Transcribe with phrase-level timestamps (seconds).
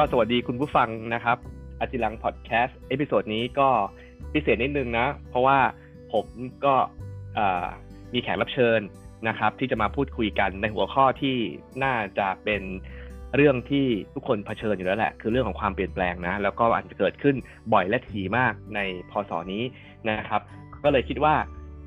[0.00, 1.38] ก็สวัสดีคุณผู้ฟังนะครับ
[1.80, 3.68] อาจิลังพอดแคสต์ episode นี้ก็
[4.32, 5.58] พิเศษนิดนึงนะ เพราะว่า
[6.12, 6.26] ผม
[6.64, 6.74] ก็
[8.14, 8.80] มีแขกรับเชิญ
[9.28, 11.36] นะครับ ที่จะมาพูดคุยกันในหัวข้อที่
[11.84, 12.62] น่าจะเป็น
[13.34, 17.36] เรื่องที่ทุกคนเผชิญอยู่แล้วแหละ คือเรื่องของความเปลี่ยนแปลงนะ แล้วก็อาจจะเกิดขึ้น
[17.72, 19.62] บ่อยและถี่มากในพศนี้
[20.08, 20.40] นะครับ
[20.84, 21.34] ก็เลยคิดว่า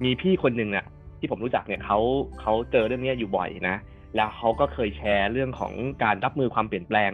[0.04, 0.86] มีพี่คนหนึ่งเนี่ย
[1.20, 2.00] ที่ผมรู้จักเนี่ยเขา
[2.42, 3.78] เขาเจอเรื่องนี้อยู่บ่อยนะ
[4.16, 5.74] แล้วเขาก็เคยแชร์เรื่องของ
[6.04, 7.12] การรับมือความเปลี่ยนแปลง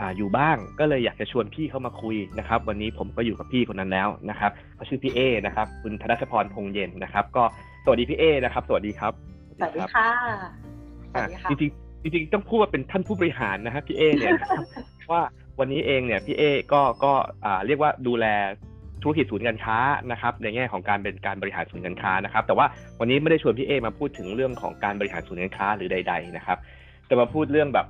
[0.00, 7.44] ออยู่บ้างก็เลยอยากจะชวนพี่เข้ามาคุยนะครับ วันนี้ผมก็อยู่กับพี่คนนั้นแล้วนะครับเขาชื่อพี่เอนะครับคุณธนชพรพงเย็นนะครับ ก็
[7.84, 9.12] สวัสดีพี่เอนะครับ สวัสดีครับ
[9.58, 10.08] สวัสดีค่ะ
[11.12, 14.32] สวัสดีค่ะจริงจริงต้องพูดว่าเป็นท่านผู้บริหารนะครับพี่เอเนี่ย
[15.12, 15.22] ว่า
[15.58, 16.42] วันนี้เองเนี่ยพี่เอ
[16.72, 17.12] ก็ก็
[17.66, 18.26] เรียกว่าดูแล
[19.02, 19.78] ธุรกิจศูนย์การค้า
[20.12, 22.66] นะครับในแง่ของการเป็นการบริหารศูนย์การค้านะครับ แต่ว่า
[23.00, 26.58] วันนี้ไม่ได้ชวนพี่เอมาพูดถึงเรื่องของการบริหารศูนย์การค้าหรือใด ๆ นะครับ
[27.08, 27.86] จะมาพูดเรื่องแบบ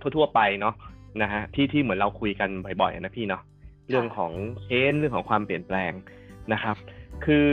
[0.00, 0.74] ทั่ว ๆ ไปเนาะ
[1.22, 3.42] นะฮะที่ที่เหมือนเราคุยกันบ่อยๆนะพี่เนาะ
[3.88, 5.92] เรื่องของเชนเรื่องของความเปลี่ยนแปลง
[6.52, 6.76] นะครับ
[7.24, 7.48] คือ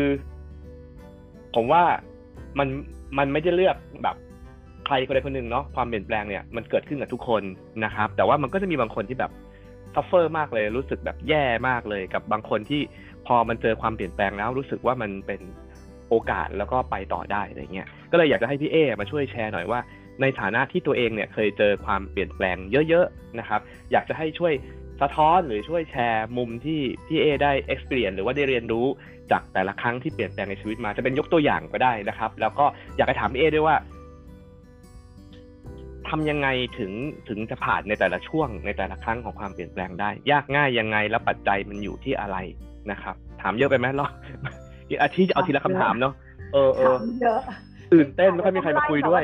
[1.56, 1.84] ผมว่า
[2.60, 2.68] มัน
[3.18, 4.16] มันไม่ได้เลือกแบบ
[4.86, 7.44] ใครคนใดคนหนึ่งเนาะความเปลี่ยนแปลงเนี่ยมันเกิดขึ้นกับทุกคน
[7.86, 9.32] นะครับ แต่ว่ามันก็จะมีบางคนที่แบบ
[9.94, 12.82] ซัฟเฟอร์มากเลยรู้สึกแบบแย่มากเลย กับบางคนที่
[13.28, 15.42] พอมันเจอความเปลี่ยนแปลงแล้ว รู้สึกว่ามันเป็น
[16.10, 19.80] โอกาสแล้วก็ไปต่อได้อะไรเงี้ยก็เลยอยากจะให้พี่เอมาช่วยแชร์หน่อยว่า
[20.22, 22.58] ในฐานะที่ตัวเองเนี่ยเคยเจอความเปลี่ยนแปลง
[22.90, 24.54] เยอะๆนะครับ อยากจะให้ช่วย
[25.02, 28.86] สะท้อนหรือช่วยแชร์มุมที่พี่เอได้ experience หรือว่าได้เรียนรู้
[29.32, 32.66] จากแต่ละครั้งที่เปลี่ยนแปลงในชีวิตมาจะเป็นยกตัวอย่างก็ได้นะครับ แล้วก็
[32.98, 33.78] อยากจะถามพี่เอด้วยว่า
[36.10, 36.92] ทำยังไงถึง
[37.30, 42.38] ถึงจะผ่านในแต่ละช่วงในแต่ละครั้งของความเปลี่ยนแปลงได้ ยากง่ายยังไงแล้วปัจจัยมันอยู่ที่อะไร
[42.92, 44.08] นะครับ ถามเยอะไปไหมรอ
[45.04, 46.14] อาทิตย์เอาทีละคำถามเนาะ
[46.54, 46.96] เออเออ
[47.94, 49.24] ตื่นเต้นไม่ค่อยมีใครมาคุยด้วย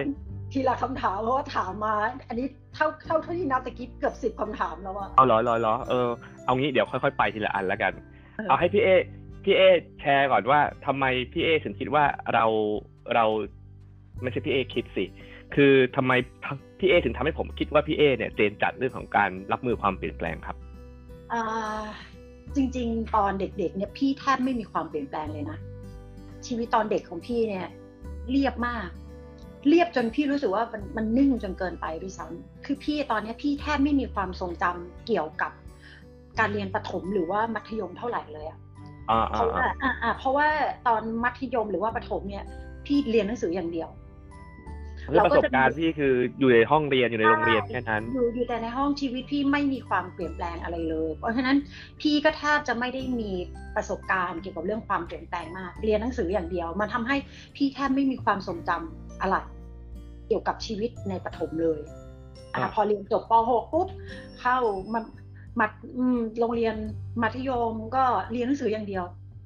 [0.58, 1.94] ทีละคำถามเพราะว่าถามมา
[2.27, 6.08] อันนี้เท่าเท่าที่นับตะกี้เกือบสิบคำถามแล้วอะเอาเหรอเหรอเหรอเออ
[6.45, 7.94] เอางี้เดี๋ยวค่อยๆ ไปทีละอันแล้วกัน
[8.50, 8.89] เอาให้พี่เอ
[9.44, 9.62] พี่เอ
[10.00, 12.03] แชร์ก่อนว่าทำไมพี่เอถึงคิดว่า
[12.34, 12.46] เรา
[13.16, 13.25] เรา
[14.22, 15.06] ไม่ใช่พี่เอคิดสิ
[15.56, 16.12] คือทำไม
[16.79, 20.57] พี่เอถึงทำให้ผมคิดว่าพี่เอเนี่ยเจนจัดเรื่องของการรับมือความเปลี่ยนแปลงครับ
[21.34, 21.44] อ่า
[22.56, 25.57] จริง ๆ ตอนเด็ก ๆ เนี่ยพี่แทบไม่มีความเปลี่ยนแปลงเลยนะ
[26.47, 27.67] ชีวิตตอนเด็กของพี่เนี่ย
[28.31, 28.90] เรียบมาก
[29.69, 35.51] เรียบจนพี่รู้สึกว่ามันมันนิ่งจนเกินไปด้วยซ้ำคือพี่ตอนนี้พี่แทบไม่มีความทรงจำเกี่ยวกับ
[36.40, 38.59] การเรียนประถมหรือว่ามัธยมเท่าไหร่เลยอะ
[39.29, 39.66] เพราะว่า
[40.03, 40.47] อ่าเพราะว่า
[40.88, 42.46] ตอนมัธยมหรือว่าประถมเนี่ย
[42.85, 43.90] พี่เรียนหนังสืออย่างเดียว
[45.13, 51.57] แล้วประสบการณ์พี่คืออยู่ในห้องเรียนอยู่ในโรงเรียนแค่นั้น อยู่อยู่แต่ในห้องชีวิตพี่ไม่มีความเปลี่ยนแปลงอะไรเลย เพราะฉะนั้น
[52.01, 53.31] พี่ก็แทบจะไม่ได้มี
[53.75, 57.17] ประสบการณ์เกี่ยวกับเรื่องความเปลี่ยนแปลงมาก เรียนหนังสืออย่างเดียว มันทำให้
[57.56, 59.35] พี่แทบไม่มีความทรงจำ อะไร
[60.28, 61.79] เกี่ยวกับชีวิตในประถมเลย
[62.53, 63.88] อพอเรียนจบป .6 ปุ๊บ
[64.39, 64.57] เข้า
[64.94, 65.01] มา
[65.59, 65.67] มา
[66.39, 66.75] โรงเรียน
[67.22, 69.03] มัธยมก็เรียนหนังสืออย่างเดียว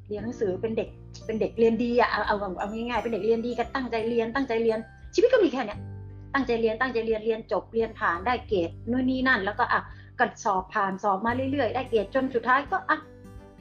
[0.09, 0.89] เรียนหนังสือเป็นเด็ก
[1.25, 4.79] เป็นเด็กเรียนดีอะเอาเอาเอาง่ายๆเป็นเด็กเรียนดีก็ตั้งใจเรียนตั้งใจเรียน
[5.13, 5.79] ชีวิตก็มีแค่เนี้ย
[6.33, 9.81] ตั้งใจเรียนตั้งใจเรียนเรียนจบเรียนผ่านได้เกรดนู่นนี่นั่น แล้วก็อะ
[10.19, 12.97] ก็สอบผ่านสอบมาเรื่อยๆ ได้เกรดจนสุดท้ายก็อะ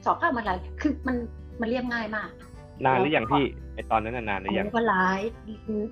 [0.05, 0.51] สอบเข้ามาอะไร
[0.81, 1.15] คือมัน
[1.61, 2.29] มันเรียบง่ายมาก
[2.85, 5.21] นานหรือยังพี่ไอ ตอนนั้นนานหรือยังก็หลาย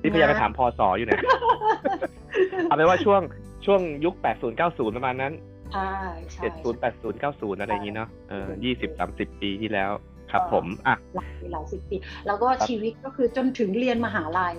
[0.02, 1.22] ที่พยายามไปถามพอสออยู่เนี่ย
[2.66, 3.22] เอาไปว่าช่วง
[3.66, 5.34] ช่วงยุคแปดศูนย์เก้าศูนย์ประมาณนั้น
[5.74, 5.92] ใช่
[6.42, 9.92] เจ็ดศูนย์แปดศูนย์เก้าศูนย์อะไรอย่างนี้เนาะเออยี่สิบสามสิบปีที่แล้ว
[10.32, 11.96] ครับผมอะหลายหลายสิบปี
[12.28, 14.56] แล้วก็ชีวิตก็คือจนถึงเรียนมหาลัย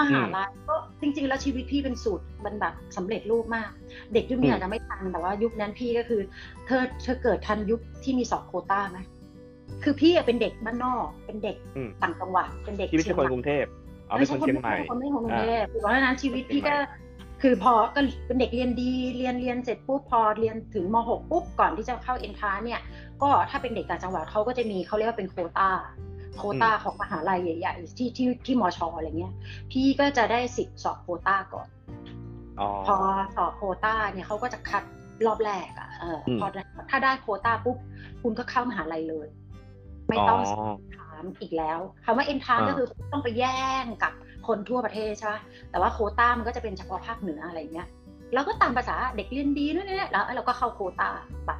[0.00, 3.70] มหาลัยก็จริง ๆ แล้วชีวิตพี่เป็นสูตรมันแบบสำเร็จรูปมาก
[4.12, 6.20] เด็กยุคนี้อาจจะไม่ทันแต่ว่ายุคนั้นพี่ก็คือ
[6.66, 8.98] เธอเธอเกิดทันยุคที่มีสอบโคต้าไหม
[9.82, 11.56] คือพี่เป็นเด็กบ้านนอกเป็นเด็ก
[12.02, 13.64] ต่างจังหวัดเป็นเด็กที่ไม่ใช่คนกรุงเทพ
[14.08, 16.74] อ๋อเป็นคนเชียงใหม่คนไม่คนกรุงเทพเพราะฉะนั้นชีวิตพี่ก็
[17.42, 22.80] คือพอก็เป็นเด็กเรียนดีเรียนเรียนเสร็จปุ๊บพอเรียนถึงม .6 ปุ๊บก่อนที่จะเข้าเอ็นทาเนี่ย
[23.22, 25.70] ก็ถ้าเป็นเด็กต่างจังหวัดเขาก็จะมีเขาเรียกว่าเป็นโคตา
[26.36, 29.34] โคตาของมหาลัยใหญ่ๆที่ที่ที่มชอะไรเงี้ย
[29.70, 31.68] พี่ก็จะได้สิทธิ์สอบโคตาก่อน
[32.86, 32.96] พอ
[33.36, 34.82] สอบโคตาเนี่ยเขาก็จะคัด
[35.26, 36.46] รอบแรกอะเออพอ
[36.90, 37.76] ถ้าได้โคตาปุ๊บ
[38.22, 39.26] คุณก็เข้ามหาลัยเลย
[40.12, 40.40] ไม่ต้อง
[40.96, 44.12] ถามอีกแล้วคำว่าเอ็นทานก็คือต้องไปแย่งกับ
[44.46, 45.34] คนทั่วประเทศใช่ไหม
[45.70, 47.88] แต่ว่าโคต้ามันก็จะเป็นเฉพาะภาคเหนืออะไรเงี้ย
[48.34, 51.10] เราก็ตามภาษาเด็กเรียนดีนั่นแหละแล้วเราก็เข้าโคต้า
[51.46, 51.50] ไป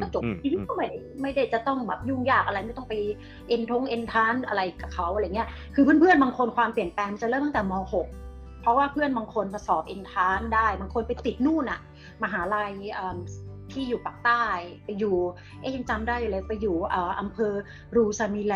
[0.00, 2.94] ก็จบชีวิตก็ไม่ได้ไม่ได้จะต้องแบบยุ่งยากอะไรไม่ต้องไป
[3.48, 7.72] เอ็นทงเอ็นทานอะไรกับเขาอะไรเงี้ยคือเพื่อนๆบางคนความเปลี่ยนแปลงจะเริ่มตั้งแต่ม
[8.16, 11.80] .6 เพราะว่าเพื่อนบางคนมาสอบเอ็นทานได้บางคนไปติดนู่นอะ
[12.22, 12.72] มหาลัย
[13.74, 14.42] ที่อยู่ปากใต้
[14.84, 15.16] ไปอยู่
[15.60, 16.76] เอ๊ยังจำได้เลยไปอยู่
[17.20, 17.52] อำเภอ
[17.96, 18.54] รูซามิแล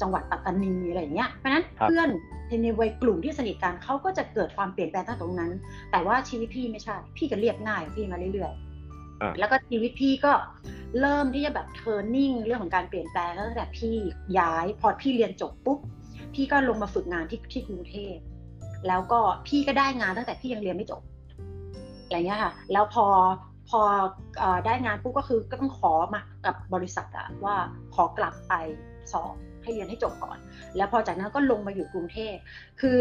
[0.00, 2.08] จังหวัดปัตตานีอะไรเงี้ยเพราะนั้นเพื่อน
[2.62, 5.52] ในวัยกลุ่มที่สนิทกันเขาก็จะเกิดความเปลี่ยนแปลงตั้งตรงนั้น
[5.90, 8.52] แต่ว่าชีวิตพี่ไม่ใช่ พี่ก็เรียบง่ายพี่มาเรื่อย
[9.22, 10.32] อ่าแล้วก็ชีวิตพี่ก็
[11.00, 13.94] เริ่มที่จะแบบเทอร์นิ่งเรื่องของการเปลี่ยนแปลงตั้งแต่พี่
[14.38, 15.78] ย้ายพอพี่เรียนจบปุ๊บ
[16.34, 18.16] พี่ก็ลงมาฝึกงานที่ที่กรุงเทพ
[18.88, 21.02] แล้วก็พี่ก็ได้งานตั้งแต่พี่ยังเรียนไม่จบ
[22.04, 23.06] อะไรเงี้ยค่ะ แล้วพอ
[23.68, 23.80] พอ
[24.38, 27.56] เอ่อได้งานปุ๊บก็คือก็ต้องขอมากับบริษัทอะว่า
[27.94, 28.54] ขอกลับไป
[29.12, 30.38] สอบให้เรียนให้จบก่อน
[30.76, 32.34] แล้วพอจากนั้นก็ลงมาอยู่กรุงเทพ
[32.80, 32.96] คือ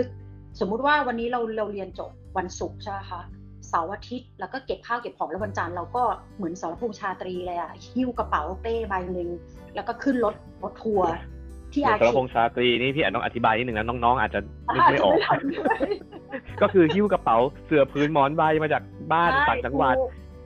[0.60, 3.21] สมมุติว่าวันนี้เราเราเรียนจบวันศุกร์ใช่ไหมคะ
[3.69, 6.04] เสาร์อาทิตย์แล้วก็เก็บข้าวเก็บของแล้ววันจันทร์เราก็
[6.36, 9.30] เหมือนสรพงษ์ชาตรีเลยอะหิ้วกระเป๋าเป้ใบหนึ่ง
[9.75, 11.09] แล้วก็ขึ้นรถรถทัวร์
[11.74, 14.39] ที่เดี๋ยอาวสรคิพงษ์ชาตรีนี่พี่อาจต้องอธิบายนิดนึงนะน้องๆ อาจจะ
[14.74, 15.92] นึกไม่ออกาจจะไม่ทันด้วย
[16.62, 18.83] ก็คือหิ้วกระเป๋าเสื้อพื้นหมอนใบมาจาก
[19.13, 19.95] บ้านต่างจังหวัด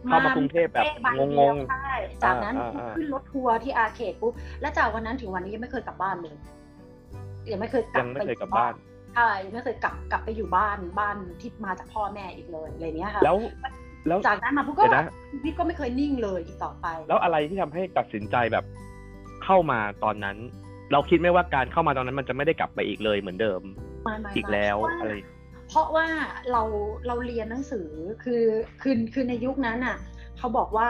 [0.08, 6.36] เข้ามากรุงเทพแบบป้ใเดียวงงๆใช่จากนั้นอ่าอ่าขึ้นรถทัวร์ที่อาเขตปุ๊บแล้วจากวันนั้นถึงวันนี้ยังไม่เคยกลับบ้านเลย
[7.52, 8.74] ยังไม่เคยกลัยับงไม่ไปเคยกลับบ้าน
[9.16, 13.38] ใช่ยังไม่เคยกลับกลับไปอยู่บ้านบ้านที่มาจากพ่อแม่อีกเลยอะไรเนี้ยค่ะแล้ว
[14.08, 18.66] แล้วจากนั้นมาปุ๊บก็เดี๋ยวนะชีวิตก็ไม่เคยนิ่งเลยอีกต่อไป แล้วอะไรที่ทำให้ตัดสินใจแบบ
[19.44, 20.38] เข้ามาตอนนั้น
[20.92, 23.62] เราคิดไหมว่าการเข้ามาตอนนั้นมันจะไม่ได้กลับไปอีกเลยเหมือนเดิม
[24.04, 25.14] ไม่ไม่อีกแล้วเพราะาอะไร
[25.68, 26.08] เพราะว่า
[26.52, 26.62] เรา
[27.08, 27.90] เราเรียนหนังสือ
[28.24, 28.44] คือ
[28.82, 29.98] คือคือในยุคนั้นน่ะ
[30.38, 30.90] เขาบอกว่า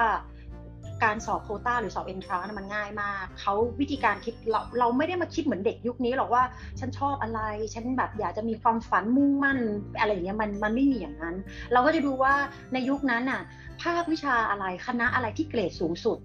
[1.04, 6.44] การสอบโควต้าหรือสอบเอนทรานมันง่ายมาก เขาวิธีการคิดเราเราไม่ได้มาคิดเหมือนเด็กยุคนี้หรอกว่า
[6.80, 7.40] ฉันชอบอะไร
[7.74, 9.60] ฉันแบบอยากจะมีความฝันมุ่งมั่น
[10.00, 11.36] อะไรอย่างเงี้ยมันมันไม่มีอย่างนั้น
[11.74, 12.34] เราก็จะดูว่า
[12.74, 13.42] ในยุคนั้นน่ะ
[13.82, 16.18] ภาควิชาอะไรคณะอะไรที่เกรดสูงสุด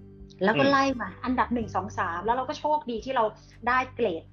[0.43, 3.23] แล้วก็อืมไล่มาอันดับหนึ่งสองสามแล้วเราก็โชคดีที่เรา
[3.67, 4.32] ได้เกรดอ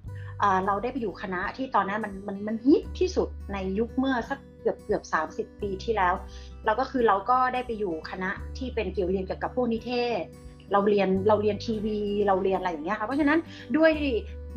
[0.65, 6.13] เราได้ไปอยู่คณะที่ตอนนั้นมันมันมันฮิตที่สุดในยุคเมื่อสักเกือบเกือบสามสิบปีที่แล้ว
[6.65, 10.21] เราก็คือเราก็ได้ไปอยู่คณะที่เป็นเกี่ยวเรียนเกี่ยวกับพวกนิเทศ
[10.71, 13.39] เราเรียนเราเรียนทีวี เราเรียนอะไรอย่างเงี้ยค่ะเพราะฉะนั้น
[13.77, 13.91] ด้วย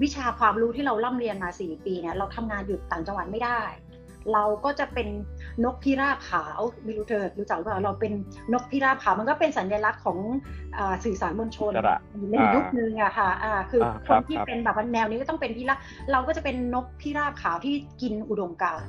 [0.02, 3.60] วิชาความรู้ที่เราล่ำเรียนมาสี่ปีเนี่ยเราทำงานอยู่ต่างจังหวัดไม่ได้
[4.32, 5.08] เราก็จะเป็น
[5.64, 8.12] นกพิราบขาวไม่รู้เธอรู้จักหรือเปล่าเราเป็น
[8.52, 10.18] นกพิราบขาวมันก็เป็นสัญลักษณ์ของ
[10.76, 11.98] อาสื่อสารมวลชนอิสระ
[12.32, 15.78] ในยุคนึงอะค่ะอ่าคืออาคครันบที่ครับเป็นแบบว่าแนวนี้ก็ต้องเป็นพิราบ
[16.12, 18.88] เราก็จะเป็นนกพิราบขาวที่กินอุดมการณ์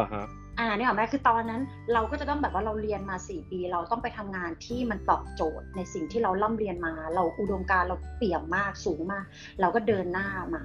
[0.00, 0.26] อ่าฮะ
[0.58, 1.62] อ่านี่หรอกไหมคือตอนนั้น
[1.92, 9.24] เราก็จะต้องแบบว่าเราเรียนมาสี่ปี เราต้องไปทำงานที่มันตอบโจทย์ในสิ่งที่เราล่ำเรียนมา เราอุดมการณ์เราเปี่ยมมากสูงมาก
[9.60, 10.62] เราก็เดินหน้ามา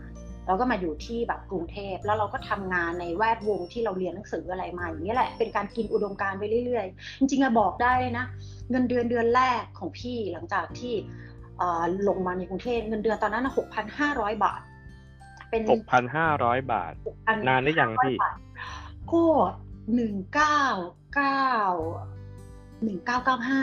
[0.48, 8.26] เราก็มาอยู่ที่แบบกรุงเทพแล้วเราก็ทำงานในแวดวงที่เราเรียนหนังสืออะไรมาอย่างนี้ยแหละเป็นการกินอุดมการณ์ไปเรื่อยๆ จริงๆอะบอกได้เลยนะ
[8.70, 10.94] เงินเดือนเดือนแรกของพี่หลังจากที่
[11.58, 14.62] เอ่อลงมาในกรุงเทพเงินเดือนตอนนั้นหกพันห้าร้อยบาท
[15.50, 16.94] เป็นหกพันห้าร้อยบาท
[17.48, 18.16] นานหรือยังพี่
[19.12, 19.26] ก็
[19.96, 20.62] หนึ่งเก้า
[21.16, 21.48] เก้า
[22.84, 23.62] หนึ่งเก้าเก้าห้า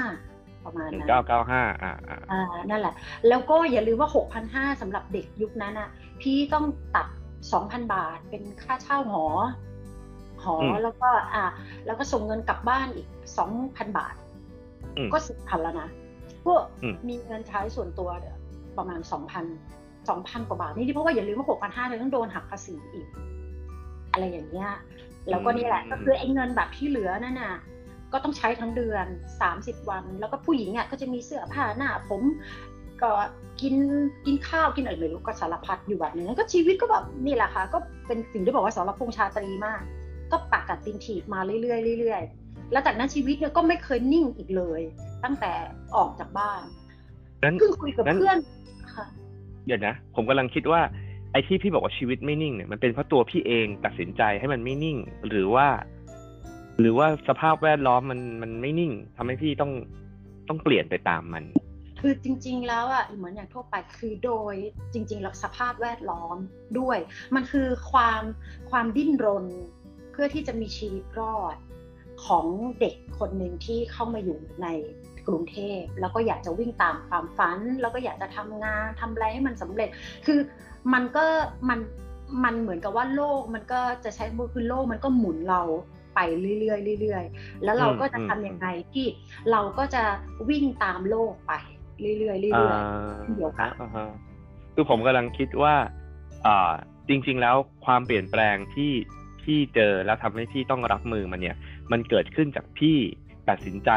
[0.64, 2.94] ประมาณหนึ่งนั้นเก้าเก้าห้าอ่าอ่าอ่านั่นแหละ
[3.28, 5.88] แล้วก็อย่าลืมว่าหกพันห้าสำหรับเด็กยุคนั้นอะ
[6.20, 6.64] พี่ต้อง
[6.96, 7.06] ตัด
[7.52, 9.24] สองพันบาทเป็นค่าเช่าหอ
[10.42, 11.44] หอแล้วก็อ่า
[11.86, 13.08] แล้วก็ส่งเงินกลับบ้านอีก
[13.38, 14.14] สองพันบาท
[14.96, 15.88] อืมก็สิบพันแล้วนะ
[16.46, 18.38] ก็อืมมีเงินใช้ส่วนตัวเดี๋ยว
[18.78, 19.44] ประมาณสองพัน
[20.08, 23.08] สองพันกว่าบาทนี่เพราะว่าอย่าลืมว่าหกพันห้าเธอต้องโดนหักภาษีอีก
[24.12, 24.70] อะไรอย่างเงี้ย
[25.30, 27.54] แล้วก็นี่แหละก็คือไอ้เงินแบบที่เหลือนั่นน่ะ
[28.12, 29.06] ก็ต้องใช้ทั้งเดือน
[29.40, 32.22] สามสิบวัน แล้วก็ผู้หญิงอะก็จะมีเสื้อผ้าหน้าผม
[33.02, 33.10] ก็
[33.60, 33.74] กิน
[34.26, 39.82] กินข้าวกินอะไรไม่รู้ก็สารพัดอยู่แบบนึงแล้วก็ชีวิตก็แบบนี่แหละค่ะ ก็เป็นสิ่งที่บอกว่าสารพงษ์ชาตรีมาก
[40.32, 44.80] ก็ปักกัดตินถีบมาเรื่อยๆเรื่อยๆแล้วจากนั้นชีวิตเนี่ยก็ไม่เคยนิ่งอีกเลย
[45.24, 45.52] ตั้งแต่
[45.96, 46.60] ออกจากบ้าน
[47.44, 48.38] นั้นเพิ่งคุยกับนั้นเพื่อน
[48.94, 49.06] ค่ะ
[49.66, 50.80] เดี๋ยวนะ ผมกำลังคิดว่า
[51.32, 54.96] ไอ้ที่พี่บอกว่าชีวิตไม่นิ่งเนี่ยมันเป็นเพราะตัวพี่เองตัดสินใจให้มันไม่นิ่ง
[55.28, 55.66] หรือว่า
[56.80, 59.72] หรือว่าสภาพแวดล้อมมันมันไม่นิ่งทำให้พี่ต้อง
[60.48, 61.44] ต้องเปลี่ยนไปตามมัน
[62.06, 64.54] คือจริง ๆ แล้วอะเหมือนอย่างทั่วไปคือโดย
[64.92, 66.36] จริงๆแล้วสภาพแวดล้อม
[66.78, 66.98] ด้วย
[67.34, 68.22] มันคือความ
[68.70, 69.46] ความดิ้นรน
[70.12, 71.56] เพื่อที่จะมีชีวิตรอด
[72.26, 72.46] ของ
[72.80, 74.68] เด็กคนหนึ่งที่เข้ามาอยู่ใน
[75.26, 79.88] กรุงเทพแล้วก็อยากจะวิ่งตามความฝัน แล้วก็อยากจะทำงานทำอะไรให้มันสำเร็จ
[80.26, 80.40] คือ
[80.92, 81.24] มันก็
[81.68, 81.78] มัน
[82.44, 85.62] มันเหมือนกับว่าโลกมันก็จะใช้คำว่าคือโลกมันก็หมุนเรา
[86.14, 86.20] ไป
[86.60, 89.06] เรื่อยๆเรื่อยๆ แล้วเราก็จะอืมทำยังไงที่
[89.50, 90.02] เราก็จะ
[90.50, 91.52] วิ่งตามโลกไป
[92.00, 92.76] เรื่อยๆเรื่อ่าอย
[93.36, 94.06] เดี๋ยวค่ะอ่าฮะ
[94.74, 95.74] คือผมกำลังคิดว่า
[96.46, 96.72] อ่า
[97.08, 98.92] จริง ๆ แล้วความเปลี่ยนแปลงที่
[99.44, 101.56] ที่เจอแล้วทำให้พี่ต้องรับมือมันเนี่ย
[101.92, 102.96] มันเกิดขึ้นจากพี่
[103.48, 103.90] ตัดสินใจ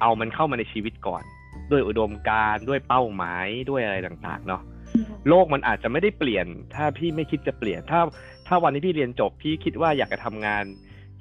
[0.00, 1.22] เอามันเข้ามาในชีวิตก่อน
[1.70, 8.00] ด้วยอุดมการณ์ด้วยเป้าหมายด้วยอะไรต่างๆ เนาะๆโลกมันอาจจะไม่ได้เปลี่ยน ถ้าพี่ไม่คิดจะเปลี่ยน ถ้า
[8.46, 10.64] ถ้าวันที่พี่เรียนจบ พี่คิดว่าอยากจะทำงาน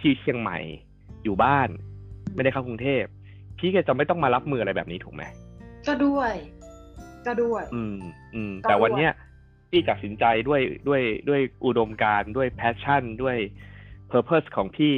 [0.02, 0.58] ที่เชียงใหม่
[1.24, 1.70] อยู่บ้าน
[2.36, 3.04] ไม่ได้เข้ากรุงเทพ
[3.60, 5.24] พี่ก็จะไม่ต้องมารับมืออะไรแบบนี้ถูกไหม
[5.90, 6.34] ก็ด้วย
[7.28, 7.98] ก็ด้วย อืม
[8.36, 9.14] อืมก็แต่วันด้วยเนี้ย
[9.72, 13.38] พี่ตัดสินใจด้วยด้วยด้วยอุดมการณ์ด้วย passion ด้วย
[14.12, 14.96] purpose ของพี่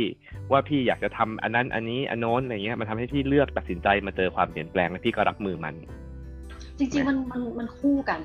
[0.51, 5.75] ว่าพี่อยากจะทำอันนั้นอันนี้อันโน้นอะไรเงี้ยมันทำให้พี่เลือกตัดสินใจมาเจอความเปลี่ยนแปลงแล้วพี่ก็รับมือมัน
[6.77, 8.19] จริงๆมันมันมันคู่กัน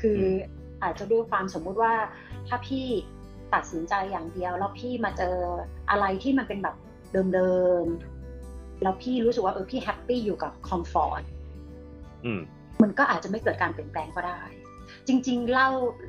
[0.00, 0.24] คืออ
[0.82, 1.94] อาจจะด้วยความสมมุติว่า
[2.48, 2.86] ถ้าพี่
[3.54, 5.36] ตัดสินใจอย่างเดียวแล้วพี่มาเจอ
[5.90, 6.76] อะไรที่มันเป็นแบบ
[7.34, 11.39] เดิมๆแล้วพี่รู้สึกว่าเออพี่แฮปปี้อยู่กับคอมฟอร์ตอื
[12.38, 12.40] ม
[12.82, 14.40] มันก็อาจจะไม่เกิดการเปลี่ยนแปลงก็ได้
[15.06, 15.68] จริง ๆ เล่า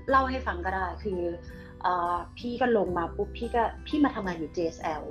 [0.10, 1.22] เล่าให้ฟังก็ได้คือ
[1.82, 5.04] เออพี่ก็ลงมาปุ๊บพี่ก็พี่มาทำงานอยู่ JSL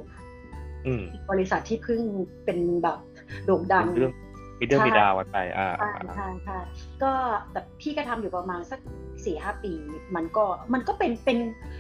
[0.87, 2.03] อืมบริษัทที่เพิ่ง
[2.45, 2.99] เป็นแบบ
[3.45, 4.15] โด่งดังเรื่อง
[4.61, 6.59] มีเรื่องใช่มีดาวกันไปอ่าใช่ใช่ใช่
[7.03, 7.13] ก็
[7.53, 8.81] แบบพี่ก็ทำอยู่ประมาณสัก
[9.25, 9.73] สี่ห้าปี
[10.17, 11.39] มันก็มันก็เป็นเป็น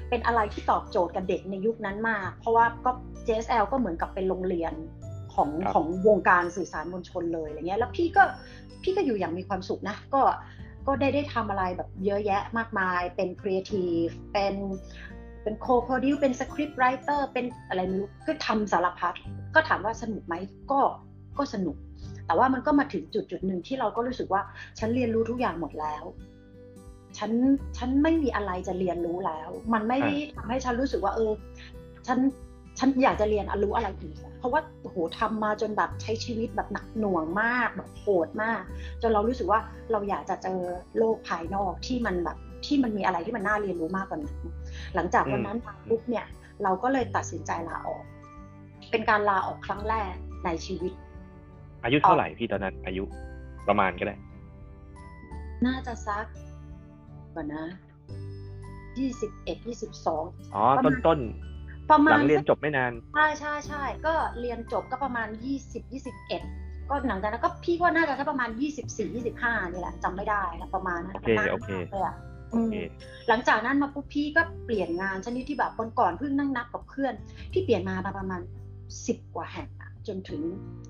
[0.08, 2.90] เป็นอะไรที่ตอบโจทย์กับเด็กในยุคนั้นมาก เพราะว่าก็
[3.26, 4.72] JSL ก็เหมือนกับเป็นโรงเรียน
[5.40, 8.22] ของครับของวงการสื่อสารมวลชนเลยอะไรเงี้ยแล้วพี่ก็
[8.82, 10.22] พี่ก็อยู่อย่างมีความสุขนะก็
[10.86, 14.54] ก็ได้ได้ทำอะไรแบบเยอะแยะมากมายเป็นครีเอทีฟเป็น
[15.42, 19.14] เป็น co-produce เป็น scriptwriter เป็นอะไรไม่รู้ก็ทำสารพัด
[19.54, 20.34] ก็ถามว่าสนุกไหม
[20.70, 20.80] ก็
[21.38, 21.76] ก็สนุก
[22.26, 24.42] แต่ว่ามันก็มาถึงจุดจุดหนึ่งที่เราก็รู้สึกว่า
[24.78, 26.04] ฉันเรียนรู้ทุกอย่างหมดแล้ว
[27.18, 27.30] ฉัน
[27.76, 31.32] ฉันไม่มีอะไรจะเรียนรู้แล้ว มันไม่ได้ทำให้ฉันรู้สึกว่า เออ
[32.06, 32.18] ฉัน
[32.78, 38.62] ฉันอยากจะเรียนอะรู้อะไรอีกอะ เพราะว่าโอ้โหทำมาจนแบบใช้ชีวิตแบบหนักหน่วงมากแบบโหดมาก
[39.02, 39.60] จนเรารู้สึกว่า
[39.92, 40.60] เราอยากจะเจอ
[40.98, 44.36] โลกภายนอกที่มันแบบที่มันมีอะไรที่มันน่าเรียนรู้มากกว่านั้น
[44.94, 46.26] หลังจากวันนั้นมาปุ๊บเนี่ย
[46.62, 48.02] เราก็เลยตัดสินใจลาออก
[48.90, 50.12] เป็นการลาออกครั้งแรก
[50.44, 50.92] ในชีวิต
[51.84, 53.04] อายุเท่าไหร่พี่ตอนนั้น อายุ
[53.68, 54.14] ประมาณก็ได้
[55.66, 56.26] น่าจะสัก
[57.34, 57.64] ก่อนนะ
[58.98, 61.18] ยี่สิบเอ็ดยี่สิบสองอ๋อประมาต้ณนต้น
[61.92, 66.42] ประๆมาหลัณงเรียนจบไม่นานใช่ใช่ใช่ก็เรียนจบก็ประมาณยี่สิบยี่สิบเอ็ด
[66.88, 72.16] ก็หลังจากนั้นก็พี่ก็น่าจะสักประมาณยี่สิบสี่ยี่สิบห้านี่แหละจำไม่ได้แล้วประมาณนั้นโอเคประมาณโอเคเลยอะ
[72.50, 72.74] โออืมเค
[73.28, 77.14] หลังจากนั้นมาปุ๊บพี่ก็เปลี่ยนงานชนิดที่แบบวันก่อนเพิ่งนั่งนับกับเพื่อน
[77.52, 78.40] พี่เปลี่ยนมาประมาณ
[79.06, 80.40] สิบกว่าแห่งอะจนถึง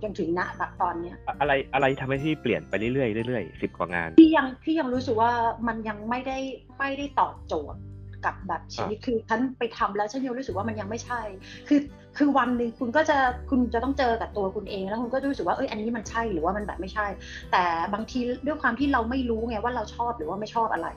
[0.03, 5.31] จนถึงณแบบตอนเนี้ย อะอะไรอะไรทำให้พี่เปลี่ยนไปเรื่อยๆเรื่อยๆสิบกว่างานพี่ยังพี่ยังรู้สึกว่า
[5.67, 6.39] มันยังไม่ได้
[6.79, 7.81] ไม่ได้ตอบโจทย์
[8.25, 11.21] กับแบบชีวิตคือฉันไปทำแล้วฉันยังรู้สึกว่ามันยังไม่ใช่
[11.69, 11.81] คือ
[12.19, 13.17] คือวันหนึ่งคุณก็จะ
[13.51, 17.07] คุณจะต้องเจอกับตัวคุณเอง แล้วคุณก็จะรู้สึกว่าเอ้ยอันนี้มันใช่หรือว่ามันแบบไม่ใช่
[17.53, 17.63] แต่
[17.95, 20.89] บางทีด้วยความที่เราไม่รู้ไงว่าเราชอบหรือว่าไม่ชอบอะไร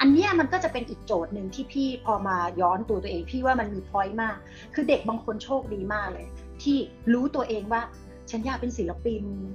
[0.00, 4.36] อันเนี้ยมันก็จะเป็นอีกโจทย์หนึ่งที่พี่พอมาย้อนตัวตัวเองพี่ว่ามันมีพอยต์มาก
[4.74, 6.26] คือเด็กบางคนโชคดีมากเลย
[6.62, 6.76] ที่
[7.12, 7.82] รู้ตัวเองว่า
[8.30, 9.48] ฉันอยากเป็นศิลปินอืม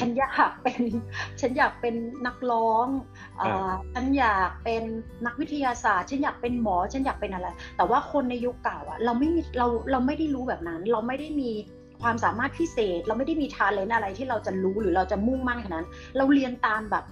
[0.00, 0.80] ฉันอยากเป็น
[1.40, 1.94] ฉันอยากเป็น
[2.26, 2.86] นักร้อง
[3.38, 4.82] เอ่อฉันอยากเป็น
[5.26, 11.50] นักวิทยาศาสตร์ ฉันอยากเป็นหมอ ฉันอยากเป็นอะไร แต่ว่าคนในยุคเก่าอะเราไม่มีเราเราไม่ได้รู้แบบนั้น เราไม่ได้มี
[12.02, 15.86] ความสามารถพิเศษ เราไม่ได้มีทาเลนอะไรที่เราจะรู้หรือเราจะมุ่งมั่นขนาดนั้น
[16.16, 17.04] เราเรียนตามแบบ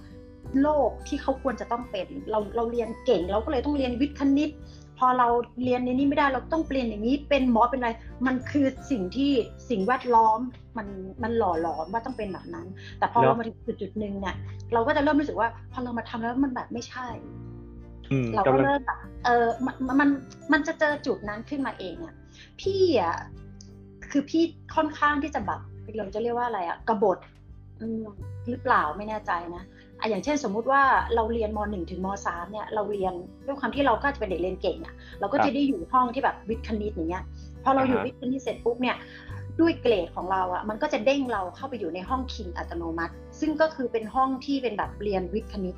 [0.61, 4.49] โลกที่เขาควรจะต้องเป็น เราเราเรียนเก่ง เราก็เลยต้องเรียนวิทย์คณิต
[4.97, 5.27] พอเรา
[5.63, 7.89] เรียนในนี้ไม่ได้เราต้องเปลี่ยนอย่างนี้เป็นหมอเป็นอะไร
[8.25, 9.31] มันคือสิ่งที่
[9.69, 10.39] สิ่งแวดล้อม
[10.77, 10.87] มัน
[11.23, 12.67] มันหล่อหลอมว่าต้องเป็นแบบนั้น
[12.99, 14.35] แต่พอเนอะเรามาถึงจุดจุดๆหนึ่งเนี่ย
[14.73, 17.07] เราก็จะเริ่มรู้สึกว่าพอเรามาทำแล้วมันแบบไม่ใช่
[18.11, 20.09] อืมเราก็กำลังเริ่มแบบเออมันมัน
[20.53, 22.15] มันจะเจอจุดนั้นขึ้นมาเองอะ
[22.61, 23.15] พี่อะ
[24.11, 24.43] คือพี่
[24.75, 25.59] ค่อนข้างที่จะแบบ
[25.97, 27.17] เราจะเรียกว่าอะไรอะกบฏ
[27.81, 28.05] อืม
[28.49, 29.63] หรือเปล่าไม่แน่ใจนะ
[29.99, 30.81] อะอย่างเช่นสมมุติว่า
[31.15, 33.13] เราเรียนมหนึ่งถึงมสามเนี่ยเราเรียน
[33.45, 37.23] ด้วยความที่เราก็จะเป็นเด็กเรียนเก่งอะเราก็ครัจะบได้อยู่ห้องที่แบบวิทย์คณิตอย่างเงี้ย
[37.63, 38.95] พอเราอยู่อ่าฮะวิทย์คณิตเสร็จปุ๊บเนี่ย
[39.59, 45.75] ด้วยเกรดของเราอะมันก็จะเด้งเราเข้าไปอยู่ในห้องคิงอัตโนมัติ ซึ่งก็คือเป็นห้องที่เป็นแบบเรียนวิทย์คณิต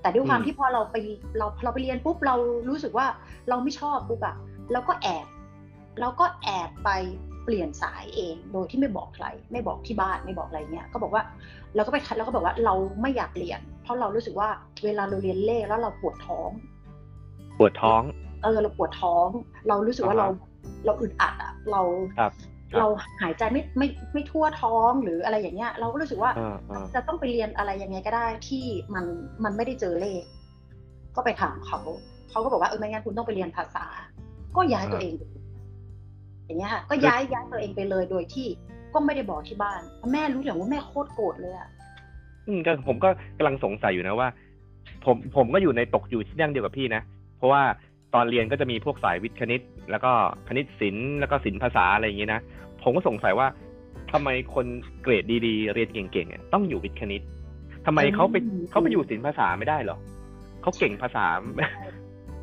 [0.00, 0.96] แต่ด้วยความอืมที่พอเราไป
[1.38, 2.36] เราเราไปเรียนปุ๊บเรา
[2.68, 3.06] รู้สึกว่า
[3.48, 4.36] เราไม่ชอบปุ๊บอะ
[4.72, 5.26] เราก็แอบ
[6.00, 6.90] เราก็แอบไป
[7.44, 11.22] เปลี่ยนสายเองโดยที่ไม่บอกใคร ไม่บอกที่บ้านไม่บอกอะไรเงี้ยก็บอกว่า
[11.74, 14.48] เราก็ไปคัดแล้วก็บอกว่าเราไม่อยากเรียน เพราะเรารู้สึกว่า
[14.84, 16.50] เวลาเราเรียนเลขแล้วเราปวดท้อง
[17.58, 18.02] ปวดท้อง
[18.42, 19.26] เออเราปวดท้อง
[19.68, 20.48] เรารู้สึกว่าเราอ่าฮะ
[20.84, 21.82] เราอึดอัดอะเรา
[22.18, 22.86] ครับครับ เรา
[23.22, 28.64] หายใจไม่ไม่ไม่ทั่วท้องหรืออะไรอย่างเงี้ย เราก็รู้สึกว่าเออเออจะต้องไปเรียนอะไรยังไงก็ได้ที่
[28.94, 29.04] มัน
[29.44, 30.22] มันไม่ได้เจอเลข
[31.16, 31.80] ก็ไปถามเขา
[32.30, 33.86] เขาก็บอกว่าเออไม่งั้นคุณต้องไปเรียนภาษา
[34.56, 35.22] ก็ย้ายตัวเองไป
[36.46, 38.46] อย่างเงี้ยค่ะก็ย้ายย้ายตัวเองไปเลยโดยที่
[38.94, 39.80] ก็ไม่ได้บอกที่บ้าน
[40.12, 41.68] แม่รู้อย่างว่าแม่โคตรโกรธเลยอะ
[42.46, 44.28] อืมก็ผมก็กำลังสงสัยอยู่นะว่า
[45.04, 47.02] ผมผมก็อยู่ในตกอยู่ที่นั่งเดียวกับพี่นะ
[47.38, 47.62] เพราะว่า
[48.14, 50.12] ตอนเรียนก็จะมีพวกสายวิทย์คณิต แล้วก็
[50.48, 52.40] คณิตศิลป์แล้วก็ศิลป์ภาษาอะไรอย่างงี้นะ
[52.82, 53.46] ผมก็สงสัยว่า
[54.12, 54.66] ทำไมคน
[55.02, 57.22] เกรดดีๆ เรียนเก่งๆเนี่ยต้องอยู่วิทย์คณิต
[57.86, 58.36] ทำไมเขาไป
[58.70, 59.98] เขาไปอยู่ศิลป์ภาษาไม่ได้เหรอ
[60.62, 61.26] เขาเก่งภาษา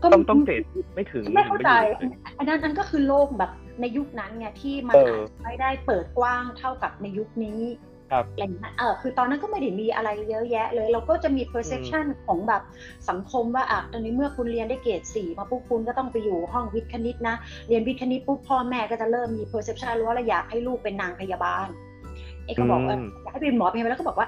[0.01, 0.63] ต้องต้องเกรด
[0.95, 7.88] ไม่ถึงไม่เข้าใจถึงไปอยู่อันนั้นอันก็คือโลกแบบในยุคนั้นไงที่มันเอออาจจะไม่ได้เปิดกว้างเท่ากับในยุคนี้ครับ
[8.33, 12.61] อะไรอย่างเงี้ยเออคือตอนนั้นก็ไม่ได้มีอะไรเยอะแยะเลย เราก็จะมี perception ของแบบ
[13.09, 17.35] สังคมว่าอะตอนนี้เมื่อคุณเรียนได้เกรดสี่มาปุ๊บคุณก็ต้องไปอยู่ห้องวิทย์คณิตนะ
[17.67, 21.67] เรียนวิทย์คณิตปุ๊บพ่อแม่ก็จะเริ่มมี perception รู้ว่าเราอยากให้ลูกเป็นนางพยาบาล
[22.45, 24.27] เอ๊ะก็บอกว่าอืมอยากให้เป็นหมอพยาบาลแล้วก็บอกว่า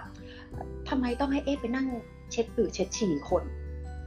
[0.89, 1.88] ทำไมต้องให้เอ๊ะไปนั่ง
[2.31, 3.43] เช็ดปือเช็ดฉี่คน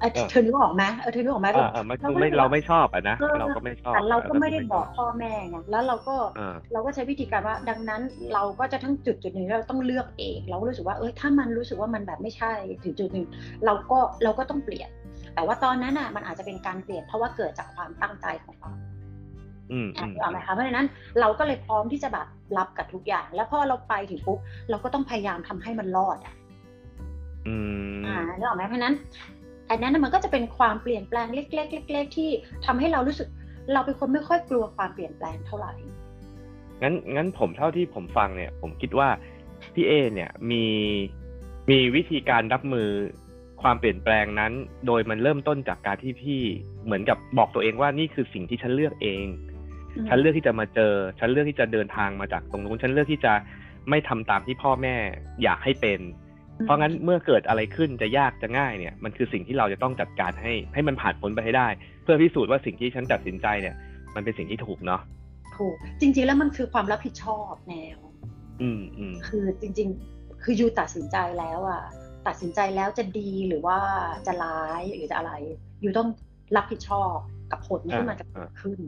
[0.04, 12.52] เออเออเธอนึกออกไหมเออเธอนึกออกไหมอ่าอ่ามันคือไม่เราไม่ชอบอะนะเออเราก็ไม่ชอบแต่เราก็ไม่ได้ชบอกพ่อแม่ไงแล้วเราก็อ่าเราก็ใช้วิธีการว่า ดังนั้นเราก็จะทั้งจุดจุดหนึ่งเราต้องเลือกเองเราก็รู้สึกว่าเอ้ยถ้ามันรู้สึกว่ามันแบบไม่ใช่
[12.84, 13.26] ถึงจุดหนึ่ง
[13.64, 14.90] เราก็เราก็ต้องเปลี่ยน
[15.34, 18.70] แต่ว่าตอนนั้นอะมันอาจจะเป็นการเปลี่ยนเพราะว่าเกิดจากความตั้งใจของเรา
[19.72, 20.86] อืมอะอืมนึกออกไหมคะเพราะฉะนั้น
[21.20, 22.26] เราก็เลยพร้อมที่จะแบบ
[22.58, 24.38] รับกับทุกอย่าง แล้วพอเราไปถึงปุ๊บ
[24.70, 26.34] เราก็ต้องพยายามทำให้มันรอดอะ
[27.48, 27.56] อื
[27.96, 28.94] มอ่านึกออกไหมเพราะฉะนั้น
[29.70, 32.30] อันนั้นน่ะมันก็จะเป็นความเปลี่ยนแปลงเล็กๆเล็กๆที่
[32.66, 33.28] ทำให้เรารู้สึก
[33.72, 35.72] เราเป็นคนไม่ค่อยกลัวความเปลี่ยนแปลงเท่าไหร่
[36.82, 39.08] งั้นงั้นผมเท่าที่ผมฟังเนี่ย ผมคิดว่า
[39.74, 40.64] พี่เอเนี่ยมี
[41.70, 42.88] มีวิธีการรับมือ
[43.62, 44.52] ความเปลี่ยนแปลงนั้น
[44.86, 46.40] โดยมันเริ่มต้นจากการที่พี่
[46.84, 49.26] เหมือนกับบอกตัวเองว่านี่คือสิ่งที่ฉันเลือกเอง
[49.96, 53.32] อืมฉันเลือกที่จะมาเจอ ฉันเลือกที่จะเดินทางมาจากตรงนู้น ฉันเลือกที่จะ
[53.90, 54.94] ไม่ทำตามที่พ่อแม่
[55.42, 56.00] อยากให้เป็น
[56.62, 61.68] เพราะงั้นเมื่อเกิดอะไรขึ้นจะยากจะง่ายเนี่ยมันคือสิ่งที่เราจะต้องจัดการให้ให้มันผ่านพ้นไปให้ได้
[62.02, 63.74] เพื่อพิสูจน์ว่าสิ่งที่ฉันตัดสินใจเนี่ย
[64.14, 65.00] มันเป็นสิ่งที่ถูกเนาะ
[65.56, 67.98] ถูกจริง ๆ แล้วมันคือความรับผิดชอบแนว
[68.62, 71.82] อืมอืมคือจริง ๆ คือยูตัดสินใจแล้วอะ
[72.26, 73.78] ตัดสินใจแล้วจะดีหรือว่า
[74.26, 75.32] จะร้ายหรือจะอะไร
[75.84, 76.08] ยูต้อง
[76.56, 77.14] รับผิดชอบ
[77.52, 78.78] กับผลที่มันจะเกิดขึ้น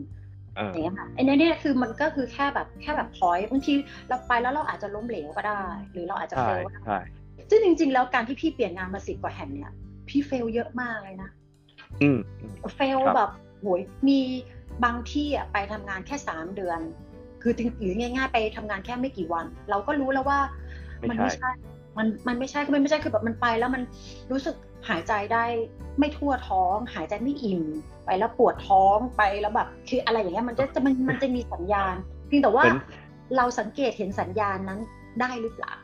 [0.59, 3.75] อ่าอย่างเงี้ยค่ะไอ้เนี่ยเนี่ยคือมันก็คือแค่แบบแค่แบบพอยบางที
[4.09, 6.99] เราไปแล้วเราอาจจะล้มเหลวก็ได้ หรือเราอาจจะใช่เฟลก็ได้ใช่
[7.51, 9.73] ซึ่งจริง ๆ แล้วการที่พี่เปลี่ยนงานมาสิบกว่าแห่งเนี่ย
[10.09, 11.31] พี่เฟลเยอะมากเลยนะ
[12.03, 14.21] อืมอืมเฟลครับแบบโหยมี
[14.85, 16.81] บางที่อะไปทำงานแค่สามเดือน
[17.43, 20.41] คือจริงหรือง่าย ๆ ไปทำงานแค่ไม่กี่วัน เราก็รู้แล้วว่า
[20.99, 21.51] ไม่มันใช่ไม่ใช่
[21.99, 23.83] มันมันไม่ใช่คือมันไม่ใช่คือแบบมันไปแล้วมัน
[24.31, 24.55] รู้สึก
[24.89, 25.45] หายใจได้
[25.99, 27.63] ไม่ทั่วท้อง หายใจไม่อิ่ม
[28.05, 31.95] ไปแล้วปวดท้องไปแล้วแบบคืออะไรอย่างเงี้ยมันจะจะมันมันจะมีสัญญาณ
[32.27, 32.79] เพียงแต่ว่าเหมือน
[33.37, 34.81] เราสังเกตเห็นสัญญาณนั้น
[35.21, 35.75] ได้หรือเปล่า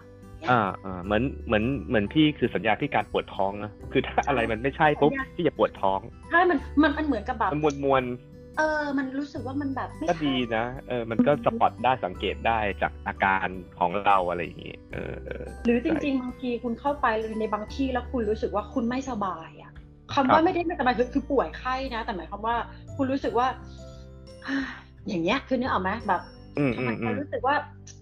[0.51, 6.01] อ่าอ่าเหมือนเหมือนเหมือนพี่คือสัญญาที่การปวดท้องนะคือถ้าอะไรมันไม่ใช่ปุ๊บสัญญาที่จะปวดท้อง
[6.31, 8.05] ใช่มันมันมันเหมือนกับแบบมันมวลมวล
[8.59, 13.47] เออ มันรู้สึกว่ามันแบบไม่ก็ใช่ดีนะ เออ มันก็สปอตได้สังเกตได้จากอาการ
[13.79, 17.07] ของเราอะไรอย่างงี้เออเออ หรือจริงๆ บางทีคุณเข้าไป
[17.39, 19.73] ในบางที่แล้วคุณรู้สึกว่าคุณไม่สบายอะ
[20.13, 22.57] ครัคำบว่าไม่ได้ไม่สบายคือคือป่วยไข้นะ แต่หมายความว่า
[22.97, 23.47] คุณรู้สึกว่า
[25.09, 26.42] อย่างเงี้ย คือนึกออกไหมแบบอืม
[26.75, 27.57] ทำอืไมมอืฉันมรู้สึกว่า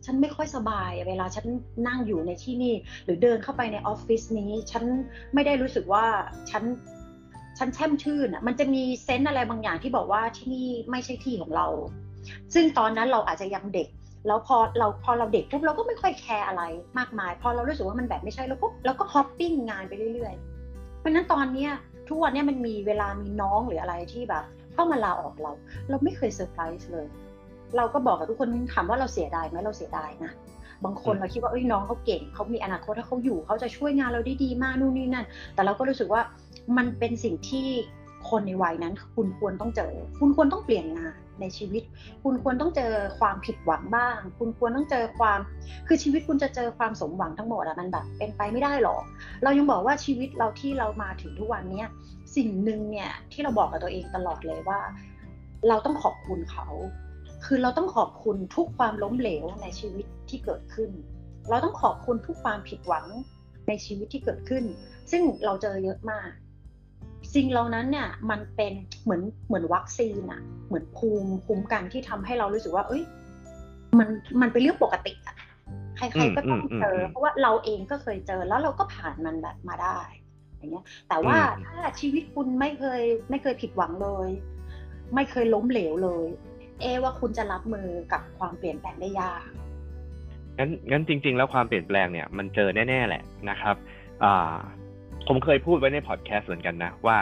[0.05, 1.47] ฉันไม่ค่อยสบายอะเวลาฉัน
[1.89, 4.85] นั่งอยู่ในที่นี่ หรือเดินเข้าไปในออฟฟิศนี้ฉัน
[5.35, 6.05] ไม่ได้รู้สึกว่า
[6.51, 6.63] ฉัน
[7.59, 11.67] ฉันแช่มชื่นอะมันจะมี sense อะไรบางอย่างที่บอกว่าที่นี่ไม่ใช่ที่ของเรา
[12.55, 13.89] ซึ่งตอนนั้นเราอาจจะยังเด็ก
[14.27, 16.63] แล้วพอเราพอเราเด็กปุ๊บเราก็ไม่ค่อย care อะไร
[16.99, 21.71] มากมาย พอเรารู้สึกว่ามันแบบไม่ใช่แล้วปุ๊บเราก็ hopping งานไปเรื่อยๆเพราะฉะนั้นตอนเนี้ย
[22.09, 25.53] ทุกวันเนี้ยมันมีเวลามีน้องหรืออะไรที่แบบเข้ามาลาออกเรา
[25.89, 27.07] เราไม่เคยเซอร์ไพรส์เลย
[27.77, 30.33] เราก็บอกกับทุกคนถามว่าเราเสียดายไหมเราเสียดายนะ
[30.85, 36.23] บางคนอืมเราคิดว่าเอ้ยน้องเขาเก่งเขามีอนาคตถ้าเขาอยู่เขาจะช่วยงานเราได้ดีมากนู่นนี่นั่น แต่เราก็รู้สึกว่า
[36.77, 37.67] มันเป็นสิ่งที่
[38.31, 41.83] คนในวัยนั้น คุณควรต้องเจอ คุณควรต้องเปลี่ยนงานในชีวิต
[42.25, 45.39] คุณควรต้องเจอความผิดหวังบ้าง คุณควรต้องเจอความ
[45.87, 49.03] คือชีวิตคุณจะเจอความสมหวังทั้งหมดอะมันแบบ เป็นไปไม่ได้หรอก
[49.43, 51.89] เรายังบอกว่าชีวิตเราที่เรามาถึงทุกวันเนี้ย
[52.37, 54.81] สิ่งหนึ่งเนี่ยที่เราบอกกับตัวเองตลอดเลยว่า
[55.69, 56.67] เราต้องขอบคุณเขา
[57.45, 60.91] คือเราต้องขอบคุณทุกความล้มเหลวในชีวิตที่เกิดขึ้น
[61.51, 63.07] เราต้องขอบคุณทุกความผิดหวัง
[63.69, 64.65] ในชีวิตที่เกิดขึ้น
[65.11, 66.31] ซึ่งเราเจอเยอะมาก
[67.35, 68.73] สิ่งเหล่านั้นเนี่ยมันเป็น
[69.05, 73.03] เหมือนเหมือนวัคซีนอะเหมือนภูมิคุ้มกันที่ทำให้เรารู้สึกว่า เอ้ย
[73.99, 74.09] มัน
[74.41, 75.37] มันเป็นเรื่องปกติอะ
[75.97, 79.99] ใครๆก็ต้องเจออืมอืมอืมเพราะว่าเราเองก็เคยเจอแล้วเราก็ผ่านมันแบบมาได้
[80.57, 84.29] อย่างเงี้ย แต่ว่าอืมถ้าชีวิตคุณไม่เคย ไม่เคยผิดหวังเลย
[85.15, 86.27] ไม่เคยล้มเหลวเลย
[86.83, 89.43] เอว่าคุณจะรับมือกับความเปลี่ยนแปลงได้ยาก
[90.59, 93.77] งั้นงั้นจริง ๆ แล้วความเปลี่ยนแปลงเนี่ยมันเจอแน่ๆแหละนะครับ
[94.25, 94.57] อ่า
[95.29, 97.17] ผมเคยพูดไว้ในพอดแคสต์เหมือนกันนะว่า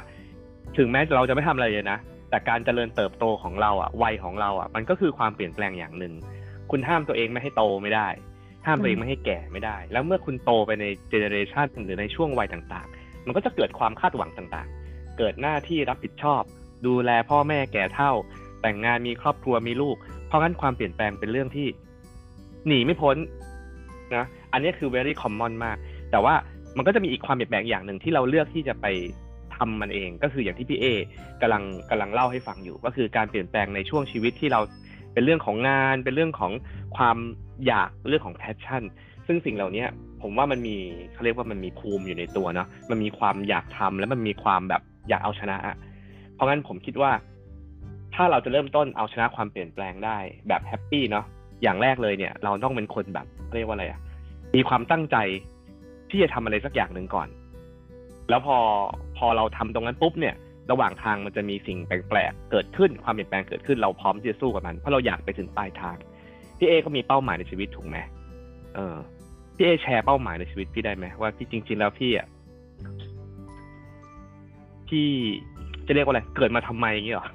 [0.76, 1.98] ถึงแม้เราจะไม่ทำอะไรเลยนะ
[2.30, 6.14] แต่การเจริญเติบโตของเราอะวัยของเราอะ มันก็คือความเปลี่ยนแปลงอย่างหนึ่ง
[6.70, 8.08] คุณห้ามตัวเองไม่ให้โตไม่ได้
[8.66, 16.42] ห้ามตัวเองไม่ให้แก่ไม่ได้ แล้วเมื่อคุณโตไปในเจเนอเรชันหรือในช่วงวัยต่าง ๆ มันก็จะเกิดความคาดหวังต่างๆ เกิดหน้าที่รับผิดชอบ
[16.86, 18.12] ดูแลพ่อแม่แก่เท่า
[18.62, 21.66] แต่งงานมีครอบครัวมีลูก เพราะงั้นความเปลี่ยนแปลงเป็นเรื่องที่
[22.66, 23.16] หนีไม่พ้น
[24.16, 25.76] นะอันนี้คือ very common มาก
[26.10, 26.34] แต่ว่า
[26.76, 28.86] มันก็จะมีอีกความเปลี่ยนแปลงอย่างหนึ่งที่เราเลือกที่จะไป
[29.56, 30.86] ทำมันเองก็คืออย่างที่พี่เอ
[31.40, 34.60] กำลังกำลังเล่าให้ฟังอยู่ ก็คือการเปลี่ยนแปลงในช่วงชีวิตที่เรา
[35.12, 36.52] เป็นเรื่องของงาน เป็นเรื่องของ
[36.96, 37.16] ความ
[37.66, 38.82] อยากเรื่องของ passion
[39.26, 39.84] ซึ่งสิ่งเหล่านี้
[40.22, 40.76] ผมว่ามันมี
[41.12, 45.56] เขาเรียกว่ามันมีภูมิอยู่ในตัวเนาะมันมีความอยากทำแล้วมันมีความแบบอยากเอาชนะ
[46.34, 47.10] เพราะงั้นผมคิดว่า
[48.20, 51.24] ถ้าเราจะเริ่มต้นเอาชนะความเปลี่ยนแปลงได้แบบแฮปปี้เนาะ
[51.62, 54.00] อย่างแรกเลยเนี่ย เราต้องเป็นคนแบบเรียกว่าอะไรอะ
[54.54, 55.16] มีความตั้งใจ
[56.11, 57.28] ที่จะทำอะไรสักอย่างหนึ่งก่อน
[58.28, 58.59] แล้วพอ
[59.18, 60.35] พอเราทำตรงนั้นปุ๊บเนี่ย
[60.70, 65.96] ระหว่างทางมันจะมีสิ่งแปลกๆเกิดขึ้นความเปลี่ยนแปลงเกิดขึ้นเราพร้อมที่จะสู้กับมันเพราะเราอยากไปถึงปลายทาง
[66.59, 67.96] พี่เอก็มีเป้าหมายในชีวิตถูกไหม
[68.74, 68.96] เออ
[69.57, 72.26] พี่เอแชร์เป้าหมายในชีวิตพี่ได้ไหมว่าพี่จริง ๆ แล้วพี่อะ
[74.88, 75.09] พี่
[75.88, 77.27] จะเรียกว่าอะไรเกิดมาทำไมอย่างเงี้ยหรอ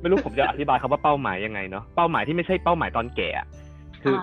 [0.00, 3.46] ไม่รู้ผมจะอธิบายคำว่าเป้าหมายยังไงเนาะเป้าหมายที่ไม่ใช่เป้าหมายตอนแก่อะ
[4.02, 4.16] คือ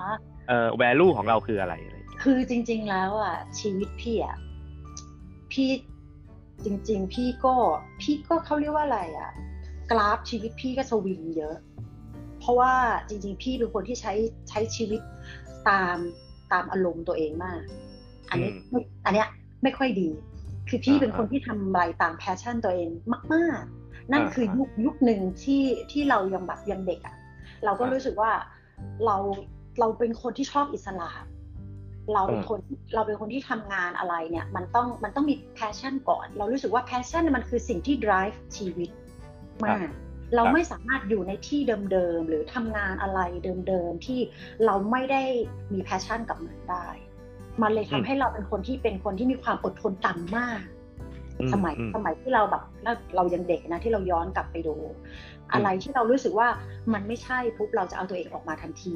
[0.47, 4.37] เอ่อ value ของเราคืออะไรอะไรคือจริง ๆ แล้วอะ ชีวิตพี่อะ
[5.51, 5.69] พี่
[6.65, 7.53] จริง ๆ พี่ก็
[8.01, 9.31] พี่ก็เขาเรียกว่าอะไรอะ
[9.91, 11.55] กราฟชีวิตพี่ก็สวิงเยอะ
[12.39, 12.73] เพราะว่า
[13.09, 14.13] จริง ๆ พี่เป็นคนที่ใช้
[14.49, 15.01] ใช้ชีวิต
[15.69, 15.97] ตาม
[16.51, 17.61] ตามอารมณ์ตัวเองมาก
[18.29, 18.51] อันนี้
[19.05, 19.27] อันเนี้ย
[19.63, 20.09] ไม่ค่อยดี
[20.73, 22.89] คือพี่เป็นคนที่ทำอะไรตาม passion ตัวเอง
[23.33, 27.15] มาก ๆ นั่นคือยุคยุคหนึ่งที่ที่เรายังแบบยังเด็กอะ
[27.65, 28.31] เราก็รู้สึกว่า
[29.05, 29.15] เรา
[29.79, 31.09] เราเป็นคนที่ชอบอิสระ
[32.13, 32.59] เราเป็นคน
[32.95, 38.89] เราเป็นคนที่ทำงานอะไรเนี่ย มันต้องมันต้องมี passion ก่อน เรารู้สึกว่า passion มันคือสิ่งที่ drive ชีวิต
[39.65, 39.89] มาก
[40.35, 41.59] เราไม่สามารถอยู่ในที่
[41.91, 43.19] เดิมๆ หรือทำงานอะไร
[43.67, 44.19] เดิมๆ ที่
[44.65, 45.23] เราไม่ได้
[45.73, 46.87] มีแพชชั่นกับมันได้
[47.61, 50.61] มันเลยทำให้เราเป็นคนที่เป็นคนที่มีความอดทนต่ำมาก
[51.53, 52.63] สมัยสมัยที่เราแบบ
[53.15, 54.75] เรายังเด็กนะที่เราย้อนกลับไปดู
[55.53, 56.47] อะไรที่เรารู้สึกว่า
[56.93, 58.95] มันไม่ใช่ปุ๊บเราจะเอาตัวเองออกมาทันที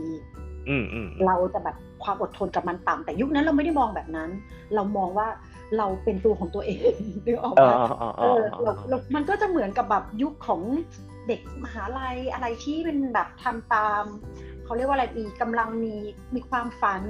[1.25, 4.29] เราจะแบบความอดทนกับมันต่ำแต่ยุคนั้นเราไม่ได้มองแบบนั้น
[4.75, 5.27] เรามองว่า
[5.77, 6.93] เราเป็นตัวของตัวเอง
[7.25, 7.69] นึกออกไหม
[8.19, 8.41] เออ
[8.89, 10.61] เรามันก็จะเหมือนกับแบบยุคของ
[11.27, 14.03] เด็กมหาลัยอะไรที่เป็นแบบทำตาม
[14.63, 15.95] เขาเรียกว่าอะไรมีกำลังมี
[16.35, 17.03] มีความฝัน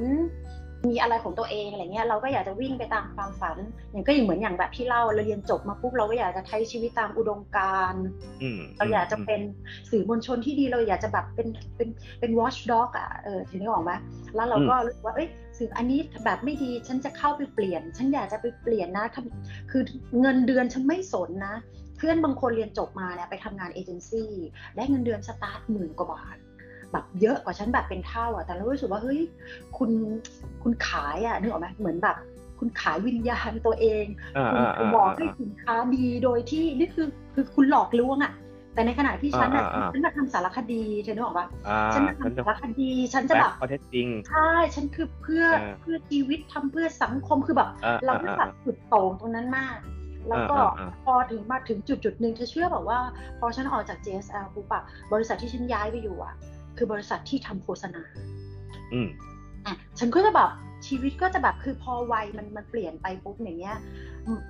[0.90, 3.58] มีอะไรของตัวเองอะไรเงี้ยเราก็อยากจะวิ่งไปตามความฝัน
[3.92, 8.06] อย่างก็อย่างเหมือนอย่างแบบที่เล่าเราเรียนจบมาปุ๊บเราก็อยากจะใช้ชีวิตตามอุดมการณ์
[8.78, 9.42] เราอยากจะเป็น
[9.90, 13.92] สื่อมวลชนที่ดีเราอยากจะแบบเป็นเป็นเป็น watch dog อะเออทีนี้ออกไหม
[14.36, 19.06] แล้วเราก็รู้ว่าเอ้ยสื่ออันนี้แบบไม่ดีฉันจะเข้าไปเปลี่ยน ฉันอยากจะไปเปลี่ยนนะ
[19.72, 19.84] คือ
[20.22, 21.56] เงินเดือนฉันไม่สนนะ
[21.98, 24.32] เพื่อนบางคนเรียนจบมาเนี่ยไปทำงานเอเจนซี่
[24.76, 26.38] ได้เงินเดือนสตาร์ทหมื่นกว่าบาท
[26.92, 29.20] แบบเยอะกว่าฉันแบบเป็นเท่าอะ แต่เรารู้สึกว่าเฮ้ย
[29.78, 29.90] คุณ
[30.64, 32.16] คุณขายอะนึกออกไหมเหมือนแบบ
[32.60, 34.06] คุณขายวิญญาณตัวเอง
[34.80, 38.34] คุณบอกให้สินค้าดีโดยที่นี่คือคือคุณหลอกลวงอะ
[38.74, 41.48] แต่ในขณะที่ฉันอะฉันมาทำสารคดีเธอนึกออกปะ
[41.94, 45.46] ฉันมาทำสารคดีฉันจะแบบข้อเท็จจริงใช่ฉันคือเพื่อ
[45.82, 47.70] เพื่อชีวิตทำเพื่อสังคมคือแบบ
[48.06, 49.78] เราไม่แบบสุดโต่งตรงนั้นมาก
[50.30, 50.58] แล้วก็
[51.04, 53.00] พอถึงมาถึงจุดจุดหนึ่งเธอเชื่อแบบว่า
[53.40, 56.34] พอฉันออกจาก JSL ปุ๊บอะบริษัทที่ฉันย้ายไปอยู่อะ
[56.78, 58.04] คือบริษัทที่ทำโฆษณา
[58.94, 59.10] อืม
[59.66, 60.50] อะฉันก็จะแบบ
[60.88, 63.78] ชีวิตก็จะแบบคือพอวัยมันมันเปลี่ยนไปปุ๊บอย่างเงี้ย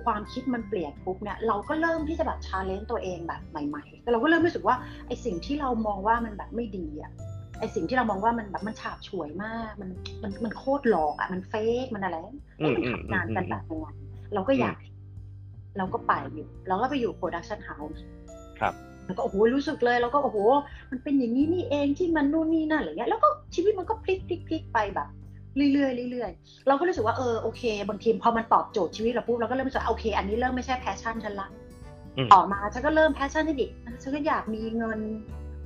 [0.04, 7.12] ความคิดมันเปลี่ยนปุ๊บเนี่ยเราก็เริ่มที่จะแบบชาเลนจ์ตัวเองแบบใหม่ๆแต่เราก็เริ่มรู้สึกว่าไอสิ่งที่เรามองว่ามันแบบไม่ดีอะ
[7.60, 9.90] ไอสิ่งที่เรามองว่ามันแบบมันฉาบฉวยมาก มัน
[10.22, 12.16] มันมันโคตรหลอกอะมัน fake มันอะไร
[12.64, 13.86] มันทำงานกันแบบยังไง
[14.34, 14.76] เราก็อยาก
[15.78, 18.04] เราก็ไปอยู่เราก็ไปอยู่ production house
[18.58, 18.74] ครับ
[19.08, 20.38] แล้วก็โอ้โหรู้สึกเลยแล้วก็โอ้โห
[20.90, 25.08] มันเป็นอย่างนี้นี่เองที่มันนู่นนี่นั่นอะไรเงี้ยแล้วก็ชีวิตมันก็พลิกพลิกพลิกไปแบบ
[25.56, 31.48] เรื่อยๆเรื่อยๆเราก็รู้สึกว่าเออโอเค บางทีพอมันตอบโจทย์ชีวิตเราปุ๊บเราก็เริ่มรู้สึกโอเค อันนี้เริ่มไม่ใช่ passion ฉันละ
[32.34, 33.66] ต่อมาฉันก็เริ่ม passion ที่ดิ
[34.02, 35.00] ฉันก็อยากมีเงิน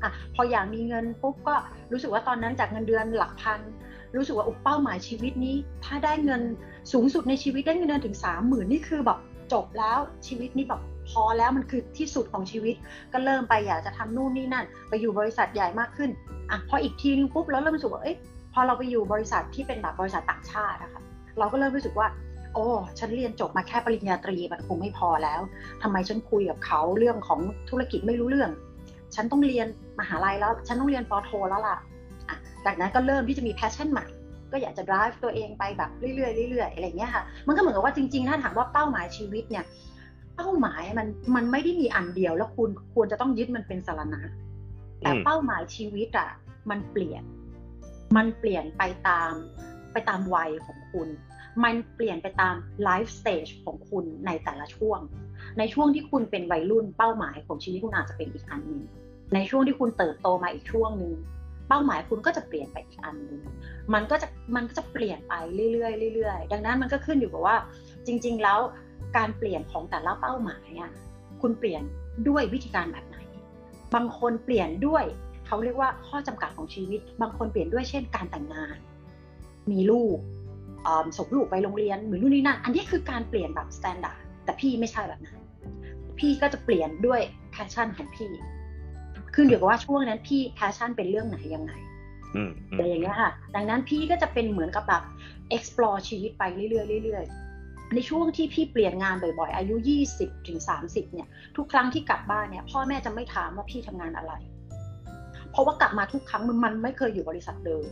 [0.02, 1.54] อะพออยากมีเงินปุ๊บก็
[1.92, 3.60] รู้สึกว่าตอนนั้นจากเงินเดือนหลักพัน
[4.16, 6.42] รู้สึกว่าอุปเป้าหมายชีวิตนี้ ถ้าได้เงิน
[6.92, 9.18] สูงสุดในชีวิตได้เงินเดือนถึงสามหมื่นนี่คือแบบ
[9.52, 10.80] จบแล้วชีวิตนี้แบบ
[11.12, 12.74] พอแล้วมันคือที่สุดของชีวิต
[13.12, 16.10] ก็เริ่มไปอยากจะทำนู่นนี่นั่น ไปอยู่บริษัทใหญ่มากขึ้น
[16.50, 18.16] อะพออีกทีนึงปุ๊บแล้วเริ่มรู้สึกว่าเอ๊ะ
[18.52, 21.02] พอเราไปอยู่บริษัทที่เป็นแบบบริษัทต่างชาติอะคะ
[21.38, 22.06] เราก็เริ่มรู้สึกว่า
[22.54, 22.66] โอ้
[22.98, 25.40] ฉันเรียนจบมาแค่ปริญญาตรีมันคงไม่พอแล้ว
[25.82, 28.50] ทำไมฉันคุยกับเขาเรื่องของธุรกิจไม่รู้เรื่อง
[29.14, 29.66] ฉันต้องเรียน
[30.00, 31.76] มหาลัยแล้ว ฉันต้องเรียนป.โทแล้วล่ะ
[32.28, 34.06] อะจากนั้นก็เริ่มที่จะมี passion ใหม่
[34.52, 39.64] ก็อยากจะ drive ตัวเองไปแบบเรื่อยๆเรื่อยๆอะไรเงี้ยค่ะ มันก็เหมือนกับว่าจริงๆ ถ้าถามว่าเป้าหมายชีวิตเนี่ย
[40.36, 44.22] เป้าหมายมันมันไม่ได้มีอันเดียวแล้วคุณควรจะต้องยึดมันเป็นสารณะ
[45.00, 46.30] แต่เป้าหมายชีวิตอะ
[46.70, 47.22] มันเปลี่ยน
[48.16, 49.32] มันเปลี่ยนไปตาม
[49.92, 51.08] ไปตามวัยของคุณ
[51.64, 55.00] มันเปลี่ยนไปตาม life stage ของคุณในแต่ละช่วง
[55.58, 58.82] ในช่วงที่คุณเป็นวัยรุ่นเป้าหมายของชีวิตคุณอาจจะเป็นอีกอันหนึ่ง
[59.34, 61.14] ในช่วงที่คุณเติบโตมาอีกช่วงหนึ่ง
[61.68, 63.38] เป้าหมายคุณก็จะเปลี่ยนไปอีกอันหนึ่ง
[63.94, 65.34] มันก็จะมันก็จะเปลี่ยนไป
[65.72, 67.56] เรื่อยๆเรื่อยๆดังนั้นมันก็ขึ้นอยู่กับว่า
[68.06, 68.58] จริง ๆ แล้ว
[69.16, 70.92] การเปลี่ยนของแต่ละเป้าหมายอะ
[71.40, 71.82] คุณเปลี่ยน
[72.28, 73.16] ด้วยวิธีการแบบไหน
[73.94, 75.04] บางคนเปลี่ยนด้วย
[75.46, 78.76] เขาเรียกว่าข้อจำกัดของชีวิต บางคนเปลี่ยนด้วยเช่นการแต่งงาน
[79.70, 80.18] มีลูก
[81.18, 85.40] ส่งลูกไปโรงเรียนเหมือนนู่นนี่นั่น อันนี้คือการเปลี่ยนแบบ standard แต่พี่ไม่ใช่แบบนั้น
[86.18, 88.30] พี่ก็จะเปลี่ยนด้วย passion ของพี่
[89.34, 91.72] ขึ้นอยู่กับว่าช่วงนั้นพี่ passion เป็นเรื่องไหนยังไง
[92.72, 95.02] อะไรอย่างเงี้ยค่ะ ดังนั้นพี่ก็จะเป็นเหมือนกับแบบ
[95.56, 96.64] explore ชีวิตไปเรื่
[96.98, 97.51] อยๆเรื่อยๆ
[97.94, 99.74] ในช่วงที่พี่เปลี่ยนงานบ่อยๆ อายุ
[100.10, 104.32] 20ถึง30 เนี่ย ทุกครั้งที่กลับบ้านเนี่ย พ่อแม่จะไม่ถามว่าพี่ทำงานอะไร
[105.50, 107.84] เพราะว่ากลับมาทุกครั้งมันไม่เคยอยู่บริษัทเดิม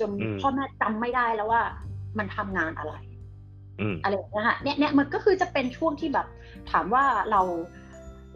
[0.00, 1.62] จนพ่อแม่จำไม่ได้แล้วว่า
[2.18, 2.94] มันทำงานอะไร
[4.02, 6.26] อะไรอย่างเงี้ยค่ะเนี่ยเนี่ยมันก็คือจะเป็นช่วงที่แบบ
[6.70, 7.40] ถามว่าเรา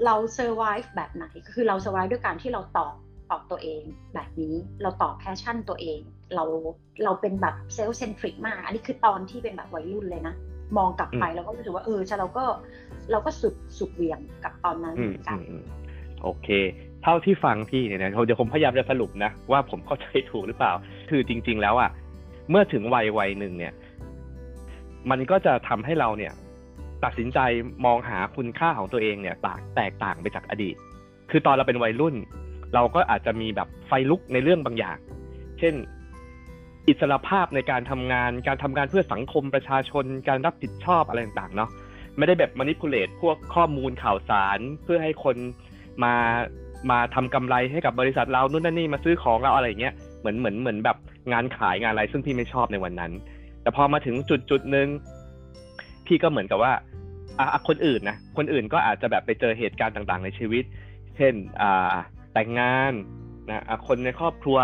[0.05, 2.95] เรา survive แบบไหนก็คือเรา survive ด้วยการที่เราตอบ
[3.31, 3.83] ตอบตัวเอง
[4.15, 6.01] แบบนี้เราตอบ passion ตัวเอง
[6.35, 6.45] เรา
[7.05, 10.35] เราเป็นแบบ self-centric มาก อันนี้คือตอนที่เป็นแบบวัยรุ่นเลยนะ
[10.77, 12.45] มองกลับไปแล้วก็รู้สึกว่าเออใช่เราก็
[13.11, 14.97] เราก็สุดสุดเหวี่ยงกับตอนนั้น
[15.29, 15.41] กัน
[16.23, 16.49] โอเค
[17.03, 20.73] เท่าที่ฟังพี่เนี่ยนะเดี๋ยวผมพยายามจะสรุปนะว่าผมเข้าใจถูกหรือเปล่า
[21.11, 21.91] คือจริง ๆ แล้วอะ
[22.51, 23.73] เมื่อถึงวัยวัยหนึ่งเนี่ย
[25.11, 26.33] มันก็จะทำให้เราเนี่ย
[27.05, 27.39] ตัดสินใจ
[27.87, 30.77] มองหาคุณค่าของตัวเองเนี่ยต่างแตกต่างไปจากอดีต
[31.31, 32.15] คือตอนเราเป็นวัยรุ่น
[32.75, 34.99] เราก็อาจจะมีแบบไฟลุกในเรื่องบางอย่าง
[35.59, 35.75] เช่น
[36.89, 41.71] อิสรภาพในการทำงาน การทำงานเพื่อสังคมประชาชน การรับผิดชอบอะไรต่างๆเนาะ
[42.17, 45.37] ไม่ได้แบบมานิพุเลตพวกข้อมูลข่าวสารเพื่อให้คน
[46.05, 46.15] มา
[46.91, 50.97] มาทำกำไรให้กับบริษัทเรานู่นนั่นนี่มาซื้อของเราอะไรเงี้ยเหมือนเหมือนเหมือนแบบ
[51.33, 53.13] งานขายงานอะไรซึ่งพี่ไม่ชอบในวันนั้น
[53.63, 54.89] แต่พอมาถึงจุดจุดหนึ่ง
[56.07, 56.73] พี่ก็เหมือนกับว่า
[57.39, 60.65] อะคนอื่นนะคนอื่นก็อาจจะแบบไปเจอเหตุการณ์ต่างๆ ในชีวิต
[61.17, 61.93] เช่นอ่า
[62.35, 62.93] แต่งงาน
[63.51, 64.59] นะคนในครอบครัว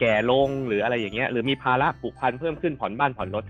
[0.00, 3.44] แก่ลงหรืออะไรอย่างเงี้ยหรือมีภาระผูกพันเพิ่มขึ้นผ่อนบ้านผ่อนรถ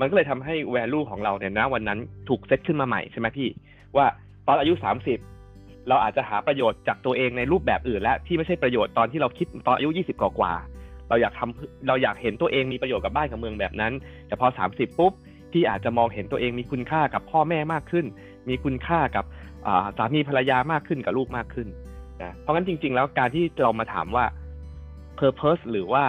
[0.00, 3.48] มันก็เลยทำให้ value ของเราเนี่ยนะวันนั้นถูกเซตขึ้นมาใหม่ใช่ไหมพี่
[3.96, 4.06] ว่า
[4.46, 5.18] ตอนอายุสามสิบ
[5.88, 10.54] เราอาจจะหาประโยชน์จากตัวเองในรูปแบบอื่น และที่ไม่ใช่ประโยชน์ตอนที่เราคิดตอนอายุยี่สิบกว่า
[11.08, 13.92] เราอยากทำเราอยากเห็นตัวเองมีประโยชน์กับบ้านกับเมืองแบบนั้น
[14.26, 15.12] แต่พอสามสิบปุ๊บ
[15.52, 18.06] ที่อาจจะมองเห็นตัวเองมีคุณค่ากับพ่อแม่มากขึ้น
[18.48, 19.24] มีคุณค่ากับ
[19.98, 21.68] สามีภรรยามากขึ้นกับลูกมากขึ้น
[22.22, 24.24] นะเพราะงั้นจริง ๆ แล้วการที่เรามาถามว่า
[25.18, 26.04] purpose หรือว่า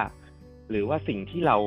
[0.70, 1.58] หรือว่าสิ่งที่เรา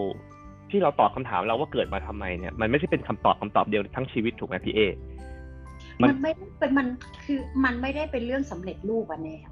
[0.70, 4.80] ที่เราตอบคำถามเราว่าเกิดมาทำไมเนี่ยมันไม่ใช่เป็นคำตอบคำตอบเดียวทั้งชีวิตถูกไหมพี่เอ
[6.02, 6.86] มันไม่เป็นมัน
[7.24, 9.51] คือมันไม่ได้เป็นเรื่องสำเร็จรูปอะแนว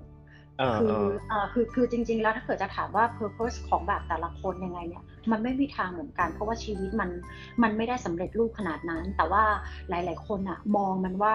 [0.80, 0.98] คือ
[1.30, 7.10] อ่าคือคือจริง ๆ แล้วถ้าเกิดจะถามว่า purpose ของแบบแต่ละคนยังไงเนี่ยมันไม่มีทางเหมือนกัน เพราะว่าชีวิตมัน
[7.62, 9.44] มันไม่ได้สำเร็จรูปขนาดนั้น แต่ว่า
[9.88, 11.34] หลาย ๆ คนอะมองมันว่า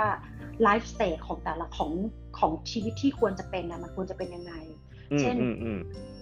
[0.67, 1.91] life stage ของแต่ละของ
[2.39, 4.53] ของชีวิตที่ควรจะเป็นอะมันควรจะเป็นยังไง
[5.19, 5.35] เช่น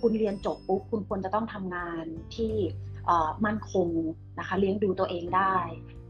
[0.02, 2.54] คุณเรียนจบปุ๊บคุณควรจะต้องทำงานที่
[3.46, 3.88] มั่นคง
[4.40, 5.56] นะคะเลี้ยงดูตัวเองได้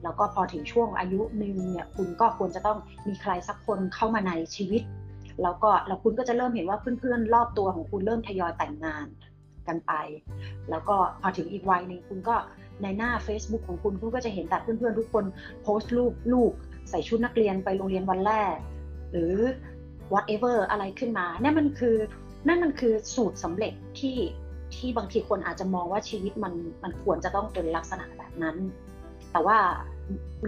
[0.03, 2.77] แล้วก็พอถึงช่วงอายุหนึ่งเนี่ยคุณก็ควรจะต้อง
[3.07, 4.81] มีใครสักคนเข้ามาในชีวิต
[5.41, 9.07] แล้วก็แล้วคุณก็จะเริ่มเห็นว่าเพื่อนๆ รอบตัวของคุณเริ่มทยอยแต่งงาน
[9.67, 9.93] กันไป
[10.69, 12.35] แล้วก็พอถึงอีกวัยหนึ่งคุณก็
[12.81, 15.25] ในหน้า Facebook ของคุณคุณก็จะเห็นแต่เพื่อนๆ ทุกคน
[15.63, 16.53] โพสต์รูปลูก
[16.89, 18.55] ใส่ชุดนักเรียนไปโรงเรียนวันแรก
[19.11, 19.33] หรือ
[20.13, 21.95] whatever อะไรขึ้นมานั่นมันคือ
[22.47, 24.17] นั่นมันคือสูตรสำเร็จที่
[24.75, 28.57] ที่บางทีคนอาจจะมองว่าชีวิตมันมันควรจะต้องเป็นลักษณะแบบนั้น
[29.31, 29.57] แต่ว่า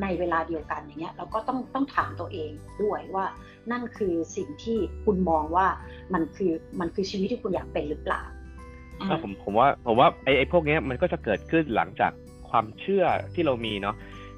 [0.01, 3.25] ในเวลาเดียวกันอย่างเงี้ยเราก็ต้องต้องถามตัวเองด้วยว่า
[3.71, 5.67] นั่นคือสิ่งที่คุณมองว่า
[6.13, 8.21] มันคือมันคือชีวิตที่คุณอยากเป็นหรือเปล่า
[9.23, 12.11] ผมผมว่าผมว่าไอ้ไอ้พวกนี้มันก็จะเกิดขึ้นหลังจาก
[12.49, 13.95] ความเชื่อที่เรามีเนาะ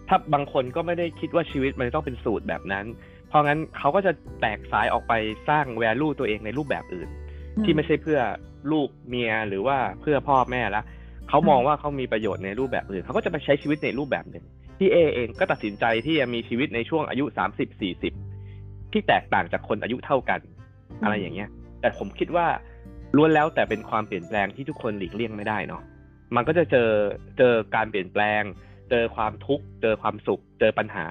[0.07, 2.85] ถ้าบางคนก็ไม่ได้คิดว่าชีวิตมันต้องเป็นสูตรแบบนั้น
[3.29, 4.11] เพราะงั้นเขาก็จะ
[4.41, 5.13] แตกสายออกไป
[5.49, 7.09] สร้างแวลูตัวเองในรูปแบบอื่น
[7.63, 8.19] ที่ไม่ใช่เพื่อ
[8.71, 10.83] ลูกเมียหรือว่าเพื่อพ่อแม่ละ
[11.29, 14.45] เขามองว่าเขามีประโยชน์ในรูปแบบอื่นเขาก็จะไปใช้ชีวิตในรูปแบบหนึ่ง
[14.79, 18.13] พี่เอเองก็ตัดสินใจที่จะมีชีวิตในช่วงอายุสามสิบสี่สิบ
[18.91, 20.39] ที่แตกต่างจากคนอายุเท่ากัน
[21.03, 21.49] อะไรอย่างเงี้ย
[21.81, 22.47] แต่ผมคิดว่า
[23.15, 25.81] ล้วนแล้วแต่เป็นความเปลี่ยนแปลงที่ทุกคนหลีกเลี่ยงไม่ได้เนาะ
[26.35, 26.89] มันก็จะเจอ
[27.37, 28.43] เจอการเปลี่ยนแปลง
[28.89, 31.05] เจอความทุกข์ เจอความสุข เจอปัญหา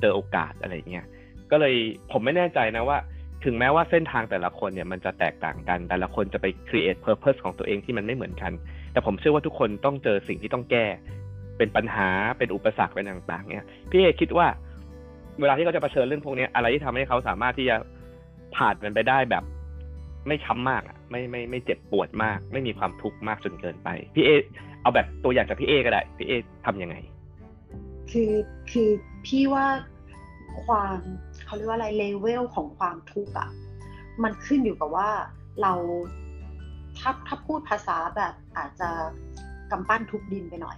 [0.00, 1.06] เจอโอกาสอะไรเงี้ย
[1.50, 1.74] ก็เลย
[2.12, 2.98] ผมไม่แน่ใจนะว่า
[3.44, 8.52] ถึงแม้ว่าเส้นทางแต่ละคนเนี่ยมันจะแตกต่างกัน แต่ละคนจะไป create purpose ของตัวเองที่มันไม่เหมือนกัน
[8.92, 10.86] แต่ผมเชื่อว่าทุกคนต้องเจอสิ่งที่ต้องแก้
[11.58, 14.46] เป็นปัญหาเป็นอุปสรรคเป็นต่างๆเนี่ยพี่เอคิดว่า
[15.40, 17.76] เวลาที่เขาจะเผชิญเรื่องพวกนี้อะไรที่ทำให้เขาสามารถที่จะ
[18.56, 19.44] ผ่านมันไปได้แบบ
[20.26, 24.30] ไม่ช้ำมากอะ ไม่ไม่ไม่เจ็บปวดมาก ไม่มีความทุกข์มากจนเกินไป พี่เอ
[24.82, 26.32] เอาแบบตัวอย่างจากพี่เอก็ได้ พี่เอ
[26.66, 26.96] ทำยังไง
[28.10, 28.32] คือ
[28.70, 28.90] คือ
[29.26, 29.66] พี่ว่า
[30.64, 30.98] ความ
[31.44, 33.50] เขาเรียกว่าอะไรเลเวลของความทุกข์อะ
[34.22, 35.08] มันขึ้นอยู่กับว่า
[35.62, 35.72] เรา
[36.98, 38.88] ถ้าถ้าพูดภาษาแบบอาจจะ
[39.70, 40.76] กำปั้นทุบดินไปหน่อย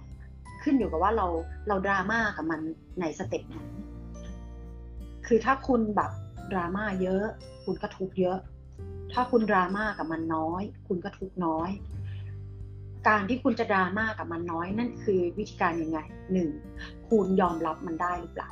[0.63, 1.27] ขึ้นอยู่กับว่าเรา
[1.67, 2.59] เราดราม่ากับมัน
[2.99, 3.55] ในสเต็ปไหน
[5.27, 6.11] คือถ้าคุณแบบ
[6.51, 7.25] ดราม่าเยอะ
[7.65, 8.37] คุณก็ทุกเยอะ
[9.13, 11.69] ถ้าคุณดราม่ากับมันน้อย คุณก็ทุกน้อย
[13.07, 15.99] การที่คุณจะดราม่ากับมันน้อยนั่นคือวิธีการยังไง
[16.33, 16.49] หนึ่ง
[17.09, 18.49] คุณยอมรับมันได้หรือเปล่า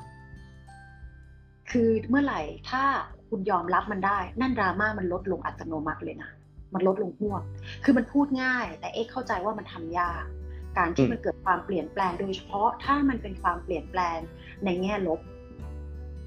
[1.71, 2.83] คือเมื่อไหร่ถ้า
[3.29, 6.31] คุณยอมรับมันได้ นั่นดราม่ามันลดลงอัตโนมัติเลยนะ
[6.73, 7.43] มันลดลงหวบ
[7.83, 10.23] คือมันพูดง่าย แต่เอ๊เข้าใจว่ามันทำยาก
[10.77, 14.19] การที่มันเกิดความเปลี่ยนแปลงโดยเฉพาะถ้ามันเป็นความเปลี่ยนแปลง
[14.65, 15.19] ในแง่ลบ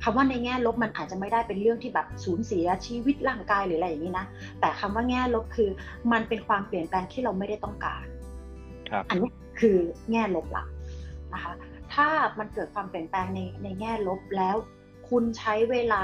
[0.03, 4.27] คำว่าในแง่ลบมันอาจจะไม่ได้เป็นเรื่องที่แบบสูญเสียชีวิตร่างกายหรืออะไรอย่างนี้นะ
[4.61, 5.71] แต่คำว่าแง่ลบคือ
[6.13, 8.05] มันเป็นความเปลี่ยนแปลงที่เราไม่ได้ต้องการ
[8.91, 9.31] ครับอันนี้
[9.61, 9.77] คือ
[10.11, 10.65] แง่ลบละ
[11.35, 11.53] นะคะ
[11.95, 12.09] ถ้า
[12.39, 14.57] มันเกิดความเปลี่ยนแปลงในในแง่ลบแล้ว
[15.09, 16.03] คุณใช้เวลา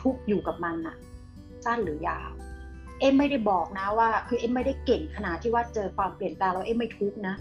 [0.00, 0.96] ทุกอยู่กับมันอะ
[1.64, 2.30] สั้นหรือยาว
[3.00, 7.34] เอ็มไม่ได้บอกนะว่า คือเอ็มไม่ได้เก่งขนาดที่ว่าเจอความเปลี่ยนแปลงแล้วเอ็มไม่ทุกข์นะ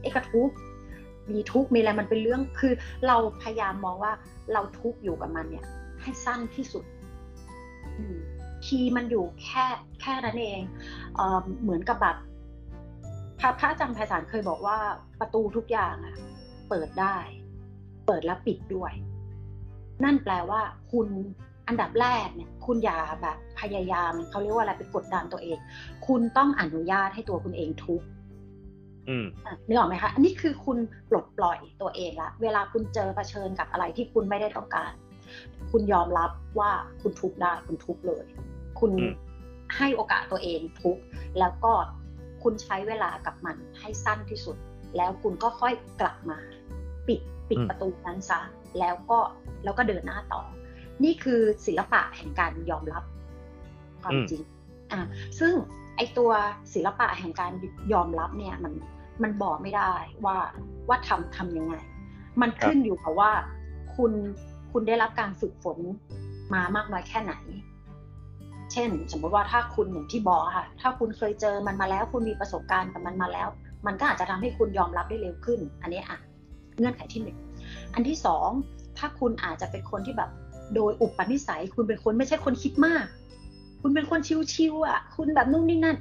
[0.00, 0.54] เอ็มก็ทุกข์
[1.30, 2.72] มีทุกข์มีอะไรมันเป็นเรื่องคือ
[3.06, 4.12] เราพยายามมองว่า
[4.52, 5.66] เราทุกข์อยู่กับมันเนี่ย
[6.02, 6.84] ให้สั้นที่สุด
[8.64, 9.66] key มันอยู่แค่
[10.00, 10.62] แค่นั้นเอง
[11.16, 12.16] เออเหมือนกับแบบ
[13.38, 14.78] พระพระอาจารย์ไพศาลเคยบอกว่า
[15.20, 16.16] ประตูทุกอย่างอะ
[16.68, 17.16] เปิดได้
[18.06, 18.92] เปิดแล้วปิดด้วย
[20.04, 20.60] นั่นแปลว่า
[20.92, 21.08] คุณ
[21.68, 25.58] อันดับแรกเนี่ย คุณอย่าแบบพยายามเขาเรียกว่าอะไรไปกดดันตัวเอง
[26.06, 28.06] คุณต้องอนุญาตให้ตัวคุณเองทุกข์
[29.66, 30.78] นึกออกไหมคะ อันนี้คือคุณ
[31.10, 34.92] ปลดปล่อยตัวเองละ เวลาคุณเจอเผชิญกับอะไรที่คุณไม่ได้ต้องการ
[35.70, 36.70] คุณยอมรับว่า
[37.02, 38.24] คุณทุกข์ได้ คุณทุกข์เลย
[38.80, 39.14] คุณอืม
[39.76, 41.02] ให้โอกาสตัวเองทุกข์
[41.38, 41.72] แล้วก็
[42.42, 44.56] คุณใช้เวลากับมันให้สั้นที่สุด
[44.96, 46.38] แล้วคุณก็ค่อยกลับมา
[47.08, 48.40] ปิดปิดประตูนั้นซะ
[48.78, 49.18] แล้วก็
[49.64, 50.42] แล้วก็เดินหน้าต่อ
[51.04, 53.04] นี่คือศิลปะแห่งการยอมรับ
[54.02, 54.42] ความจริง
[54.92, 55.00] อะ
[55.40, 55.52] ซึ่ง
[56.00, 56.32] ไอตัว
[56.74, 57.52] ศิลปะแห่งการ
[57.92, 58.72] ยอมรับเนี่ยมัน
[59.22, 59.92] มันบอกไม่ได้
[60.26, 60.36] ว่า
[60.88, 61.74] ว่าทำทำยังไง
[62.40, 63.30] มันขึ้นอยู่กับว่า
[63.96, 64.12] คุณ
[64.72, 65.78] คุณได้รับการฝึกฝน
[66.54, 67.32] มามากน้อยแค่ไหน
[68.72, 73.48] เช่น สมมติว่าถ้าคุณอย่างที่บอกค่ะ ถ้าคุณเคยเจอมันมาแล้วคุณมีประสบการณ์กับมันมาแล้ว
[73.86, 76.18] มันก็อาจจะทำให้คุณยอมรับได้เร็วขึ้น อันนี้อะ
[76.78, 77.38] เงื่อนไขที่หนึ่ง
[77.94, 78.48] อันที่สอง
[78.98, 80.30] ถ้าคุณอาจจะเป็นคนที่แบบ
[80.74, 83.04] โดยอุปนิสัย คุณเป็นคนไม่ใช่คนคิดมาก
[83.80, 84.20] คุณเป็นคน
[84.54, 85.96] ชิวๆอะ คุณแบบนู่นนี่นั่น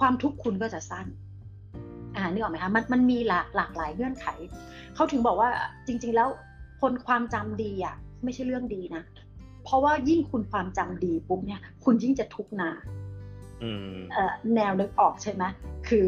[0.00, 1.06] ความทุกข์คุณก็จะสั้น
[2.16, 4.26] อ่านึกออกไหมคะ มันมันมีหลากหลากหลายเงื่อนไข
[4.94, 5.50] เขาถึงบอกว่า
[5.86, 6.28] จริง ๆ แล้ว
[6.80, 9.02] คนความจำดีอะ ไม่ใช่เรื่องดีนะ
[9.64, 12.76] เพราะว่ายิ่งคุณความจำดีปุ๊บเนี่ย คุณยิ่งจะทุกข์นาน
[13.62, 15.44] อืมเอ่อแนวนึกออกใช่ไหม
[15.88, 16.06] คือ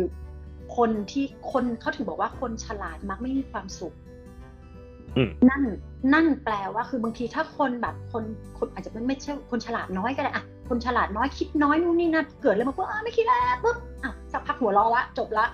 [0.77, 3.95] คนที่คนเขาถึงบอกว่าคนฉลาดมักไม่มีความสุข
[5.17, 5.63] อืมนั่น
[6.13, 8.25] นั่นแปลว่าคือบางทีถ้าคนแบบคน
[8.59, 15.47] คนอาจจะไม่ไม่ใช่คนฉลาดน้อยก็ได้อะ คนฉลาดน้อยคิดน้อยนู่นนี่นั่นเกิดเลยมาปุ๊บอะไม่คิดแล้วปุ๊บอะสักพักหัวเราะละจบละ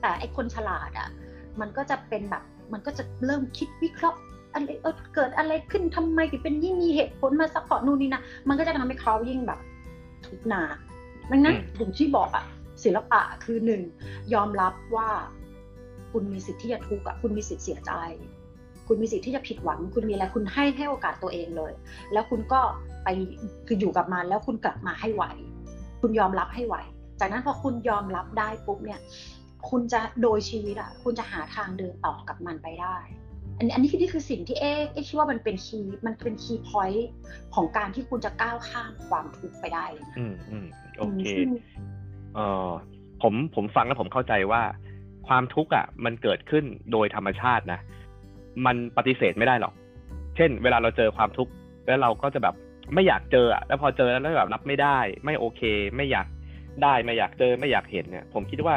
[0.00, 1.08] แต่ไอคนฉลาดอะ
[1.60, 4.18] มันก็จะเป็นแบบมันก็จะเริ่มคิดวิเคราะห์
[4.54, 9.58] อะไรเออเกิดอะไรขึ้นทำไมถึงเป็นยิ่งมีเหตุผลมา support นู่นนี่นะมันก็จะทำให้เขายิ่งแบบ
[10.26, 10.62] ทุกข์หนา
[11.30, 12.44] ดังนั้นอืมอย่างที่บอกอะ
[12.84, 13.82] ศิลปะคือหนึ่ง
[14.34, 15.08] ยอมรับว่า
[16.12, 17.92] คุณมีสิทธิ์ที่จะทุกข์อะคุณมีสิทธิ์เสียใจ
[18.86, 21.72] คุณมีสิทธิ์ที่จะผิดหวัง คุณมีอะไรคุณให้ให้โอกาสตัวเองเลย
[22.12, 22.60] แล้วคุณก็
[23.04, 23.08] ไป
[23.66, 25.24] คืออยู่กับมันแล้วคุณกลับมาให้ไหว
[26.00, 26.76] คุณยอมรับให้ไหว
[27.20, 29.00] จากนั้นพอคุณยอมรับได้ปุ๊บเนี่ย
[29.70, 32.96] คุณจะโดยชีวิตอะคุณจะหาทางเดินต่อกับมันไปได้
[33.56, 37.08] อันนี้อันนี้คือนี่คือสิ่งที่เอ๊ะเอ๊ะคิดว่ามันเป็น key มันเป็น key point
[37.54, 40.66] ของการที่คุณจะก้าวข้ามความทุกข์ไปได้เลยนะอืมอืม
[40.98, 41.48] โอเคซึ่ง
[42.34, 42.70] เออ
[43.22, 44.62] ผมผมฟังแล้วผมเข้าใจว่า
[45.28, 47.80] ความทุกข์อะ มันเกิดขึ้นโดยธรรมชาตินะ
[48.66, 49.74] มันปฏิเสธไม่ได้หรอก
[50.36, 51.52] เช่น เวลาเราเจอความทุกข์
[51.86, 52.54] แล้วเราก็จะแบบ
[52.94, 55.62] ไม่อยากเจออะแล้วพอเจอแล้วแบบรับไม่ได้ ไม่โอเค
[55.96, 56.26] ไม่อยาก
[56.82, 58.74] ได้ไม่อยากเจอไม่อยากเห็นเนี่ย ผมคิดว่า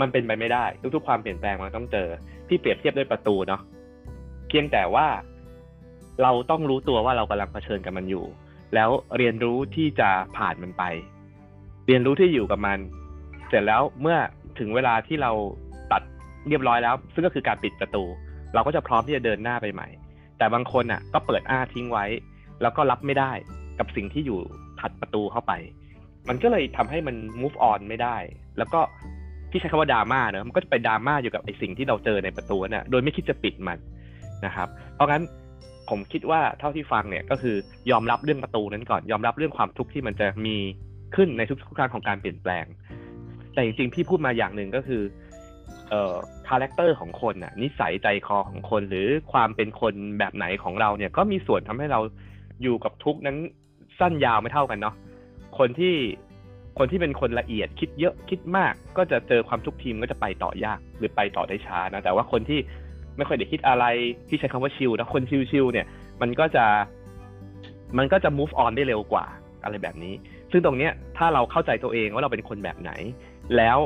[0.00, 2.08] มันเป็นไปไม่ได้ ทุกๆความเปลี่ยนแปลงมันต้องเจอ
[2.48, 3.60] พี่เปรียบเทียบด้วยประตูเนาะ
[4.48, 5.06] เพียงแต่ว่า
[6.22, 8.24] เราต้องรู้ตัวว่าเรากำลังเผชิญกับมันอยู่
[8.74, 10.82] แล้วเรียนรู้ที่จะผ่านมันไป
[11.86, 12.78] เรียนรู้ที่อยู่กับมัน
[13.48, 14.16] เสร็จแล้วเมื่อ
[14.58, 15.32] ถึงเวลาที่เรา
[15.92, 16.02] ตัด
[16.48, 18.04] เรียบร้อยแล้ว ซึ่งก็คือการปิดประตู
[18.54, 19.88] เราก็จะพร้อมที่จะเดินหน้าไปใหม่
[20.38, 22.04] แต่บางคนอะ ก็เปิดอ้าทิ้งไว้
[22.62, 23.32] แล้วก็รับไม่ได้
[23.78, 24.40] กับสิ่งที่อยู่
[24.80, 25.52] ถัดประตูเข้าไป
[26.28, 28.16] มันก็เลยทำให้มัน move on ไม่ได้
[28.58, 28.80] แล้วก็
[29.50, 33.78] ที่ใช้คำว่าดราม่าเนอะมันก็จะไปดราม่าอยู่กับไอสิ่งที่เราเจอในประตูน่ะโดยไม่คิดจะปิดมัน
[34.46, 35.22] นะครับ เพราะงั้น
[35.90, 37.56] ผมคิดว่าเท่าที่ฟังเนี่ยก็คือ
[37.90, 40.56] ยอมรับเรื่องประตูนั้นก่อน ยอมรับเรื่องความทุกข์ที่มันจะมี
[41.16, 42.64] ขึ้นในทุกๆครั้งของการเปลี่ยนแปลง
[43.52, 45.02] แต่จริงๆพี่พูดมาอย่างหนึ่งก็คือ
[45.88, 46.14] เอ่อ
[46.48, 52.00] character ของคนน่ะนิสัยใจคอของคนหรือความเป็นคนแบบไหนของเราเนี่ยก็มีส่วนทำให้เรา
[52.62, 53.36] อยู่กับทุกนั้น
[53.98, 54.94] สั้นยาวไม่เท่ากันเนาะ
[55.58, 55.94] คนที่
[56.78, 62.60] คนที่เป็นคนละเอียดคิดเยอะคิดมาก ก็จะเจอความทุกทีมก็จะไปต่อยากหรือไปต่อได้ช้านะแต่ว่าคนที่
[63.16, 63.84] ไม่ค่อยได้คิดอะไร
[64.28, 65.86] ที่ใช้คำว่าชิลนะคนชิลๆเนี่ย
[66.20, 66.64] มันก็จะ
[67.98, 69.24] มันก็จะ move on ได้เร็วกว่า
[69.64, 70.14] อะไรแบบนี้
[70.50, 72.92] ซึ่งตรงเนี้ยถ้าเราเข้าใจตัวเองว่าเราเป็นคนแบบไหน
[73.56, 73.78] แล้ว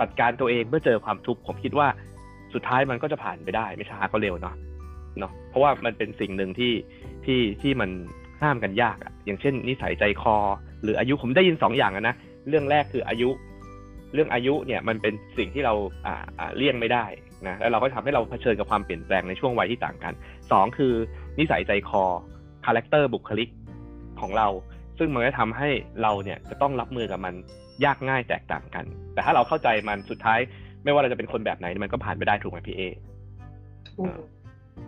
[0.00, 1.88] จัดการตัวเองเมื่อเจอความทุกข์ผมคิดว่า
[2.54, 4.54] สุดท้ายมันก็จะผ่านไปได้ไม่ช้าก็เร็วเนาะ
[5.18, 6.72] เนาะเพราะว่ามันเป็นสิ่งหนึ่งที่
[7.24, 7.90] ที่ที่มัน
[8.42, 10.36] ห้ามกันยากอะอย่างเช่น นิสัยใจคอ
[10.82, 12.14] หรืออายุผมได้ยินสองอย่างนะ
[12.48, 13.30] เรื่องแรกคืออายุ
[14.14, 15.74] เรื่องอายุเนี่ยมันเป็นสิ่งที่เรา
[16.06, 17.04] อ่าอ่าเลี่ยงไม่ได้
[17.46, 20.14] นะแล้วเราก็ทำให้เราเผชิญกับความเปลี่ยนแปลงในช่วงวัยที่ต่างกัน
[20.50, 20.92] สองคือ
[21.38, 22.04] นิสัยใจคอ
[22.66, 23.48] character บุคลิก
[24.20, 24.48] ของเรา
[24.98, 25.68] ซึ่งมันจะทำให้
[26.02, 27.34] เราเนี่ยจะต้องรับมือกับมัน
[27.84, 30.38] ยากง่ายแตกต่างกัน แต่ถ้าเราเข้าใจมันสุดท้าย
[30.84, 32.82] ไม่ว่าเราจะเป็นคนแบบไหนมันก็ผ่านไปได้ถูกไหมพี่เอ้
[33.88, 34.12] ถูก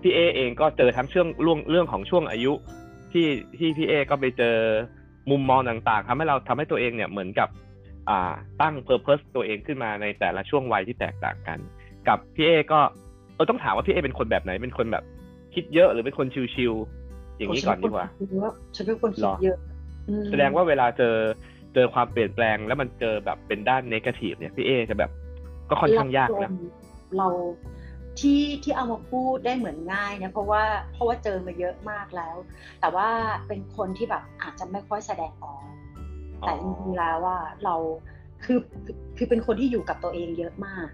[0.03, 2.53] พี่เอ้เองก็เจอทั้งเรื่องเรื่องเรื่องของช่วงอายุ
[3.13, 3.27] ที่
[3.59, 4.57] ที่พี่เอ้ก็ไปเจอ
[5.31, 7.49] มุมมองต่างๆทำให้เราทำให้ตัวเองเนี่ยเหมือนกับ
[8.09, 11.59] อ่าตั้ง purpose ตัวเองขึ้นมาในแต่ละช่วงวัยที่แตกต่างกัน
[12.09, 12.81] กับพี่เอ้ก็
[13.35, 15.05] เออต้องถามว่าพี่เอ้เป็นคนแบบไหนเป็นคนแบบ
[15.55, 18.07] คิดเยอะหรือเป็นคนชิวๆอย่างนี้ก่อนดีกว่า
[18.77, 19.57] ฉันเป็นคนคิหรดอเยอะ
[20.09, 21.17] อืมแสดงว่าเวลาเจอ
[21.75, 25.11] เจอความเปลี่ยนแปลงแล้วมันเจอแบบเป็นด้านเนกาทีฟเนี่ยพี่เอจะแบบ
[25.71, 26.51] ก็ค่อนข้างยากนะ
[27.19, 27.29] เรา
[28.21, 32.37] ที่ที่เอามาพูดได้เหมือนง่ายเนี่ยเพราะว่าเพราะว่าเจอมาเยอะมากแล้ว
[32.81, 33.09] แต่ว่า
[33.47, 35.63] เป็นคนที่แบบอาจจะไม่ค่อยแสดงออก
[36.43, 37.75] อ๋อแต่จริงๆแล้วว่าเรา
[38.45, 40.89] คือคือคือเป็นคนที่อยู่กับตัวเองเยอะมาก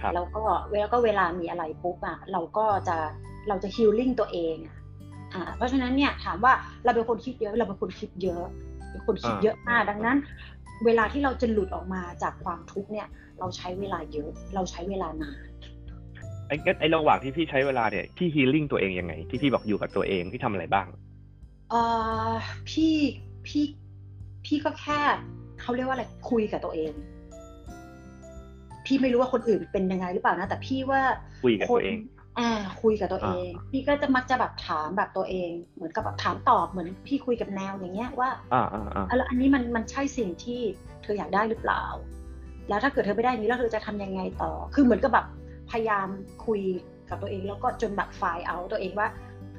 [0.00, 2.96] ครับแล้วก็แล้วก็เวลามีอะไรปุ๊บอะเราก็จะ
[3.48, 4.76] เราจะฮิลลิ่งตัวเองอะ
[5.34, 6.52] อ่าเพราะฉะนั้นเนี่ยถามว่า
[6.84, 8.44] เราเป็นคนคิดเยอะเราเป็นคนคิดเยอะ
[8.90, 10.18] เป็นคนคิดเยอะมากดังนั้น
[10.84, 15.44] เวลาที่เราจะหลุดออกมาจากความทุกข์เนี่ย เราใช้เวลาเยอะ เราใช้เวลานาน
[16.54, 20.86] ไอ้งั้นไอ้ระหว่างที่พี่ใช้เวลาเนี่ยพี่ฮีลิ่งตัวเองยังไง ที่พี่บอกอยู่กับตัวเองพี่ทำอะไรบ้าง
[21.70, 21.82] เอ่
[22.28, 22.32] อ
[22.70, 22.94] พี่
[23.46, 23.64] พี่
[24.44, 25.00] พี่ก็แค่
[25.60, 26.92] เขาเรียกว่าอะไรคุยกับตัวเอง
[28.86, 31.00] พี่ไม่รู้ว่าคนอื่นเป็นยังไงหรือเปล่านะ แต่พี่ว่า
[31.44, 32.50] คุยกับตัวเองคนอ่า
[32.82, 40.60] คุยกับตัวเองอ่าพี่ก็จะมักจะแบบถามแบบตัวเอง เหมือนกับแบบถามตอบเหมือนพี่คุยกับแนวอย่างเงี้ยว่าอ่าอ่าอ่าอะแล้วอันนี้มันมันใช่สิ่งที่
[41.02, 41.84] เธออยากได้หรือเปล่า
[42.68, 45.26] แล้วถ้าเกิดเธอไม่ได้นี้แล้วเธอจะทำยังไงต่อ คือเหมือนกับแบบ
[45.70, 46.08] พยายาม
[46.46, 46.60] คุย
[47.08, 49.08] กับตัวเอง แล้วก็จนแบบไฟล์เอาตัวเองว่า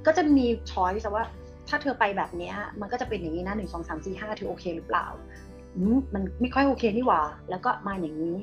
[0.06, 1.26] ก็จะมีช้อยส์ว่า
[1.70, 5.06] ถ้าเธอไปแบบเนี้ย มันก็จะเป็นอย่างนี้นะหนึ่งสองสามสี่ห้าเธอโอเคหรือเปล่า
[6.14, 8.36] มันไม่ค่อยโอเคนี่หว่า แล้วก็มาอย่างนี้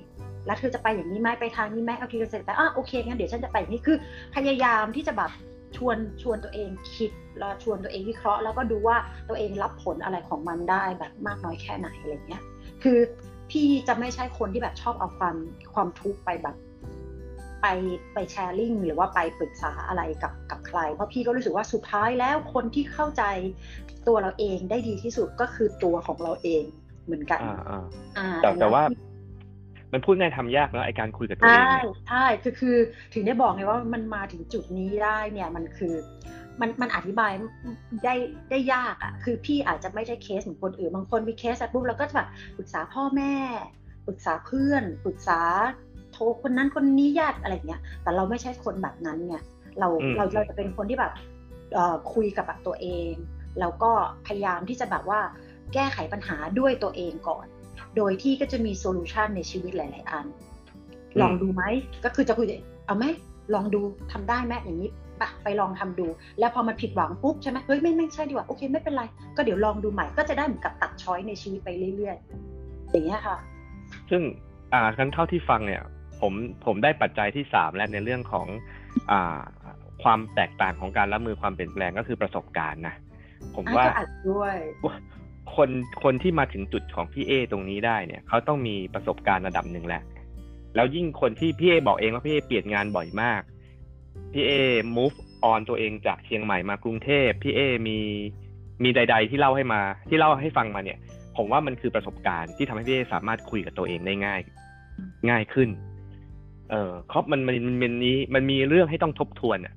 [0.46, 3.96] แล้วเธอจะไปอย่างนี้ไหมไปทางนี้ไหมเอาทีละสเต็ปแต่อะโอเคงั้นเดี๋ยวฉันจะไปอย่างนี้คือ
[4.34, 5.30] พยายามที่จะแบบ
[5.76, 8.96] ชวนชวนตัวเองคิดแล้วชวนตัวเองวิเคราะห์ แล้วก็ดูว่า
[9.28, 12.42] ตัวเองรับผลอะไรของมันได้แบบมากน้อยแค่ไหนอะไรเงี้ย
[12.82, 12.98] คือ
[13.50, 15.36] พี่จะไม่ใช่คนที่แบบชอบเอาความ
[15.74, 16.56] ความทุกข์ไปแบบ
[17.62, 17.66] ไป
[18.14, 23.24] ไปแชร์ลิงหรือว่าไปปรึกษาอะไรกับกับใคร เพราะพี่ก็รู้สึกว่าสุดท้ายแล้วคนที่เข้าใจ
[24.08, 26.64] ตัวเราเองได้ดีที่สุดก็คือตัวของเราเอง
[27.04, 27.84] เหมือนกันอ่าอ่า
[28.18, 28.82] อ่าแต่อันนั้นแต่ว่า
[29.92, 32.76] มันพูดง่ายทำยากนะไอการคุยกับตัวเอง ใช่เนี่ยใช่คือคือ
[33.14, 35.94] ถึงได้บอกไงว่ามันมาถึงจุดนี้ได้เนี่ยมันคือ
[36.60, 37.32] มันมันอธิบาย
[38.04, 38.14] ได้
[38.50, 43.34] ได้ยากอะ่ะ คือพี่อาจจะไม่ใช่เคสเหมือนคนอื่น บางคนมีเคสอะปุ๊บเราก็จะแบบปรึกษาพ่อแม่
[44.06, 45.40] ปรึกษาเพื่อน ปรึกษา
[46.22, 49.42] โทรคนนั้นคนนี้ญาติอะไรอย่างเงี้ย แต่เราไม่ใช่คนแบบนั้นเนี่ย
[49.78, 51.12] เราอืมเราเราจะเป็นคนที่แบบ
[51.74, 53.12] เอ่อคุยกับแบบตัวเอง
[53.60, 53.90] แล้วก็
[54.26, 55.20] พยายามที่จะแบบว่า
[55.74, 57.46] แก้ไขปัญหาด้วยตัวเองก่อน
[57.96, 60.26] โดยที่ก็จะมี solution ในชีวิตหลาย ๆ อัน
[61.20, 61.62] ลองดูไหม
[62.04, 63.04] ก็คือจะคุยกับเอาไหม
[63.54, 63.80] ลองดู
[64.12, 66.06] ทำได้ไหมอย่างนี้ปะไปลองทำดู
[66.38, 69.02] แล้วพอมันผิดหวังปุ๊บใช่ไหมเฮ้ยไม่ไม่ใช่ดีกว่าโอเคไม่เป็นไร
[69.36, 72.16] ก็เดี๋ยวลองดูใหม่ก็จะได้เหมือนกับตัด choice ในชีวิตไปเรื่อย
[72.54, 73.36] ๆ อย่างเงี้ยค่ะ
[74.10, 74.22] ซึ่ง
[74.72, 75.82] อ่าคันเท่าที่ฟังเนี่ย
[76.22, 76.32] ผม
[76.66, 78.46] ผมได้ปัจจัยที่สามแล้วในเรื่องของ
[79.10, 79.40] อ่า
[80.02, 82.94] ความแตกต่างของการรับมือความเปลี่ยนแปลงก็คือประสบการณ์นะ
[83.56, 84.56] ผมว่าก็อัดด้วย
[85.56, 85.70] คน
[86.02, 90.02] คนที่มาถึงจุดของพี่เอตรงนี้ได้เนี่ยเขาต้องมีประสบการณ์ระดับหนึ่งแหละ
[90.74, 93.42] แล้วยิ่งคนที่พี่เอบอกเองว่าพี่เอเปลี่ยนงานบ่อยมาก
[94.32, 94.52] พี่เอ
[94.96, 95.16] move
[95.50, 97.98] on ตัวเองจากเชียงใหม่มากรุงเทพพี่เอมี
[98.82, 100.98] มีใด ๆ ที่เล่าให้มา ที่เล่าให้ฟังมาเนี่ย
[101.36, 104.40] ผมว่ามันคือประสบการณ์ที่ทำให้พี่เอสามารถคุยกับตัวเองได้ง่าย
[105.30, 105.68] ง่ายขึ้น
[106.72, 109.74] เออครอบมันมันมันมันนี้มันมีเรื่องให้ต้องทบทวนอะ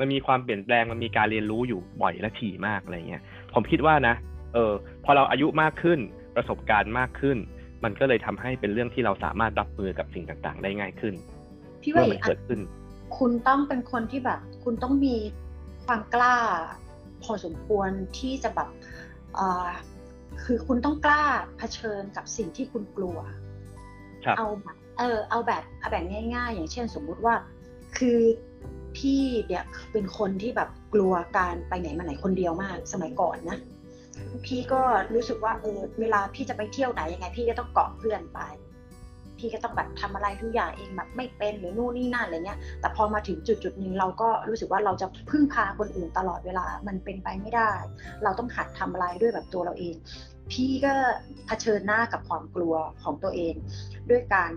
[0.00, 3.22] มันมีความเปลี่ยนแปลงมันมีการเรียนรู้อยู่บ่อยและถี่มากอะไรเงี้ย
[3.54, 4.14] ผมคิดว่านะ
[4.54, 4.72] เออ
[5.04, 5.98] พอเราอายุมากขึ้น
[6.36, 7.36] ประสบการณ์มากขึ้น
[7.84, 11.14] มันก็เลยทำให้เป็นเรื่องที่เราสามารถรับมือกับสิ่งต่างๆ ได้ง่ายขึ้น
[11.82, 12.60] พี่ว่าเมื่ออีมันกอัเกินดขึ้น
[13.18, 15.16] คุณต้องเป็นคนที่แบบ คุณต้องมี
[15.84, 16.36] ความกล้า
[17.22, 18.68] พอสมควรที่จะแบบ
[19.34, 19.68] เอ่อ
[20.44, 21.22] คือคุณต้องกล้า
[21.58, 23.18] เผชิญกับสิ่งที่คุณกลัว
[24.24, 27.34] ครับเอาแบบ เออเอาแบบเอาแบบง่าย ๆ อย่างเช่นสมมุติว่า
[27.98, 28.18] คือ
[28.96, 33.58] พี่เนี่ยเป็นคนที่แบบกลัวการไปไหนมาไหนคนเดียวมาก สมัยก่อนนะ
[34.46, 34.82] พี่ก็
[35.14, 38.40] รู้สึกว่าเออเวลาพี่จะไปเที่ยวไหนยังไง พี่ก็ต้องเกาะเพื่อนไป
[39.38, 47.70] พี่ก็ต้องแบบทำอะไรทุกอย่างเองแบบไม่เป็นหรือนู่นนี่นั่นอะไรเงี้ย แต่พอมาถึงจุดจุดๆหนึ่งเราก็รู้สึกว่าเราจะพึ่งพาคนอื่นตลอดเวลามันเป็นไปไม่ได้
[48.24, 49.94] เราต้องหัดทำอะไรด้วยแบบตัวเราเอง
[50.52, 50.94] พี่ก็
[51.46, 53.54] เผชิญหน้ากับความกลัวของตัวเอง
[54.10, 54.50] ด้วยการ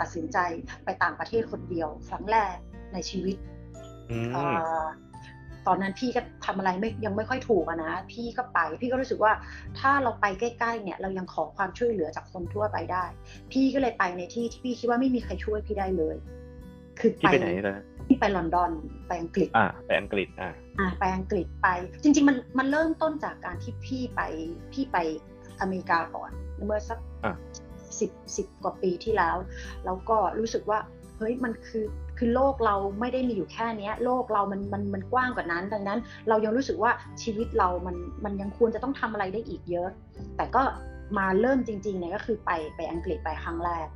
[0.00, 0.38] ตัดสินใจ
[0.84, 2.54] ไปต่างประเทศคนเดียวครั้งแรก
[2.92, 3.36] ในชีวิต
[4.10, 4.44] อืมเอ่
[4.80, 4.84] อ
[5.66, 9.32] ตอนนั้นพี่ก็ทำอะไรไม่ยังไม่ค่อยถูกอะนะ พี่ก็ไป พี่ก็รู้สึกว่า
[9.78, 13.04] ถ้าเราไปใกล้ๆเนี่ย เรายังขอความช่วยเหลือจากคนทั่วไปได้
[13.52, 16.16] พี่ก็เลยไปในที่ที่พี่คิดว่าไม่มีใครช่วยพี่ได้เลย
[16.98, 18.70] คือที่ไปไหนนะพี่ไปลอนดอน
[19.08, 21.68] ไปอังกฤษ อ่าไปอังกฤษอ่าอ่าไปอังกฤษไป
[22.02, 24.20] จริง ๆ มันมันเริ่มต้นจากการที่พี่ไป
[24.72, 24.96] พี่ไป
[25.60, 26.30] อเมริกาก่อน
[26.66, 26.98] เมื่อสัก
[28.08, 29.36] อะสิบกว่าปีที่แล้ว
[29.84, 30.78] แล้วก็รู้สึกว่า
[31.18, 31.84] เฮ้ยมันคือ
[32.18, 35.98] คือโลกเราไม่ได้มีอยู่แค่นี้โลกเรามันมันมันกว้างกว่านั้น ดังนั้น
[36.28, 36.90] เรายังรู้สึกว่า
[37.22, 39.88] ชีวิตเรามันมันยังควรจะต้องทำอะไรได้อีกเยอะ
[40.36, 40.62] แต่ก็
[41.18, 43.86] มาเริ่มจริงๆเนี่ยก็คือไปไปอังกฤษไปครั้งแรก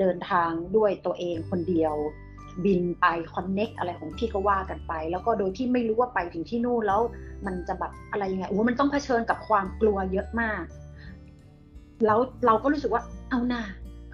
[0.00, 1.94] เดินทางด้วยตัวเองคนเดียว
[2.64, 7.00] บินไปคอนเน็กอะไรของพี่ก็ว่ากันไป แล้วก็โดยที่ไม่รู้ว่าไปถึงที่นู่นแล้ว
[7.46, 10.62] มันจะแบบอะไรยังไงโอ้มันต้องเผชิญกับความกลัวเยอะมาก
[12.06, 13.62] แล้วเราก็รู้สึกว่าเอาหนา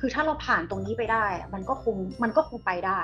[0.00, 1.24] คือถ้าเราผ่านตรงนี้ไปได้
[1.54, 3.00] มันก็คงมันก็คงไปได้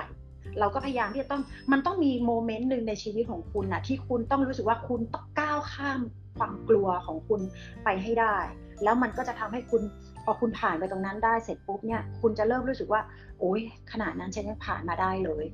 [0.60, 6.00] เราก็พยายามที่จะต้องมันต้องมีโมเมนต์หนึ่งในชีวิตของคุณนะที่คุณต้องรู้สึกว่าคุณต้องก้าวข้าม
[6.38, 7.40] ความกลัวของคุณ
[7.84, 8.36] ไปให้ได้
[8.82, 9.82] แล้วมันก็จะทำให้คุณ
[10.24, 13.00] พอคุณผ่านไปตรงนั้นได้เสร็จปุ๊บเนี่ย คุณจะเริ่มรู้สึกว่า
[13.40, 13.60] โอ๊ย
[13.92, 15.44] ขนาดนั้นฉันยังผ่านมาได้เลย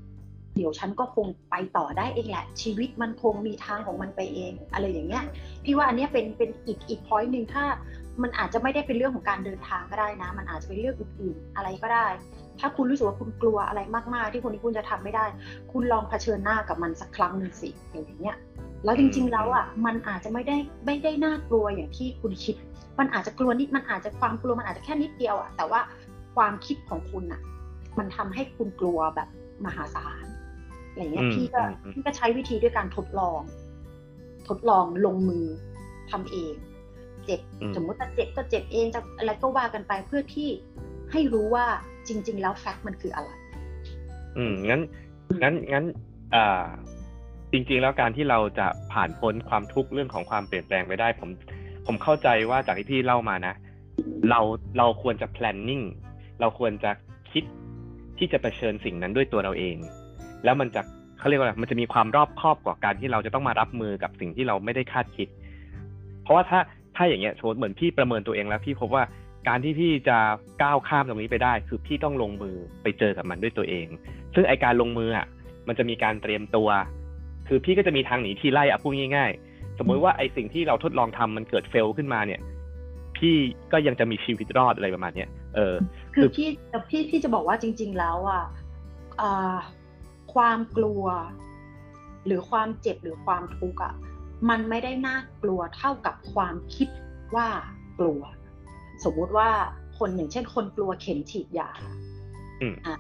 [0.61, 5.24] ดี๋ยวฉันก็คงไปต่อได้เองแหละ ชีวิตมันคงมีทางของมันไปเอง อะไรอย่างเงี้ย
[5.64, 7.64] พี่ว่าอันเนี้ยเป็นเป็นอีกอีกพอยต์หนึ่งถ้า
[8.22, 12.06] มันอาจจะไม่ได้เป็นเรื่องของการเดินทางก็ได้นะ มันอาจจะเป็นเรื่องอื่นๆอะไรก็ได้
[12.61, 13.80] ถ้าคุณรู้สึกว่าคุณกลัวอะไร
[14.14, 15.24] มากๆ ที่คนที่คุณจะทำไม่ได้
[15.72, 18.36] คุณลองเผชิญหน้ากับมันสักครั้งหนึ่งสิอย่างเงี้ย
[18.84, 20.56] แล้วจริงๆแล้วอะมันอาจจะไม่ได้
[20.86, 22.54] ไม่ได้น่ากลัวอย่างที่คุณคิด
[22.98, 25.80] มันอาจจะกลัวนิดมันอาจจะความกลัวมันอาจจะแค่นิดเดียวอะแต่ว่า
[26.36, 27.40] ความคิดของคุณอะ
[27.98, 29.28] มันทำให้คุณกลัวแบบ
[29.64, 30.26] มหาศาล
[30.91, 33.41] อะไรเงี้ยอืมพี่ก็อืมอืมพี่ก็ใช้วิธีด้วยการทดลอง
[34.49, 35.47] ทดลองลงมือ
[36.11, 36.55] ทำเอง
[37.24, 40.49] เจ็บอืมสมมติว่าเจ็บก็เจ็บเองจะอะไรก็ว่ากันไปเพื่อที่
[41.12, 41.66] ให้รู้ว่า
[42.09, 43.30] จริง ๆ แล้วแฟกต์มันคืออะไร
[44.36, 44.80] อืมงั้น
[45.43, 45.84] งั้นงั้น
[46.34, 46.64] อ่า
[47.53, 51.30] จริงๆ แล้วการที่เราจะผ่านพ้นความทุกข์เรื่องของความเปลี่ยนแปลงไปได้ ผม
[51.86, 53.55] ผมเข้าใจว่าจากที่พี่เล่ามานะ
[54.30, 54.41] เรา
[54.78, 55.84] เราควรจะ planning
[56.41, 56.91] เราควรจะ
[57.32, 57.45] คิด
[58.18, 59.76] ที่จะเผชิญสิ่งนั้นด้วยตัวเราเอง
[60.45, 60.82] แล้วมันจะ
[61.18, 65.28] เขาเรียกว่าอะไรมันจะมีความรอบคอบกว่าการที่เราจะต้องมารับมือกับสิ่งที่เราไม่ได้คาดคิด
[66.22, 66.61] เพราะว่าถ้า
[66.97, 69.03] ถ้าอย่างเงี้ยสมมติเหมือนพี่ประเมินตัวเองแล้วพี่พบว่า
[69.49, 70.18] การที่พี่จะ
[70.62, 73.86] ก้าวข้ามตรงนี้ไปได้ คือพี่ต้องลงมือไปเจอกับมันด้วยตัวเอง
[74.34, 75.26] ซึ่งไอการลงมืออะ
[75.68, 76.68] มันจะมีการเตรียมตัว
[77.49, 82.41] คือพี่ก็จะมีทางหนีที่ไล่อะพูดง่ายๆ สมมติว่าไอสิ่งที่เราทดลองทำมันเกิดเฟลขึ้นมาเนี่ย
[83.16, 83.34] พี่
[83.72, 85.74] ก็ยังจะมีชีวิตรอดอะไรประมาณเนี้ยเออ
[86.14, 88.45] คือพี่แต่พี่พี่จะบอกว่าจริง ๆ แล้วอะ
[89.20, 89.57] อ่า
[90.32, 91.04] ความกลัว
[92.26, 93.94] หรือความเจ็บหรือความทุกข์อะ
[94.48, 96.88] มันไม่ได้น่ากลัวเท่ากับความคิด
[97.34, 97.48] ว่า
[97.98, 98.22] กลัว
[99.04, 99.50] สมมุติว่า
[99.98, 101.70] คนอย่างเช่น คนกลัวเข็มฉีดยา
[102.62, 102.96] อืมอะ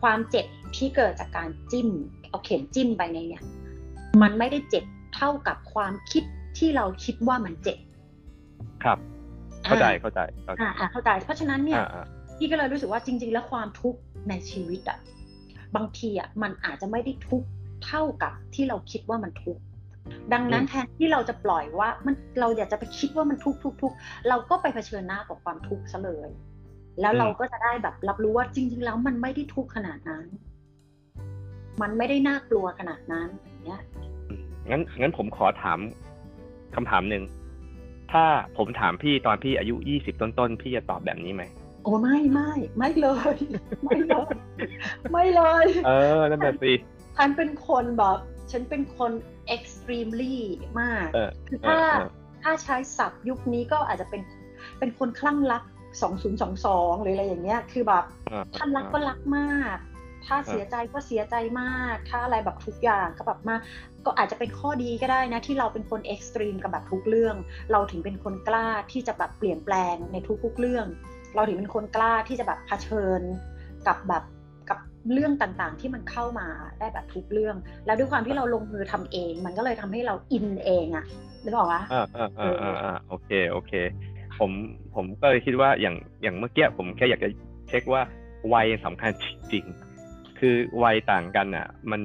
[0.00, 1.88] ความเจ็บที่เกิดจากการจิ้ม
[2.28, 3.44] เอาเข็มจิ้มไปในเนี่ย
[4.22, 4.84] มันไม่ได้เจ็บ
[5.16, 6.24] เท่ากับความคิด
[6.58, 7.78] ที่เราคิดว่ามันเจ็บ
[8.84, 8.98] ครับ
[9.64, 12.06] เข้าใจอ่เข้าใจเข้าใจอ่าอ่าเข้าใจ เพราะฉะนั้นเนี่ยอ่าอ่า
[12.36, 14.98] พี่ก็เลยรู้สึกว่าจริง ๆ แล้วความทุกข์ในชีวิตอะ
[15.76, 17.48] บางทีอะมันอาจจะไม่ได้ทุกข์
[17.86, 19.62] เท่ากับที่เราคิดว่ามันทุกข์
[20.32, 23.96] ดังนั้นแทนที่เราจะปล่อยว่ามันเราอยากจะไปคิดว่ามันทุกข์ทุกข์ทุกข์
[24.28, 26.30] เราก็ไปเผชิญหน้ากับความทุกข์ซะเลย
[27.00, 30.24] แล้วเราก็จะได้แบบรับรู้ว่าจริง ๆ แล้วมันไม่ได้ทุกข์ขนาดนั้น
[31.82, 33.80] มันไม่ได้น่ากลัวขนาดนั้นอย่างเงี้ย
[34.70, 35.78] งั้นงั้นผมขอถาม
[36.74, 37.24] คำถามหนึ่ง
[38.12, 38.24] ถ้า
[38.56, 41.42] ผมถามพี่ตอนพี่อายุยี่สิบต้นๆพี่จะตอบแบบนี้ไหม
[41.82, 43.36] โอ้ไม่ไม่ไม่เลย
[43.84, 44.34] ไม่เลย
[45.12, 46.72] ไม่เลย เออ นั่นแหละสิ
[47.16, 48.18] ฉันเป็นคนแบบ
[48.50, 49.12] ฉันเป็นคน
[49.54, 50.36] extremely
[50.80, 52.08] มากเออคือเอถ้าอเออ
[52.42, 54.22] ถ้าใช้ศัพท์ยุคนี้ก็อาจจะเป็น
[54.78, 55.62] เป็นคนคลั่งรัก
[56.32, 59.76] 2022 หรืออะไรอย่างเงี้ย คือแบบอ่าถ้ารักก็รักมาก
[60.26, 63.56] ถ้าเสียใจก็เสียใจมาก ถ้าอะไรแบบทุกอย่างก็แบบมา
[64.06, 67.36] ก็อาจจะเป็นข้อดีก็ได้นะ ที่เราเป็นคนเอ็กซ์ตรีมกับแบบทุกเรื่อง
[67.72, 70.86] เราถึงเป็นคนกล้าที่จะแบบเปลี่ยนแปลงในทุกๆเรื่อง
[71.34, 73.20] เราถึงเป็นคนกล้าที่จะแบบเผชิญ
[73.86, 74.35] กับแบบกับ
[75.12, 76.46] เรื่องต่างๆ ที่มันเข้ามา
[76.78, 81.04] ได้แบบทุกเรื่อง แล้วด้วยความที่เราลงมือทำเอง มันก็เลยทำให้เราอินเองอะ
[81.44, 83.72] นึกออกปะอ่าอ่าอ่าอ่าอ่าโอเคโอเค
[84.38, 84.50] ผม
[84.94, 87.28] ผมก็เลยคิดว่าอย่างอย่างเมื่อกี้ผมแค่อยากจะ
[87.68, 88.02] เช็คว่า
[88.52, 92.02] วัยสำคัญจริงๆคือวัยต่างกันอะ มัน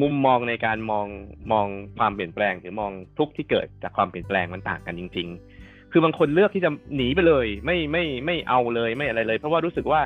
[0.00, 1.06] มุมมองในการมอง
[1.52, 1.66] มอง
[1.98, 5.28] ความเปลี่ยนแปลง หรือมองทุกข์ที่เกิดจากความเปลี่ยนแปลงมันต่างกันจริง
[5.60, 10.00] ๆ คือบางคนเลือกที่จะหนีไปเลย ไม่ไม่ไม่เอาเลยไม่อะไรเลย เพราะว่ารู้สึกว่า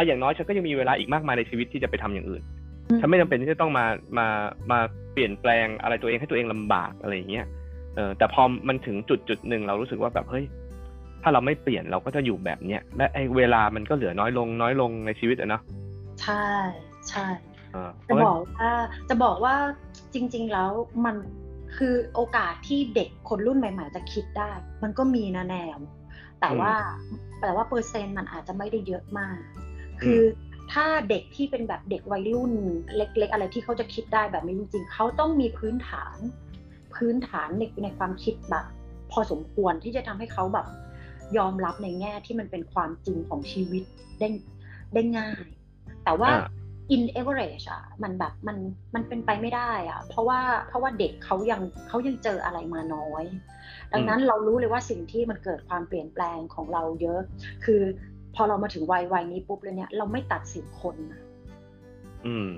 [0.00, 2.42] อะอย่างน้อยฉันก็ยังมีเวลาอีกมากมายในชีวิตที่จะไปทำอย่างอื่น
[3.00, 3.86] ฉันไม่จำเป็นที่จะต้องมา
[4.18, 4.26] มา
[4.70, 4.78] มา
[5.12, 7.46] เปลี่ยนแปลงอะไรตัวเองให้ตัวเองลำบากอะไรอย่างเงี้ย
[7.96, 10.44] เอออแต่พอมันถึงจุดจุดหนึ่งเรารู้สึกว่าแบบเฮ้ย
[11.22, 15.62] ถ้าเราไม่เปลี่ยนเราก็จะอยู่แบบเนี้ยและไอ้เวลามันก็เหลือน้อยลงน้อยลงในชีวิตอะเนาะ
[16.22, 16.46] ใช่
[17.08, 17.26] ใช่
[17.72, 18.70] เออเพจะราะบว่าอกว่า
[19.08, 19.54] จะบอกว่า
[20.14, 20.70] จริง ๆ แล้ว
[21.04, 21.16] มัน
[21.76, 24.50] คือโอกาสที่เด็กคนรุ่นใหม่ ๆ จะคิดได้
[24.82, 25.78] มันก็มีนะแนว
[26.40, 26.72] แต่ว่า
[27.40, 29.38] แต่ว่าเปอร์เซ็นต์มันอาจจะไม่ได้เยอะมาก
[30.02, 30.22] คือ
[30.72, 32.52] ถ้าเด็กที่เป็นแบบเด็กวัยรุ่น
[32.96, 36.16] เล็ก ๆ อะไรที่เขาจะคิดได้แบบนี้จริงๆเขาต้องมีพื้นฐาน
[36.94, 38.64] พื้นฐานในในความคิดแบบ
[39.12, 40.66] พอสมควรที่จะทำให้เขาแบบ
[41.38, 43.82] ยอมรับในแง่ที่มันเป็นความจริงของชีวิต
[44.20, 44.28] ได้
[44.94, 45.42] ได้ง่าย
[46.04, 46.46] แต่ว่าอ่า
[46.94, 48.56] in average อะมันแบบมัน
[48.94, 53.24] มันเป็นไปไม่ได้อะเพราะว่าเพราะว่าเด็กเขายังเขายังเจออะไรมาน้อย
[53.92, 57.20] ดังนั้นเรารู้เลยว่าสิ่งที่มันเกิดความเปลี่ยนแปลงของเราเยอะ
[57.64, 57.82] คือ
[58.34, 61.20] พอเรามาถึงวัยวัยนี้ปุ๊บเลยเนี่ยเราไม่ตัดสินคนนะ
[62.26, 62.50] อืม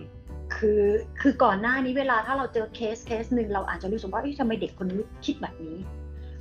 [0.55, 0.85] คือ
[1.21, 5.79] คือก่อนหน้านี้เวลาถ้าเราเจอเคสเคสหนึ่งเราอาจจะรู้สึกว่าเอ๊ะทำไมเด็กคนนี้คิดแบบนี้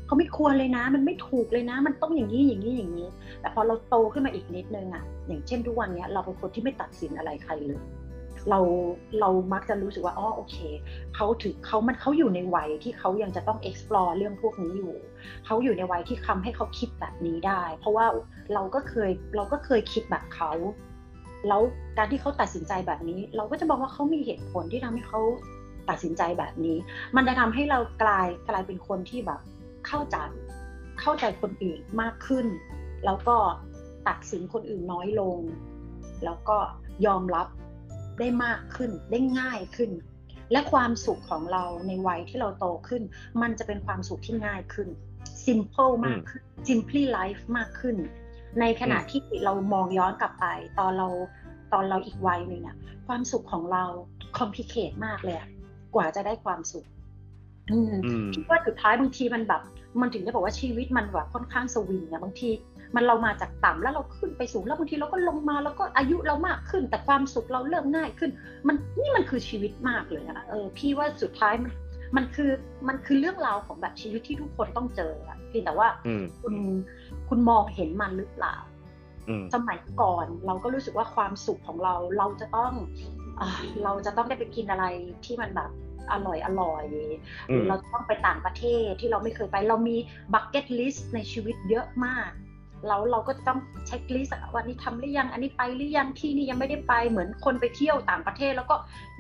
[0.06, 3.08] เขาไม่ควรเลยนะ มันไม่ถูกเลยนะ มันต้องอย่างนี้อย่างนี้อย่างนี้
[3.42, 7.82] แต่พอเราโตขึ้นมาอีกนิดนึงอะอย่างเช่นทุกวันเนี้ยเราเป็นคนที่ไม่ตัดสินอะไรใครเลย
[8.50, 8.60] เรา
[9.20, 10.58] เรามักจะรู้สึกว่าอ๋อโอเค
[11.16, 14.94] เขาถึงเขามันเขาอยู่ในวัยที่เขายังจะต้อง explore เรื่องพวกนี้อยู่
[15.46, 18.06] เขาอยู่ในวัยที่ทำให้เขาคิดแบบนี้ได้ เพราะว่า
[18.54, 20.52] เราก็เคยเราก็เคยคิดแบบเขา
[21.48, 21.62] แล้ว
[21.98, 25.22] การที่เขาตัดสินใจแบบนี้ เราก็จะบอกว่าเขามีเหตุผลที่ทำให้เขา
[25.90, 26.78] ตัดสินใจแบบนี้
[27.16, 29.40] มันจะทำให้เรากลายกลายเป็นคนที่แบบ
[29.88, 30.18] เข้าใจ
[31.02, 32.46] เข้าใจคนอื่นมากขึ้น
[33.06, 33.38] แล้วก็
[34.08, 35.40] ตัดสินคนอื่นน้อยลง
[36.26, 36.58] แล้วก็
[37.06, 37.48] ยอมรับ
[38.20, 39.92] ได้มากขึ้นได้ง่ายขึ้น
[40.52, 43.04] และความสุขของเราในวัยที่เราโตขึ้น
[43.42, 44.88] มันจะเป็นความสุขที่ง่ายขึ้น
[45.46, 47.96] simple มากขึ้น simply life มากขึ้น
[48.60, 50.46] ในขณะที่เรามองย้อนกลับไป
[50.80, 51.08] ตอนเรา
[51.74, 52.76] ตอนเราอีกวัยหนึ่งอะ
[53.08, 53.84] ความสุขของเรา
[54.38, 55.48] complicate มากเลยอะ
[55.96, 56.86] กว่าจะได้ความสุข
[57.72, 59.62] อืมอืมคิดว่าสุดท้ายบางทีมันแบบ
[60.02, 62.50] มันถึงได้บอกว่าชีวิตมันแบบค่อนข้างสวิงอะบางที
[62.96, 68.32] มันเรามาจากต่ำแล้วเราขึ้นไปสูงแล้วบางทีเราก็ลงมาแล้วก็อายุเรามากขึ้น แต่ความสุขเราเริ่มง่ายขึ้น
[68.68, 71.72] มันนี่มันคือชีวิตมากเลยอะเออพี่ว่าสุดท้ายมัน
[72.16, 72.52] มันคือ
[72.88, 76.56] มันคือเรื่องราวของแบบชีวิตที่ทุกคนต้องเจออะเพียงแต่ว่าอืมคุณ
[77.30, 78.56] คุณมองเห็นมันหรือเปล่า
[79.30, 82.74] อืมสมัยก่อนเราก็รู้สึกว่าความสุขของเราเราจะต้อง
[83.40, 83.48] อา
[83.84, 84.86] เราจะต้องได้ไปกินอะไร
[85.26, 85.72] ที่มันแบบ
[86.12, 89.98] อร่อยอร่อยหรือมเราต้องไปต่างประเทศที่เราไม่เคยไป เรามี
[90.34, 92.30] bucket list ในชีวิตเยอะมาก
[92.88, 98.76] แล้วเราก็จะต้อง checklist วันนี้ทำหรือยัง อันนี้ไปหรือยังที่นี่ยังไม่ได้ไปเหมือนคนไปเที่ยวต่างประเทศ แล้วก็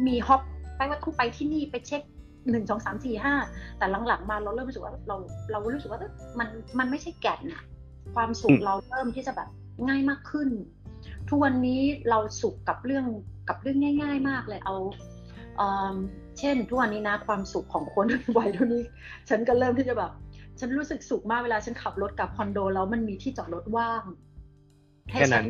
[0.07, 0.41] มี hop
[0.77, 2.01] ไปว่าต้องไปที่นี่ไปเช็ค
[2.49, 3.35] หนึ่งสองสามสี่ห้า
[3.77, 5.15] แต่หลังๆมาเราเริ่มรู้สึกว่าเรา
[5.51, 6.47] เรารู้สึกว่าเอ้ยมัน
[6.79, 7.63] มันไม่ใช่แก่นอะ
[8.15, 9.49] ความสุขอืมเราเริ่มที่จะแบบ
[9.87, 10.49] ง่ายมากขึ้น
[11.29, 13.05] ทุกวันนี้เราสุขกับเรื่อง
[13.49, 14.75] กับเรื่องง่าย ๆ มากเลยเอา
[15.57, 15.95] เอิ่ม
[16.39, 18.83] เช่นทุกวันนี้นะความสุขของคนวัยเท่านี้
[19.29, 20.11] ฉันก็เริ่มที่จะแบบ
[20.59, 24.03] ฉันรู้สึกสุขมากเวลาฉันขับรถกลับคอนโดแล้วมันมีที่จอดรถว่าง
[25.11, 25.45] ให้แค่ฉันั้น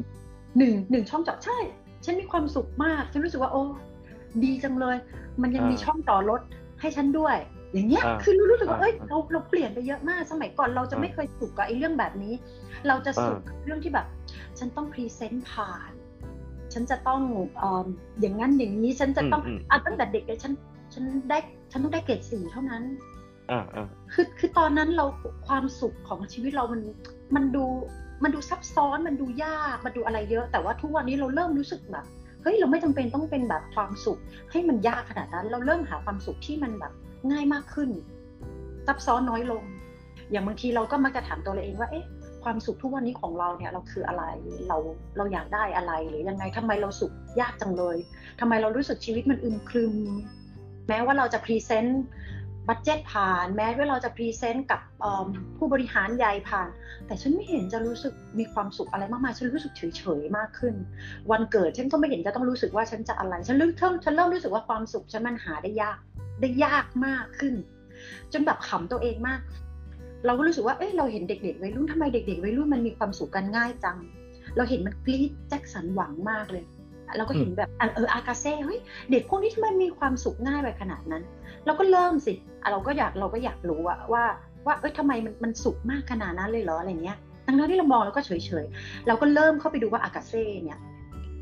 [0.57, 1.57] หนึ่งหนึ่งช่องจอดใช่
[2.05, 3.63] ฉันมีความสุขมาก ฉันรู้สึกว่าโอ้
[4.43, 4.97] ดีจังเลย
[5.41, 6.41] มันยังมีอ่าช่องจอดรถ
[6.81, 7.37] ให้ฉันด้วย
[7.73, 12.33] อย่างเงี้ยอ่าคือรู้สึกว่าอ่าเอ้ยเราเราเปลี่ยนไปเยอะมากสมัยก่อนเราจะอ่าไม่เคยสุขกับไอ้เรื่องแบบนี้
[12.87, 14.07] เราจะสุขอ่ากับเรื่องที่แบบ
[14.59, 15.91] ฉันต้องพรีเซนต์ผ่าน
[16.73, 17.21] ฉันจะต้อง
[17.57, 17.87] เออ
[18.21, 20.53] อย่างนั้นอย่างนี้ฉันจะต้องอืมอืมอะตั้งแต่เด็กเลยฉัน
[20.93, 21.37] ฉันได้
[21.71, 22.83] ฉันต้องได้เกรดสี่เท่านั้น
[23.51, 25.05] อ่าอ่าคือคือตอนนั้นเรา
[25.47, 26.81] ความสุขของชีวิตเรามัน
[27.35, 27.65] มันดู
[28.23, 32.05] มันดูซับซ้อนมันดูยากมันดูอะไรเยอะ แต่ว่าทุกวันนี้เราเริ่มรู้สึกแบบ
[32.41, 34.19] เฮ้ยเราไม่จำเป็นต้องเป็นแบบความสุข
[34.51, 36.93] ให้มันยากขนาดนั้น เราเริ่มหาความสุขที่มันแบบ
[37.31, 37.89] ง่ายมากขึ้น
[38.87, 39.63] ซับซ้อนน้อยลง
[40.31, 42.05] อย่างบางทีเราก็มักจะถามตัวเราเองว่าเอ๊ะ
[42.43, 44.23] ความสุขทุกวันนี้ของเราเนี่ยเราคืออะไร
[44.67, 44.77] เรา
[45.17, 47.97] เราอยากได้อะไรหรือยังไงทำไมเราสุขยากจังเลย
[48.39, 49.93] ทำไมเรารู้สึกชีวิตมันอึมครึม
[50.87, 54.79] แม้ว่าเราจะ present budget ผ่าน แม้ว่าเราจะ present กับ
[55.57, 56.69] ผู้บริหารใหญ่ผ่าน
[57.07, 60.75] แต่ฉันไม่เห็นจะรู้สึกมีความสุขอะไรมากมายฉันรู้สึกเฉยๆมากขึ้น
[61.31, 63.71] วันเกิดฉันก็ไม่เห็นจะต้องรู้สึกว่าฉันจะอะไร ฉันเริ่ม
[64.03, 65.97] ฉันเริ่มรู้สึกว่าความสุขฉันมันหาได้ยาก
[66.41, 67.53] ได้ยากมากขึ้น
[68.33, 69.39] จนแบบขำตัวเองมาก
[70.25, 73.97] เราก็รู้สึกว่าเอ้ยเราเห็นเด็กๆวัยรุ่นทำไมเด็กๆวัยรุ่นมันมีความสุขกันง่ายจัง
[74.57, 76.63] เราเห็นมันกรี๊ดแจ็คสันหวังมากเลย
[77.17, 78.79] เราก็เห็นแบบอะเอออากาเซ่เฮ้ย
[79.11, 81.23] เด็กพวกนี้ทำไมมีความสุขง่ายไปขนาดนั้น
[81.65, 84.23] เราก็เริ่มสิอะเราก็อยากเราก็อยากรู้อะว่า
[84.65, 88.31] ว่าเอ้ยทำไมมันมันสุขมากขนาดนั้นเลยเหรออะไรเงี้ยทั้งๆที่เรามองแล้วก็เฉ
[88.63, 90.79] ยๆ เราก็เริ่มเข้าไปดูว่าอากาเซ่เนี่ย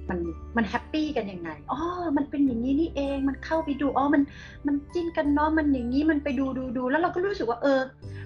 [0.09, 0.19] มัน
[0.57, 1.79] มัน happy กันยังไง อ๋อ
[2.17, 4.21] มันเป็นอย่างนี้นี่เอง มันเข้าไปดู อ๋อ มัน
[4.67, 7.79] มันจิ้นกันเนาะ มันอย่างนี้ มันไปดูดูดู แล้วเราก็รู้สึกว่าเออ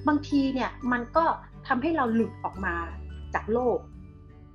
[0.07, 1.25] บางทีเนี่ยมันก็
[1.67, 2.75] ทำให้เราหลุดออกมา
[3.33, 3.77] จากโลก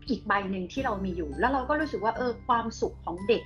[0.09, 3.43] อีกใบหนึ่งที่เรามีอยู่ แล้วเราก็รู้สึกว่าเออความสุขของเด็ก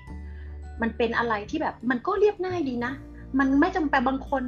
[0.83, 2.93] มันเป็นอะไรที่แบบมันก็เรียบง่ายดีนะ
[3.39, 4.43] มันไม่จำเป็นบางคน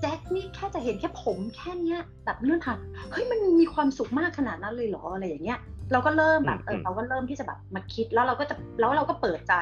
[0.00, 2.78] แจ็คนี่แค่จะเห็นแค่ผมแค่เนี้ยแบบเลื่อนผ่าน
[3.12, 5.58] เฮ้ยมันมีความสุขมากขนาดนั้นเลยเหรออะไรอย่างเงี้ย
[5.92, 9.54] เราก็เริ่มแบบเออเราก็เริ่มที่จะแบบมาคิดแล้วเราก็จะแล้วเราก็เปิดใจ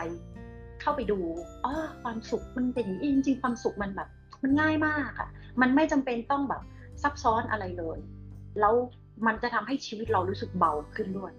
[0.81, 1.19] เข้าไปดู
[1.65, 4.09] อ๋อความสุขมันเป็นอย่างนี้จริงๆความสุขมันแบบ
[4.43, 5.29] มันง่ายมากอะ
[5.61, 6.63] มันไม่จำเป็นต้องแบบ
[7.03, 7.99] ซับซ้อนอะไรเลย
[8.61, 8.75] แล้ว
[9.27, 11.33] มันจะทำให้ชีวิตเรารู้สึกเบาขึ้นด้วย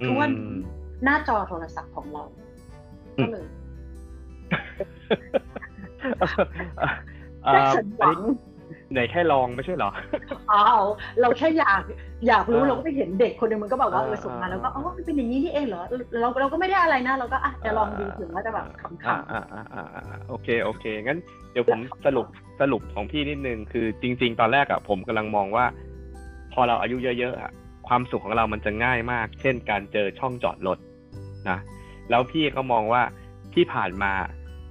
[0.00, 0.26] เพราะว่า
[1.04, 2.22] หน้าจอโทรศัพท์ของเรา
[3.18, 3.46] ก็เลย
[7.52, 8.20] ได้สมหวัง
[8.92, 9.90] ไหนแค่ลองไม่ใช่เหรอ
[10.52, 10.82] อ้าว
[11.20, 11.82] เราแค่อยาก
[12.28, 15.82] อยากรู้เราก็ไปเห็นเด็กคนหนึ่งมันก็แบบว่าเออส่งมาแล้วก็อ๋อมันเป็นอย่างนี้นี่เองเหรอ
[16.20, 19.44] เราเราก็ไม่ได้อะไรนะเราก็อะจะลองดูถึงว่าจะแบบขำๆอ่าอ่า
[19.74, 19.84] อ่า
[20.28, 21.18] โอเคโอเคงั้น
[21.52, 22.26] เดี๋ยวผมสรุป
[22.60, 25.64] สรุปของพี่นิดนึงคือจริง ๆ ตอนแรกอะผมกำลังมองว่า
[26.52, 27.50] พอเราอายุเยอะๆอะ
[27.90, 30.78] ความสุขของเรามันจะง่ายมาก เช่น การเจอช่องจอดรถ
[31.48, 31.58] นะ
[32.10, 33.02] แล้วพี่ก็มองว่า
[33.54, 34.12] ที่ผ่านมา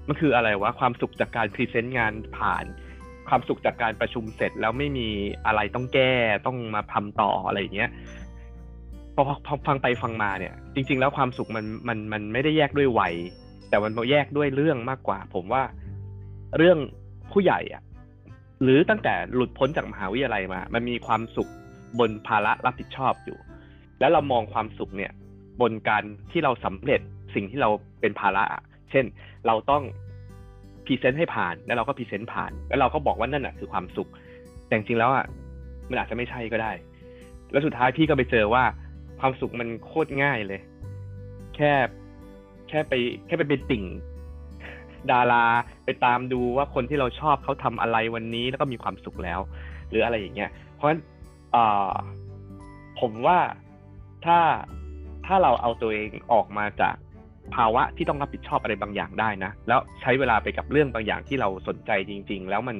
[0.08, 2.66] มันคืออะไรวะ ความสุขจากการ present งานผ่าน
[3.30, 5.08] ความสุขจากการประชุมเสร็จแล้วไม่มี
[5.46, 6.14] อะไรต้องแก้
[6.46, 7.90] ต้องมาทำต่ออะไรอย่างเงี้ย
[9.16, 13.16] พอพอฟังไปฟังมาเนี่ย จริง ๆ แล้วความสุขมันมันมันไม่ได้แยกด้วยวัย
[13.70, 15.64] แต่มันแยกด้วยเรื่องมากกว่า ผมว่า
[16.58, 16.78] เรื่อง
[17.32, 17.84] ผู้ใหญ่อะ
[18.64, 21.50] หรือตั้งแต่หลุดพ้นจากมหาวิทยาลัยมา มันมีความสุข
[22.00, 23.38] บนภาระรับผิดชอบอยู่
[24.00, 25.12] แล้วเรามองความสุขเนี่ย
[25.62, 27.02] บนการที่เราสำเร็จ
[27.36, 27.70] สิ่งที่เรา
[28.02, 28.44] เป็นภาระ
[28.92, 29.06] เช่น
[29.48, 29.84] เราต้อง
[30.86, 34.10] present ให้ผ่าน แล้วเราก็ present ผ่าน แล้วเราก็บอกว่านั่นอะคือความสุข
[34.66, 35.26] แต่จริงแล้วอะ
[35.90, 36.72] มันอาจจะไม่ใช่ก็ได้
[37.52, 38.64] แล้วสุดท้ายพี่ก็ไปเจอว่า
[39.20, 40.62] ความสุขมันโคตรง่ายเลย
[41.56, 41.72] แค่
[42.70, 42.94] แค่ไป
[43.26, 43.84] แค่ไปเป็นติ่ง
[45.12, 45.46] ดารา
[45.86, 49.40] ไปตามดูว่าคนที่เราชอบเขาทำอะไรวันนี้แล้วก็มีความสุขแล้ว
[49.90, 51.02] หรืออะไรอย่างเงี้ย เพราะฉะนั้น
[51.56, 51.58] อ
[53.00, 53.40] ผมว่า
[54.26, 54.40] ถ้า
[55.26, 56.96] ถ้าเราเอาตัวเองออกมาจาก
[57.56, 62.78] ภาวะที่ต้องรับผิดชอบอะไรบางอย่างได้นะ แล้วใช้เวลาไปกับเรื่องบางอย่างที่เราสนใจจริง ๆ แล้วมัน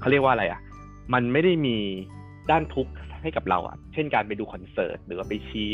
[0.00, 0.60] เขาเรียกว่าอะไรอะ
[1.14, 1.76] มันไม่ได้มี
[2.50, 2.92] ด้านทุกข์
[3.22, 5.64] ให้กับเราอะ เช่นการไปดูคอนเสิร์ตหรือว่าไปชี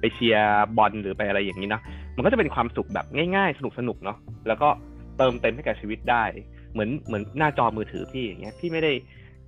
[0.00, 1.80] ไปเชียร์บอลหรือไปอะไรอย่างนี้นะ
[2.16, 4.68] มันก็จะเป็นความสุขแบบง่ายๆ สนุกๆเนาะ แล้วก็
[5.18, 6.24] เติมเต็มให้กับชีวิตได้
[6.72, 8.92] เหมือนเหมือนหน้าจอมือถือพี่อย่างเงี้ย พี่ไม่ได้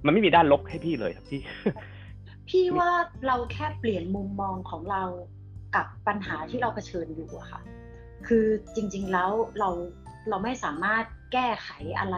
[0.04, 1.40] มันไม่มีด้านลบให้พี่เลยครับพี่
[2.48, 2.90] พี่ว่า
[3.26, 5.04] เราแค่เปลี่ยนมุมมองของเรา
[5.74, 7.60] กับปัญหาที่เราเผชิญอยู่อะค่ะ
[8.26, 9.70] คือจริงๆแล้วเรา
[10.28, 11.68] เราไม่สามารถแก้ไข
[11.98, 12.16] อะไร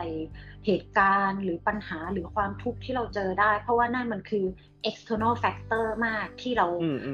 [0.67, 4.45] เหตุการณ์หรือปัญหาหรือความทุกข์ที่เราเจอได้ เพราะว่านั่นมันคือ
[4.91, 6.67] external factor มากที่เรา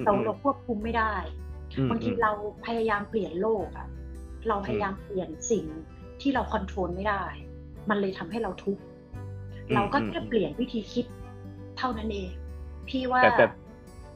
[0.04, 1.14] เราเราควบคุมไม่ได้
[1.90, 2.32] บางทีเรา
[2.66, 3.88] พยายามเปลี่ยนโลกอะ
[4.48, 5.66] เราพยายามเปลี่ยนสิ่ง
[6.20, 7.24] ที่เราคอนโทรลไม่ได้
[7.90, 8.82] มันเลยทำให้เราทุกข์
[9.74, 11.06] เราก็แค่เปลี่ยนวิธีคิด
[11.78, 12.30] เท่านั้นเอง
[12.88, 13.22] พี่ว่า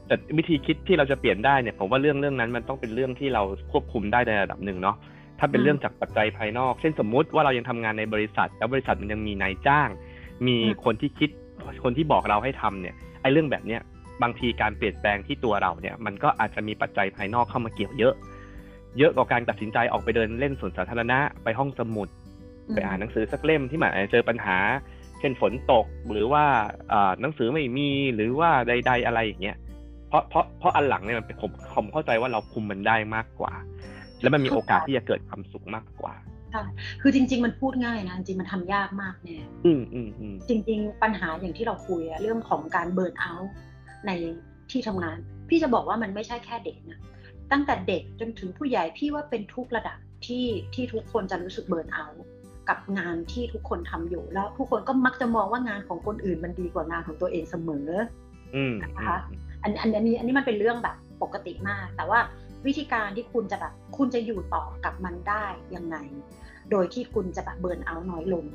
[0.07, 3.41] แต่วิธีคิดที่เราจะเปลี่ยนได้เนี่ยผมว่าเรื่องเรื่องนั้นมันต้องเป็นเรื่องที่เรา
[3.71, 4.95] ควบคุมได้ในระดับหนึ่งเนาะ
[5.39, 9.89] ถ้าเป็นเรื่องจากปัจจัยภายนอก เช่นสมมุติว่าเรายังทำงานในบริษัท แล้วบริษัทมันยังมีนายจ้าง
[10.47, 11.29] มีคนที่คิด
[11.83, 13.81] คนที่บอกเราให้ทำเนี่ยไอ้เรื่องแบบเนี้ย
[14.23, 18.13] บางทีการเปลี่ยนแปลงที่ตัวเราเนี่ย มันก็อาจจะมีปัจจัยภายนอกเข้ามาเกี่ยวเยอะ
[18.97, 22.07] เยอะกว่าการตัดสินใจออกไปเดินเล่นสวนสาธารณะไปห้องสมุด
[22.73, 24.57] ไปอ่านหนังสือสักเล่มที่หมายเจอปัญหา
[25.19, 26.43] เช่นฝนตกหรือว่า
[27.21, 29.57] หนังสือไม่มีหรือว่าใด ๆ อะไรอย่างเงี้ย
[30.09, 33.53] เพราะเพราะเพราะอันหลังเนี่ยมันผมผมเข้าใจว่าเราคุมมันได้มากกว่า
[34.21, 36.15] แล้วมันมีโอกาสที่จะเกิดความสุขมากกว่า
[36.51, 36.63] ใช่
[37.01, 43.51] คือจริง ๆ มันพูดง่ายนะจริงมันทำยากมากเนี่ยอืมอืมอืมจริง ๆ ปัญหาอย่างที่เราคุยอะเรื่องของการเบิร์นเอาท์
[44.05, 44.11] ใน
[44.71, 45.17] ที่ทำงาน
[45.49, 46.99] พี่จะบอกว่ามันไม่ใช่แค่เด็กนะ
[47.51, 52.23] ตั้งแต่เด็กจนถึงผู้ใหญ่พี่ว่าเป็นทุกระดับที่ที่ทุกคนจะรู้สึกเบิร์นเอาท์
[52.69, 57.89] กับงานที่ทุกคนทำอยู่แล้ว ทุกคนก็มักจะมองว่างานของคนอื่นมันดีกว่างานของตัวเองเสมอ
[58.83, 59.17] นะคะ
[59.63, 62.19] อันอันนี้อันนี้มันเป็นเรื่องแบบปกติมาก แต่ว่า
[62.65, 65.45] วิธีการที่คุณจะแบบคุณจะอยู่ต่อกับมันได้
[65.75, 65.97] ยังไง
[66.71, 68.45] โดยที่คุณจะแบบเบิร์นเอาน้อยลง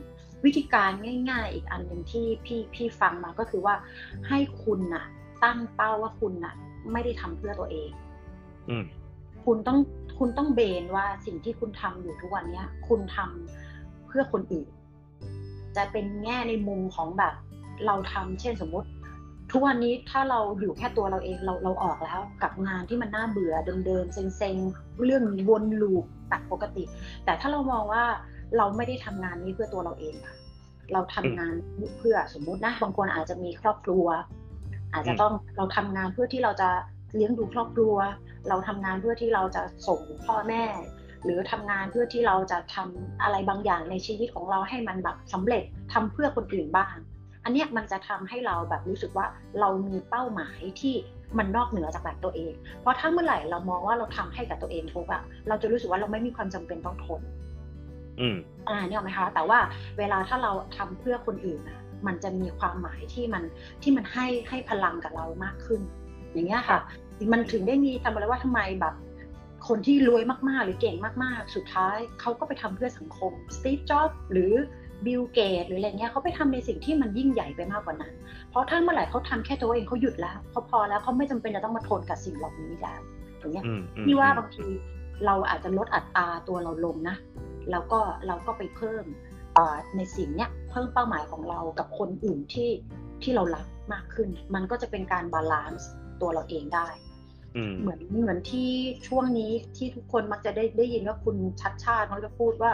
[0.44, 0.90] วิธีการ
[1.30, 3.74] ง่าย ๆ อีกอันหนึ่งที่พี่พี่ฟังมาก็คือว่า
[4.28, 5.04] ให้คุณน่ะ
[5.44, 6.54] ตั้งเป้าว่าคุณน่ะ
[6.92, 7.90] ไม่ได้ทำเพื่อตัวเอง
[9.44, 9.78] คุณต้อง
[10.18, 14.68] คุณต้องเบนว่าสิ่งที่คุณทำอยู่ทุกวันเนี้ย คุณทำเพื่อคนอื่น
[15.76, 17.34] จะเป็นแง่ในมุมของแบบ
[17.86, 18.88] เราทำเช่นสมมติ
[19.52, 23.54] ทุกวันนี้ถ้าเราอยู่แค่ตัวเราเองเราเราออกแล้ว กับงานที่มันน่าเบื่อ
[23.86, 26.84] เดิมๆเซ็งๆเรื่องวนลูปตัดปกติ
[27.24, 28.04] แต่ถ้าเรามองว่า
[28.56, 30.36] เราไม่ได้ทำงานนี้เพื่อตัวเราเองค่ะ
[30.92, 31.52] เราทำงาน
[31.98, 34.06] เพื่อสมมุตินะบางคนอาจจะมีครอบครัว
[34.92, 36.70] อาจจะต้องเราทำงานเพื่อที่เราจะ
[37.14, 37.94] เลี้ยงดูครอบครัว
[38.48, 40.64] เราทำงานเพื่อที่เราจะส่งพ่อแม่
[41.24, 45.62] หรือทำงานเพื่อที่เราจะทำอะไรบางอย่างในชีวิตของเราให้มันแบบสำเร็จ
[45.92, 46.94] ทำเพื่อคนอื่นบ้าง
[47.44, 49.26] อันนี้มันจะทำให้เราแบบรู้สึกว่า
[49.60, 50.94] เรามีเป้าหมายที่
[51.38, 57.20] มันนอกเหนือจากแบบตัวเอง เพราะถ้าเมื่อไหร่เรามองว่าเราทำให้กับตัวเองทุกอะเราจะรู้สึกว่าเราไม่มีความจำเป็นต้องทน
[58.20, 58.36] อืม
[58.68, 59.58] อ่าเนี่ยไหมคะ แต่ว่า
[59.98, 63.42] เวลาถ้าเราทำเพื่อคนอื่นอะมันจะมีความหมายที่มัน
[63.82, 65.80] ที่มันให้ให้พลังกับเรามากขึ้น
[66.32, 66.80] อย่างเงี้ยค่ะ
[67.32, 68.94] มันถึงได้มีทำอะไรว่าทำไมแบบ
[69.68, 74.52] คนที่รวยมากๆ หรือเก่งมากๆ สุดท้ายเขาก็ไปทำเพื่อสังคมสตีฟจ็อบหรือ
[75.06, 78.14] บิลเกตหรืออะไรเงี้ยเขาไปทำในสิ่งที่มันยิ่งใหญ่ไปมากกว่านั้น
[78.50, 83.00] เพราะถ้าเมื่อไหร่เขาทำแค่ตัวเองเขาหยุดแล้วเขาพอแล้วเขาไม่จำเป็นจะต้องมาทนกับสิ่งเหล่านี้แล้ว
[83.38, 83.64] อย่างเงี้ย
[84.04, 84.66] ที่ว่าบางที
[85.26, 87.16] เราอาจจะลดอัตตาตัวเราลงนะ
[87.70, 89.04] แล้วก็เราก็ไปเพิ่ม
[89.96, 92.70] ในสิ่งเนี้ยเพิ่มเป้าหมายของเรากับคนอื่นที่
[93.22, 95.88] ที่เรารักมากขึ้น มันก็จะเป็นการ balance
[96.20, 96.88] ตัวเราเองได้
[97.80, 98.70] เหมือนเหมือนที่
[99.08, 102.72] ช่วงนี้ที่ทุกคนมักจะได้ได้ยินว่าคุณชัชชาติเขาจะพูดว่า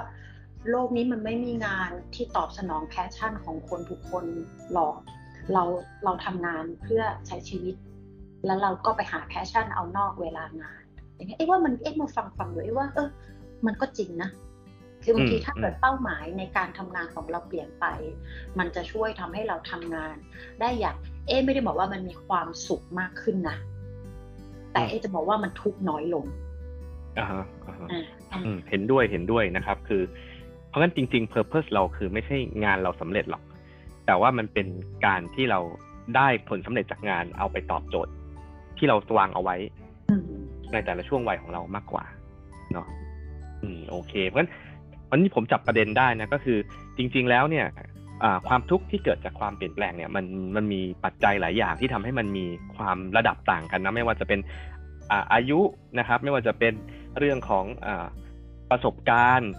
[0.70, 4.24] โลกนี้มันไม่มีงานที่ตอบสนอง passion ของคนทุกคน
[4.72, 4.97] หรอก
[5.53, 5.62] เรา
[6.05, 7.74] เราทำงานเพื่อใช้ชีวิต
[8.47, 10.83] แล้วเราก็ไปหาแพชชั่นเอานอกเวลางาน
[11.14, 13.09] อย่างเงี้ยเอ้ว่ามันเอ๊ะมาฟังฟังดูเอ้ว่า เออ
[13.66, 14.31] มันก็จริงนะ
[15.03, 17.85] คือบางทีถ้าเกิดเป้าหมายในการทำงานของเราเปลี่ยนไป
[18.59, 20.16] มันจะช่วยทำให้เราทำงาน
[20.61, 23.57] ได้อย่าง เอ๊ไม่ได้บอกว่ามันมีความสุขมากขึ้นนะ
[24.79, 26.24] แต่เอ๊จะบอกว่ามันทุกน้อยลง
[27.18, 27.45] อ่าฮะ
[28.70, 30.03] เห็นด้วยเห็นด้วยนะครับ คือ
[30.68, 33.43] เพราะงั้นจริง ๆ Purpose เราคือไม่ใช่งานเราสำเร็จหรอก
[34.07, 34.66] แต่ว่ามันเป็น
[35.07, 35.61] การที่เรา
[36.16, 38.12] ได้ผลสำเร็จจากงานเอาไปตอบโจทย์
[38.79, 39.57] ที่เราวางเอาไว้
[40.72, 42.05] ในแต่ละช่วงวัยของเรามากกว่า
[42.72, 42.87] เนาะ
[43.62, 44.51] อืมโอเค เพราะฉะนั้น
[45.11, 46.59] วันนี้ผมจับประเด็นได้นะก็คือ
[46.97, 47.66] จริง ๆ แล้วเนี่ย
[48.49, 50.25] ความทุกข์ที่เกิดจากความเปลี่ยนแปลงเนี่ยมัน
[50.57, 52.47] มันมีปัจจัยหลายอย่างที่ทำให้มันมี
[52.77, 54.41] ความระดับต่างกันนะไม่ว่าจะเป็น
[55.33, 55.61] อายุ
[55.99, 56.73] นะครับ ไม่ว่าจะเป็น
[57.19, 57.89] เรื่องของอ
[58.71, 59.51] ประสบการณ์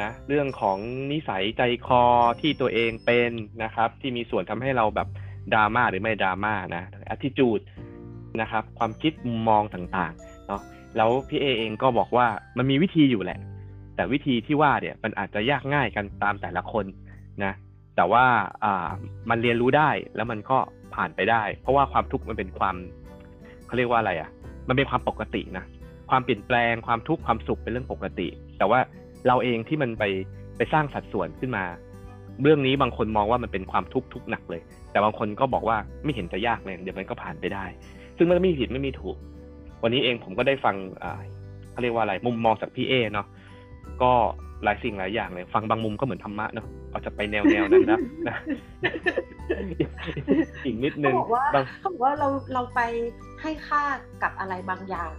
[0.00, 0.78] นะเรื่องของ
[1.12, 2.04] นิสัยใจคอ
[2.40, 3.30] ที่ตัวเองเป็น
[3.64, 5.08] นะครับ ที่มีส่วนทำให้เราแบบ
[5.54, 7.60] ดราม่าหรือไม่ดราม่านะอ t ติจูด
[8.40, 10.62] นะครับ ความคิดมุมมองต่างๆเนาะ
[10.96, 12.26] แล้วพี่เอเองก็บอกว่า
[12.58, 13.38] มันมีวิธีอยู่แหละ
[13.94, 16.84] แต่วิธีที่ว่าเนี่ยมันอาจจะยากง่ายกันตามแต่ละคน
[17.44, 17.52] นะ
[18.00, 18.26] แต่ว่า
[18.64, 18.88] อ่า
[19.30, 20.58] มันเรียนรู้ได้แล้วมันก็
[20.94, 22.76] ผ่านไปได้ เพราะว่าความทุกข์มันเป็นความ
[23.66, 24.30] เขาเรียกว่าอะไรอะ่ะ
[24.68, 25.64] มันเป็นความปกตินะ
[26.10, 28.28] ความเปลี่ยนแปลงความทุกข์ความสุขเป็นเรื่องปกติ
[28.58, 28.78] แต่ว่า
[29.26, 30.04] เราเองที่มันไป
[30.56, 31.64] ไปสร้างสัดส่วนขึ้นมา
[32.42, 37.64] เรื่องนี้บางคนมองว่ามันเป็นความทุกข์ทุกหนักเลย แต่บางคนก็บอกว่าไม่เห็นจะยากเลยเดี๋ยวมันก็ผ่านไปได้
[38.16, 39.16] ซึ่งมันไม่มีผิดไม่มีถูก
[39.82, 40.76] วันนี้เองผมก็ได้ฟัง
[41.70, 43.26] เขาเรียกว่าอะไรมุมมองจากพี่เอเนาะ
[44.02, 44.12] ก็
[44.64, 48.36] หลายสิ่งหลายอย่างเลย ฟังบางมุมก็เหมือนธรรมะเนาะเอาจะไปแนวแนวนั้นนะนะ
[50.64, 51.44] อีกนิดนึงเขาบอกว่า
[51.80, 52.80] เขาบอกว่าเราเราไป
[53.42, 53.82] ให้ค่า
[54.22, 55.12] กับอะไรบางอย่าง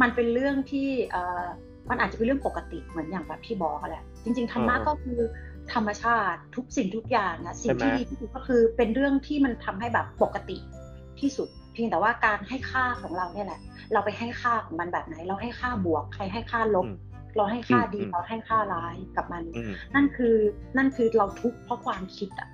[0.00, 1.44] มันเป็นเรื่องที่เอ่อ
[1.90, 5.20] มันอาจจะเป็นเรื่องปกติเหมือนอย่างแบบพี่บอกแหละจริง ๆธรรมะก็คือ
[5.72, 10.56] ธรรมชาติทุกสิ่งทุกอย่างนะสิ่งที่ดีที่สุดก็คือเป็นเรื่องที่มันทำให้แบบปกติ
[11.20, 13.60] ที่สุดเพียงแต่ว่าการให้ค่าของเราเนี่ยแหละ
[13.92, 16.86] เราไปให้ค่าของมันแบบไหน เราให้ค่าบวก ใครให้ค่าลบ
[17.36, 19.42] เราให้ค่าดีเราให้ค่าร้ายกับมัน
[19.94, 20.34] นั่นคือ
[20.76, 22.48] นั่นคือเราทุกข์เพราะความคิดอะ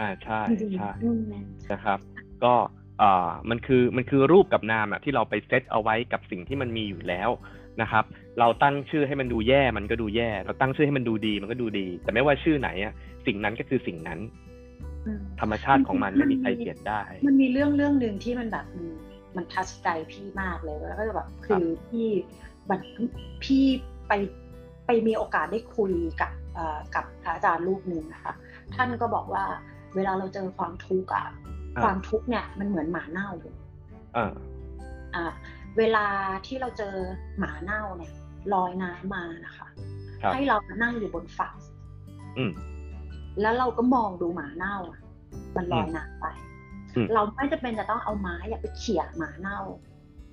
[0.00, 0.40] อ่าใช่
[0.78, 0.90] ใช่
[1.72, 1.98] นะครับ
[2.44, 2.54] ก็
[3.02, 7.30] อ่ามันคือมันคือรูปกับนามอะที่เราไปเซตเอาไว้กับสิ่งที่มันมีอยู่แล้ว
[7.82, 8.04] นะครับ
[8.38, 12.92] เราตั้งชื่อให้มันดูแย่มันก็ดูแย่ เราตั้งชื่อให้มันดูดีมันก็ดูดี แต่ไม่ว่าชื่อไหนอะ
[13.26, 14.20] สิ่งนั้นก็คือสิ่งนั้น
[15.40, 18.66] ธรรมชาติของมันไม่มีใครเปลี่ยนได้ มันมีเรื่องเรื่องหนึ่งที่มันแบบ
[19.36, 22.08] มันทัชใจพี่มากเลยแล้วก็แบบคือพี่
[22.68, 22.80] แบบ
[23.44, 23.64] พี่
[24.12, 24.20] ไป
[24.86, 26.32] ไปมีโอกาสได้คุยกับ
[26.94, 28.34] กับพระอาจารย์รูปหนึ่งนะคะ
[28.74, 29.44] ท่านก็บอกว่า
[29.94, 31.26] เวลาเราเจอความทุกข์อะ
[31.82, 33.56] ความทุกข์เนี่ยมันเหมือนหมาเน่าเลย
[35.14, 35.32] อ่า
[35.78, 36.06] เวลา
[36.46, 36.94] ที่เราเจอ
[37.38, 38.12] หมาเน่าเนี่ย
[38.54, 39.68] ลอยน้ำมานะคะ
[40.32, 41.54] ให้เรานั่งอยู่บนฝั่ง
[43.40, 45.00] แล้วเราก็มองดูหมาเน่าอะ
[45.56, 46.26] มันลอยน้ำไป
[47.14, 49.60] เราไม่จะเป็นจะต้องเอาไม้ไปเขี่ยหมาเน่า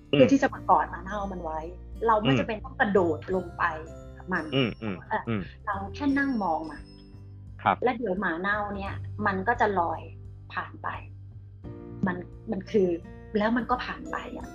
[0.10, 1.60] เพื่อที่จะมากอดหมาเน่ามันไว้
[2.08, 3.64] เราไม่จะเป็นต้องกระโดดลงไป
[4.32, 4.45] มัน
[5.66, 6.82] เราแค่นั่งมองมัน
[7.84, 8.93] และเดี๋ยวหมาเน่าเนี่ย
[9.26, 10.02] มันก็จะลอย
[10.54, 10.88] ผ่านไป
[12.08, 12.18] มัน
[12.52, 12.89] มันคือ
[13.38, 14.47] แล้วมันก็ผ่านไปอะ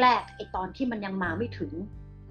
[0.00, 1.72] แรกๆไอตอนที่มันยังมาไม่ถึง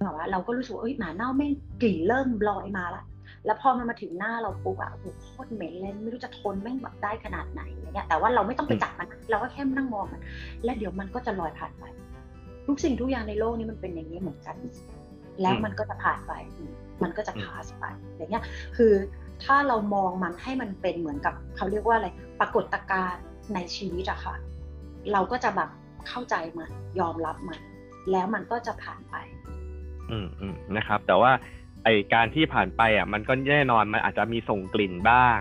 [0.01, 1.47] แบบว่าเราก็รู้สึกว่าเอ้ยหมาเน่าไม่
[1.82, 3.03] กลิ่นเริ่มลอยมาละ
[3.45, 10.21] แล้วพอมันมาถึงหน้าเราปุ๊บอะโอ้โหโคตรเหม็นเลยไม่รู้จะทนแม่งแบบได้ขนาดไหนอะไรเงี้ยแต่ว่าเราไม่ต้องไปจับมัน เราก็แค่นั่งมองมัน
[10.63, 11.84] แล้วเดี๋ยวมันก็จะลอยผ่านไป
[12.68, 14.55] ทุกสิ่งทุกอย่างในโลกนี้มันเป็นอย่างนี้เหมือนกัน
[15.41, 16.34] แล้วมันก็จะผ่านไป
[17.03, 17.84] มันก็จะพาสไป
[18.18, 18.43] อย่างเงี้ย
[18.78, 18.93] คือ
[19.43, 22.07] ถ้าเรามองมันให้มันเป็นเหมือนกับเขาเรียกว่าอะไร
[22.39, 24.36] ปรากฏการณ์ในชีวิตอะค่ะ
[25.11, 25.70] เราก็จะแบบ
[26.07, 27.59] เข้าใจมัน ยอมรับมัน
[28.11, 29.16] แล้วมันก็จะผ่านไป
[30.11, 31.32] อืมอืมนะครับ แต่ว่า
[31.84, 35.39] ไอการที่ผ่านไปอะ มันก็แน่นอนมันอาจจะมีส่งกลิ่นบ้าง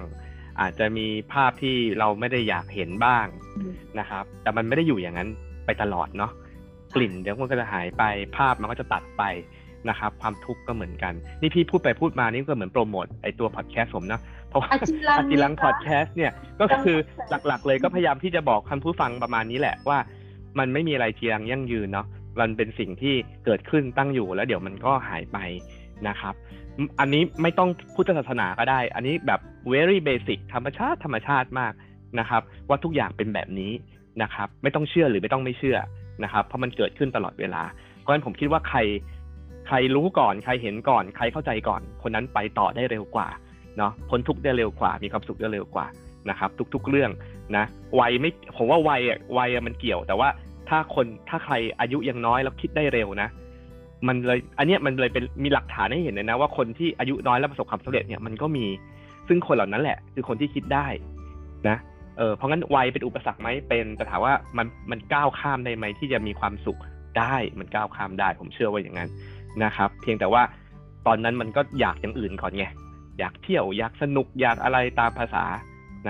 [0.61, 3.27] อาจจะมีภาพที่เราไม่ได้อยากเห็นบ้าง
[3.99, 5.29] นะครับ แต่มันไม่ได้อยู่อย่างนั้น
[5.67, 6.33] ไปตลอดเนาะ
[6.95, 8.03] กลิ่นเดี๋ยวมันก็จะหายไป
[8.37, 9.23] ภาพมันก็จะตัดไป
[9.89, 16.99] นะครับ ความทุกข์ก็เหมือนกัน นี่พี่พูดไปพูดมานี่ก็เหมือนโปรโมทไอตัวพอดแคสต์ผมนะเพราะว่าอาจิรังอาจิรังนี่พคะอดแคสต์เนี่ยก็คือ
[17.47, 19.99] หลักๆ เลยก็พยายามที่จะบอกคันผู้ฟังประมาณนี้แหละว่า
[20.59, 22.07] มันไม่มีอะไรจีรังยั่งยืนเนาะ
[22.41, 23.15] มันเป็นสิ่งที่
[23.45, 25.39] เกิดขึ้นตั้งอยู่แล้วเดี๋ยวมันก็หายไป
[26.09, 26.35] นะครับ
[27.01, 29.41] อันนี้ไม่ต้องพุทธศาสนาก็ได้ อันนี้แบบ
[29.73, 31.73] very basic ธรรมชาติธรรมชาติมาก
[32.19, 33.73] นะครับ ว่าทุกอย่างเป็นแบบนี้
[34.23, 35.79] นะครับ ไม่ต้องเชื่อหรือไม่ต้องไม่เชื่อ
[36.25, 37.63] นะครับเพราะมันเกิดขึ้นตลอดเวลา
[38.01, 38.79] เพราะฉะนั้นผมคิดว่าใคร
[39.67, 43.29] ใครรู้ก่อนใครเห็นก่อน ใครเข้าใจก่อน คนนั้นไปต่อได้เร็วกว่า
[43.79, 45.87] เนาะพ้นทุกข์ได้เร็วกว่า มีความสุขได้เร็วกว่า
[46.31, 47.11] นะครับ ทุก ๆเรื่อง
[47.57, 47.65] นะ
[48.01, 50.29] วัยไม่ผมว่าวัยอะวัยมันเกี่ยว แต่ว่า
[50.69, 53.29] ถ้าคนถ้าใครอายุยังน้อยแล้วคิดได้เร็วนะ
[54.07, 58.67] มันเลยอันเนี้ยมันเลยเป็นมีหลักฐานให้เห็นเลยนะ ว่าคนที่อายุน้อยแล้วประสบความสำเร็จเนี่ยมันก็มี
[59.29, 60.87] ซึ่งคนเหล่านั้นแหละ คือคนที่คิดได้
[61.69, 61.77] นะ
[62.19, 66.79] เออเพราะงั้นวัยเป็นอุปสรรคไหมเป็นแต่ถามว่ามันมันก้าวข้ามได้ไหมที่จะมีความสุข
[67.19, 69.09] ได้มันก้าวข้ามได้ ผมเชื่อว่าอย่างนั้น
[69.65, 70.43] นะครับ เพียงแต่ว่า
[71.07, 72.65] ตอนนั้นมันก็อยากอย่างอื่นก่อนไง
[73.19, 75.45] อยากเที่ยวอยากสนุกอยากอะไรตามภาษา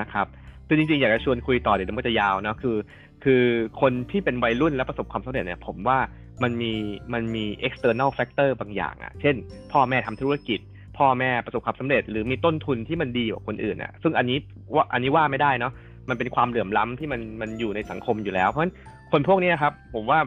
[0.00, 0.26] นะครับ
[0.66, 2.76] คือจริงๆอยากจะชวนคุยต่อเดี๋ยวมันจะยาวนะคือ
[3.24, 3.42] คือ
[3.80, 5.98] คนที่เป็นวัยรุ่นและประสบความสำเร็จเนี่ย ผมว่า
[6.42, 6.72] มันมี
[7.12, 9.34] มันมี external factor บางอย่างอะ่ะ เช่น
[9.72, 10.60] พ่อแม่ทำธุรกิจ
[10.98, 14.38] พ่อแม่ประสบความสำเร็จ หรือมีต้นทุนที่มันดีกว่าคนอื่นอะ่ะ ซึ่งอันนี้
[14.74, 15.72] ว่าอันนี้ว่าไม่ได้เนาะ
[16.08, 18.74] มันเป็นความเหลื่อมล้ำที่มันมันอยู่ในสังคมอยู่แล้ว เพราะฉะนั้น
[19.12, 20.18] คนพวกนี้ครับ ผมว่า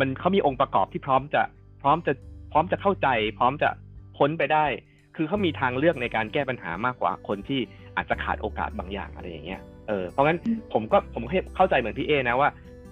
[0.00, 1.42] มันเขามีองค์ประกอบที่พร้อมจะ
[1.82, 2.12] พร้อมจะ
[2.52, 3.08] พร้อมจะเข้าใจ
[3.38, 3.68] พร้อมจะ
[4.18, 4.64] พ้นไปได้
[5.16, 7.60] คือเขามีทางเลือกในการแก้ปัญหามากกว่าคนที่
[7.96, 10.38] อาจจะขาดโอกาสบางอย่างอะไรอย่างเงี้ยเออเพราะงั้น
[10.72, 11.22] ผมก็ผม
[11.56, 12.48] เข้าใจเหมือนพี่เอ้นะว่า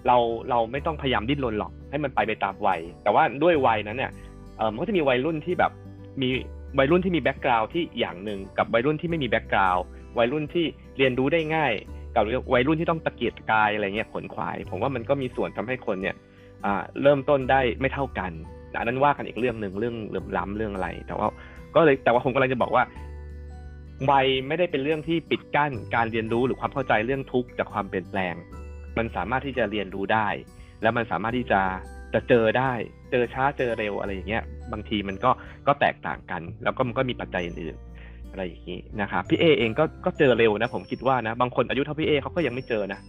[0.07, 0.17] เรา
[0.49, 4.11] เราไม่ต้องพยายามดิ้นรนหรอกให้มันไปไปตามวัย แต่ว่าด้วยวัยนั้นเนี่ย
[4.57, 5.71] เออมันก็จะมีวัยรุ่นที่แบบ
[6.21, 6.29] มี
[6.79, 9.83] วัยรุ่นที่มี background ที่อย่างหนึ่งกับวัยรุ่นที่ไม่มี background
[10.17, 10.65] วัยรุ่นที่
[10.97, 11.73] เรียนรู้ได้ง่าย
[12.15, 16.15] กับวัยรุ่นที่ต้องตะเกียกตะกายอะไรเงี้ยขวนขวาย ผมว่ามันก็มีส่วนทำให้คนเนี่ย
[17.01, 18.31] เริ่มต้นได้ไม่เท่ากัน
[18.77, 21.27] อันนั้นว่ากันอีกเรื่องหนึ่งเรื่องเหลื่อมล้ำเรื่องอะไร แต่ว่า
[21.75, 22.83] ก็เลยแต่ว่าผมกำลังจะบอกว่า
[24.11, 28.35] วัยไม่ได้เป็นเรื่องที่ปิดกั้นการเรียนรู้หรือความเข้าใจเรื่องทุกข์จากความเปลี่ยนแปลง
[28.97, 30.27] มันสามารถที่จะเรียนรู้ได้
[30.81, 31.61] แล้วมันสามารถที่จะ
[32.13, 32.71] จะเจอได้
[33.11, 35.31] เจอช้าเจอเร็วอะไรอย่างเงี้ย บางทีมันก็
[35.67, 37.90] ก็แตกต่างกัน แล้วก็มันก็มีปัจจัยอื่นๆ
[38.31, 42.99] อะไรอย่างนี้นะครับพี่เอเองก็ก็เจอเร็วนะ ผมคิดว่านะ บางคนอายุเท่าพี่เอเขาก็ยังไม่เจอนะ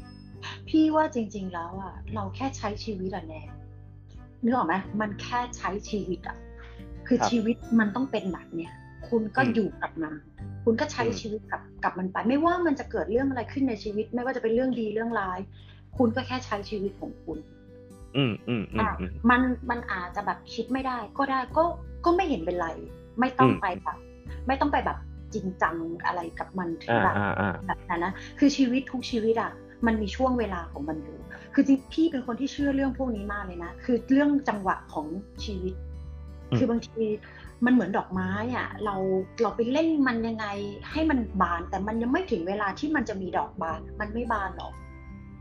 [0.68, 3.42] พี่ว่าจริง ๆ แล้วอะ เราแค่ใช้ชีวิตอะแน่
[4.44, 6.36] นึกออกไหมมันแค่ใช้ชีวิตอะ
[7.06, 8.72] คือครับชีวิตมันต้องเป็นแบบเนี้ย
[9.08, 10.14] คุณก็อืมอยู่กับมัน
[10.64, 15.38] คุณก็ใช้อืมชีวิตกับกับมันไป ไม่ว่ามันจะเกิดเรื่องอะไรขึ้นในชีวิต ไม่ว่าจะเป็นเรื่องดีเรื่องร้าย
[15.98, 17.38] คุณก็แค่ใช้ชีวิตของคุณ
[18.16, 21.64] อืมอืมอืมอืมมันมันอาจจะแบบคิดไม่ได้ ก็ได้ก็
[22.04, 22.68] ก็ไม่เห็นเป็นไร
[23.20, 23.98] ไม่ต้องอืมไปแบบ
[24.46, 24.98] ไม่ต้องไปแบบ
[25.34, 25.76] จริงจัง
[26.06, 29.52] อะไรกับมันถึงอ่าแบบอ่าอ่าแบบนั้นนะคือชีวิตทุกชีวิตอะ
[29.86, 31.18] มันมีช่วงเวลาของมันอยู่
[31.54, 35.06] คือจริงพี่เป็นคนที่เชื่อเรื่องพวกนี้มากเลยนะ คือเรื่องจังหวะของ
[35.44, 35.74] ชีวิต
[36.50, 37.02] อืมคือบางที
[37.64, 38.96] มันเหมือนดอกไม้อะเรา
[39.42, 40.46] เราไปเล่นมันยังไง
[40.92, 44.72] ให้มันบาน แต่มันยังไม่ถึงเวลาที่มันจะมีดอกบาน มันไม่บานหรอก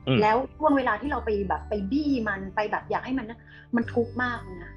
[0.08, 3.39] อืมแล้วช่วงเวลาที่เราไปแบบไปบี้มันไปแบบอยากให้มันนะ
[3.76, 4.72] มันทุกข์มากเลยนะ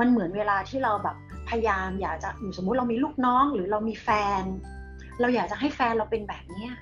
[0.00, 1.16] มันเหมือนเวลาที่เราแบบ
[1.48, 4.08] พยายามอยากจะอยู่สมมุติเรามีลูกน้องหรือเรามีแฟ
[4.40, 4.42] น
[5.20, 6.72] เราอยากจะให้แฟนเราเป็นแบบเนี้ย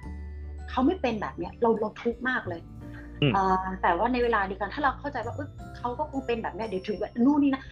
[0.71, 2.61] เขาไม่เป็นแบบเนี้ยเราเราทุกข์มากเลย
[3.23, 5.49] อืมอ่าแต่ว่าในเวลาเดียวกันถ้าเราเข้าใจว่าเออ
[5.79, 7.63] เขาก็คงเป็นแบบเนี้ยเดี๋ยวถึงแบบนู่นนี่นะ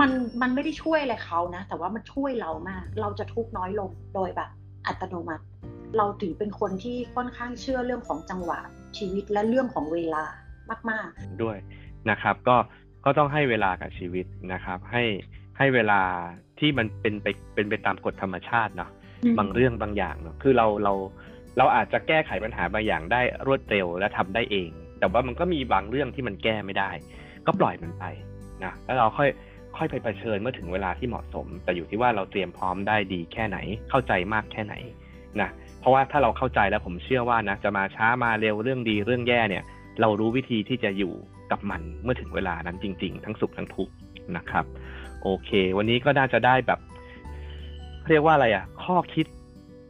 [0.00, 0.10] มัน
[0.42, 4.50] มันไม่ได้ช่วยอะไรเขานะ แต่ว่ามันช่วยเรามาก เราจะทุกข์น้อยลงโดยแบบ
[4.86, 5.44] อัตโนมัติ
[5.96, 8.58] เราถือเป็นคนที่ค่อนข้างเชื่อเรื่องของจังหวะ
[8.98, 10.24] ชีวิตและเรื่องของเวลา
[10.90, 11.08] มาก
[11.42, 11.56] ด้วย
[12.10, 12.56] นะครับ ก็
[13.04, 15.04] ก็ต้องให้เวลากับชีวิตนะครับ ให้
[15.58, 16.00] ให้เวลา
[16.58, 20.94] ที่มันเป็นไปเป็นไปตามกฎธรรมชาติเนาะๆบางเรื่องบางอย่างเนาะคือเราเรา
[21.58, 26.90] เราอาจจะแก้ไขปัญหาบางอย่างได้รวดเร็วและทำได้เอง แต่ว่ามันก็มีบางเรื่องที่มันแก้ไม่ได้
[27.46, 28.04] ก็ปล่อยมันไป
[28.64, 29.28] นะแล้วเราค่อย
[29.76, 33.58] ค่อยไปเผชิญเมื่อถึงเวลาที่เหมาะสม แต่อยู่ที่ว่าเราเตรียมพร้อมได้ดีแค่ไหน
[33.90, 34.74] เข้าใจมากแค่ไหน
[35.40, 35.50] นะ
[35.80, 39.64] เพราะว่าถ้าเราเข้าใจแล้วผมเชื่อว่านะจะมาช้ามาเร็วเรื่องดีเรื่องแย่เนี่ย
[40.00, 41.14] เรารู้วิธีที่จะอยู่
[41.52, 43.94] กับมันเมื่อถึงเวลานั้นจริง ๆ ทั้งสุขทั้งทุกข์
[44.36, 44.64] นะครับ
[45.22, 46.80] โอเค วันนี้ก็น่าจะได้แบบ
[48.08, 49.26] เรียกว่าอะไรอะ ข้อคิด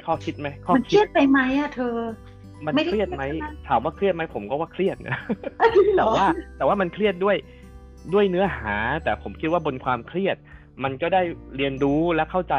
[0.07, 1.97] ข้อคิดไหมข้อมันเครียดไปไหมอะเธอ
[2.65, 5.19] มันไม่ได้เครียดไหมเครียดใช่ไหมถามว่าเครียดไหมผมก็ว่าเครียดนะ
[5.95, 7.37] เหรแต่อว่า แต่ว่ามันเครียดด้วย
[8.15, 10.37] ด้วยเนื้อหา แต่ผมคิดว่าบนความเครียด
[10.85, 11.23] มันก็ได้
[11.57, 12.55] เรียนรู้และเข้าใจ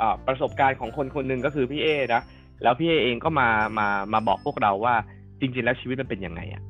[0.00, 2.22] อ่าประสบการณ์ของคนคนหนึ่งก็คือพี่เอนะ
[2.62, 4.94] แล้วพี่เอเองก็มามามาบอกพวกเราว่า
[5.40, 6.62] จริง ๆ แล้วชีวิตมันเป็นยังไงอะ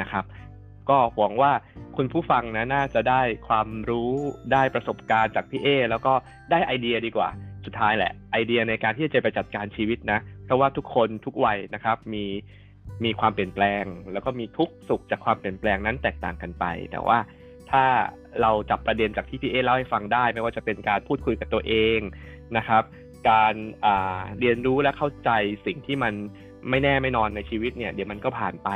[0.00, 0.24] นะครับ
[0.90, 1.52] ก็หวังว่า
[1.96, 4.10] คุณผู้ฟังนะน่าจะได้ความรู้
[4.52, 6.12] ได้ประสบการณ์จากพี่เอแล้วก็
[6.50, 7.28] ได้ไอเดียดีกว่า
[7.66, 12.24] สุดท้ายแหละ ไอเดียในการที่จะไปจัดการชีวิตนะ เพราะว่าทุกคนทุกวัยนะครับ มี
[13.04, 17.18] มีความเปลี่ยนแปลง แล้วก็มีทุกสุขจากความเปลี่ยนแปลงนั้นแตกต่างกันไป แต่ว่า
[17.70, 17.84] ถ้า
[18.40, 21.98] เราจับประเด็นจากที่พี่เอเล่าให้ฟังได้ ไม่ว่าจะเป็นการพูดคุยกับตัวเอง
[22.56, 22.82] นะครับ
[23.30, 23.54] การ
[24.40, 25.30] เรียนรู้และเข้าใจ
[25.66, 26.14] สิ่งที่มัน
[26.70, 28.70] ไม่แน่ไม่นอนในชีวิตเนี่ย เดี๋ยวมันก็ผ่านไป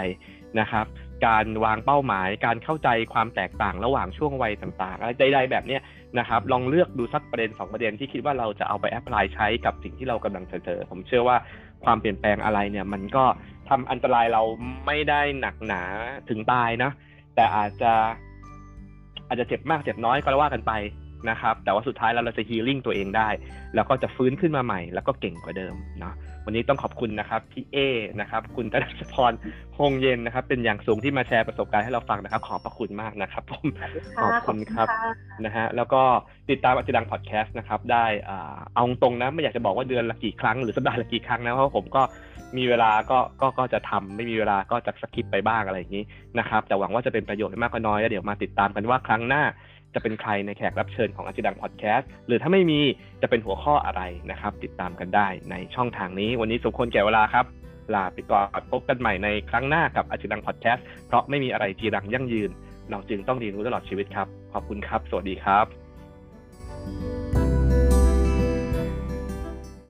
[0.60, 0.86] นะครับ
[1.26, 5.82] การวางเป้าหมาย การเข้าใจความแตกต่างระหว่างช่วงวัยต่างๆอะไรใดๆแบบเนี้ย
[6.18, 11.36] นะครับลองเลือกดูสักประเด็นสองประเด็นที่คิดว่าเราจะเอาไปแอพพลายใช้กับสิ่งที่เรากำลังเจอผมเชื่อว่า
[11.84, 13.24] ความเปลี่ยนแปลงอะไรเนี่ย มันก็
[13.68, 14.42] ทำอันตรายเรา
[14.86, 15.82] ไม่ได้หนักหนา
[16.28, 16.90] ถึงตายนะ
[17.34, 17.92] แต่อาจจะ
[19.28, 20.72] อาจจะเจ็บมากเจ็บน้อยก็ว่ากันไป
[21.30, 23.28] นะครับ แต่ว่าสุดท้ายแล้วเราจะฮีลิ่งตัวเองได้
[23.74, 26.14] แล้วก็จะฟื้นขึ้นมาใหม่ แล้วก็เก่งกว่าเดิมเนาะ
[26.44, 27.76] วันนี้ต้องขอบคุณนะครับพี่เอ
[28.20, 29.32] นะครับคุณตนัชพร
[29.76, 33.66] พงเย็นนะครับ เป็นอย่างสูงที่มาแชร์ประสบการณ์ให้เราฟังนะครับ ขอบพระคุณมากนะครับผม
[34.22, 34.88] ขอบคุณครับ
[35.44, 36.02] นะฮะแล้วก็
[36.50, 42.02] ติดตามอาจดังพอดแคสต์นะครับได้อ่าเอาตรงๆนะไม่อยากจะบอกว่าเดือนละกี่ครั้งหรือสัปดาห์ละกี่ครั้งนะเพราะผมก็
[42.56, 46.04] มีเวลาก็ก็ก็จะทำไม่มีเวลาก็จะสกิปไปบ้างอะไรอย่างนี้
[46.38, 49.42] นะครับแต่หวังว่าจะเป็นประโยชน์ไม่มากก็น้อยแล้วเดี๋ยวมาติดตามกันว่าครั้งหน้า
[49.94, 52.80] จะเป็นใครในแขกรับเชิญของอาจดังพอดแคสต์หรือถ้าไม่มี
[53.22, 57.44] จะเป็นหัวข้ออะไรนะครับ ติดตามกันได้ในช่องทางนี้ วันนี้สมควรแก่เวลาครับ
[57.94, 62.50] ลาไปก่อนพบกันใหม่ในครั้งหน้ากับอาจดังพอดแคสต์เพราะไม่มีอะไรจีรังยั่งยืน
[62.90, 67.19] เราจึงต้องเรียนรู้ตลอดชีวิตครับ ขอบคุณครับ สวัสดีครับ